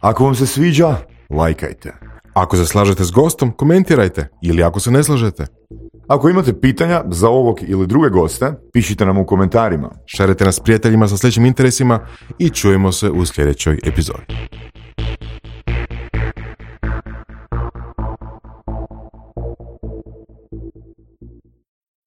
[0.01, 0.97] Ako vam se sviđa,
[1.31, 1.93] lajkajte.
[2.35, 4.29] Ako se slažete s gostom, komentirajte.
[4.43, 5.47] Ili ako se ne slažete.
[6.09, 9.91] Ako imate pitanja za ovog ili druge goste, pišite nam u komentarima.
[10.07, 12.01] Šarite nas prijateljima sa sljedećim interesima
[12.39, 14.25] i čujemo se u sljedećoj epizodi.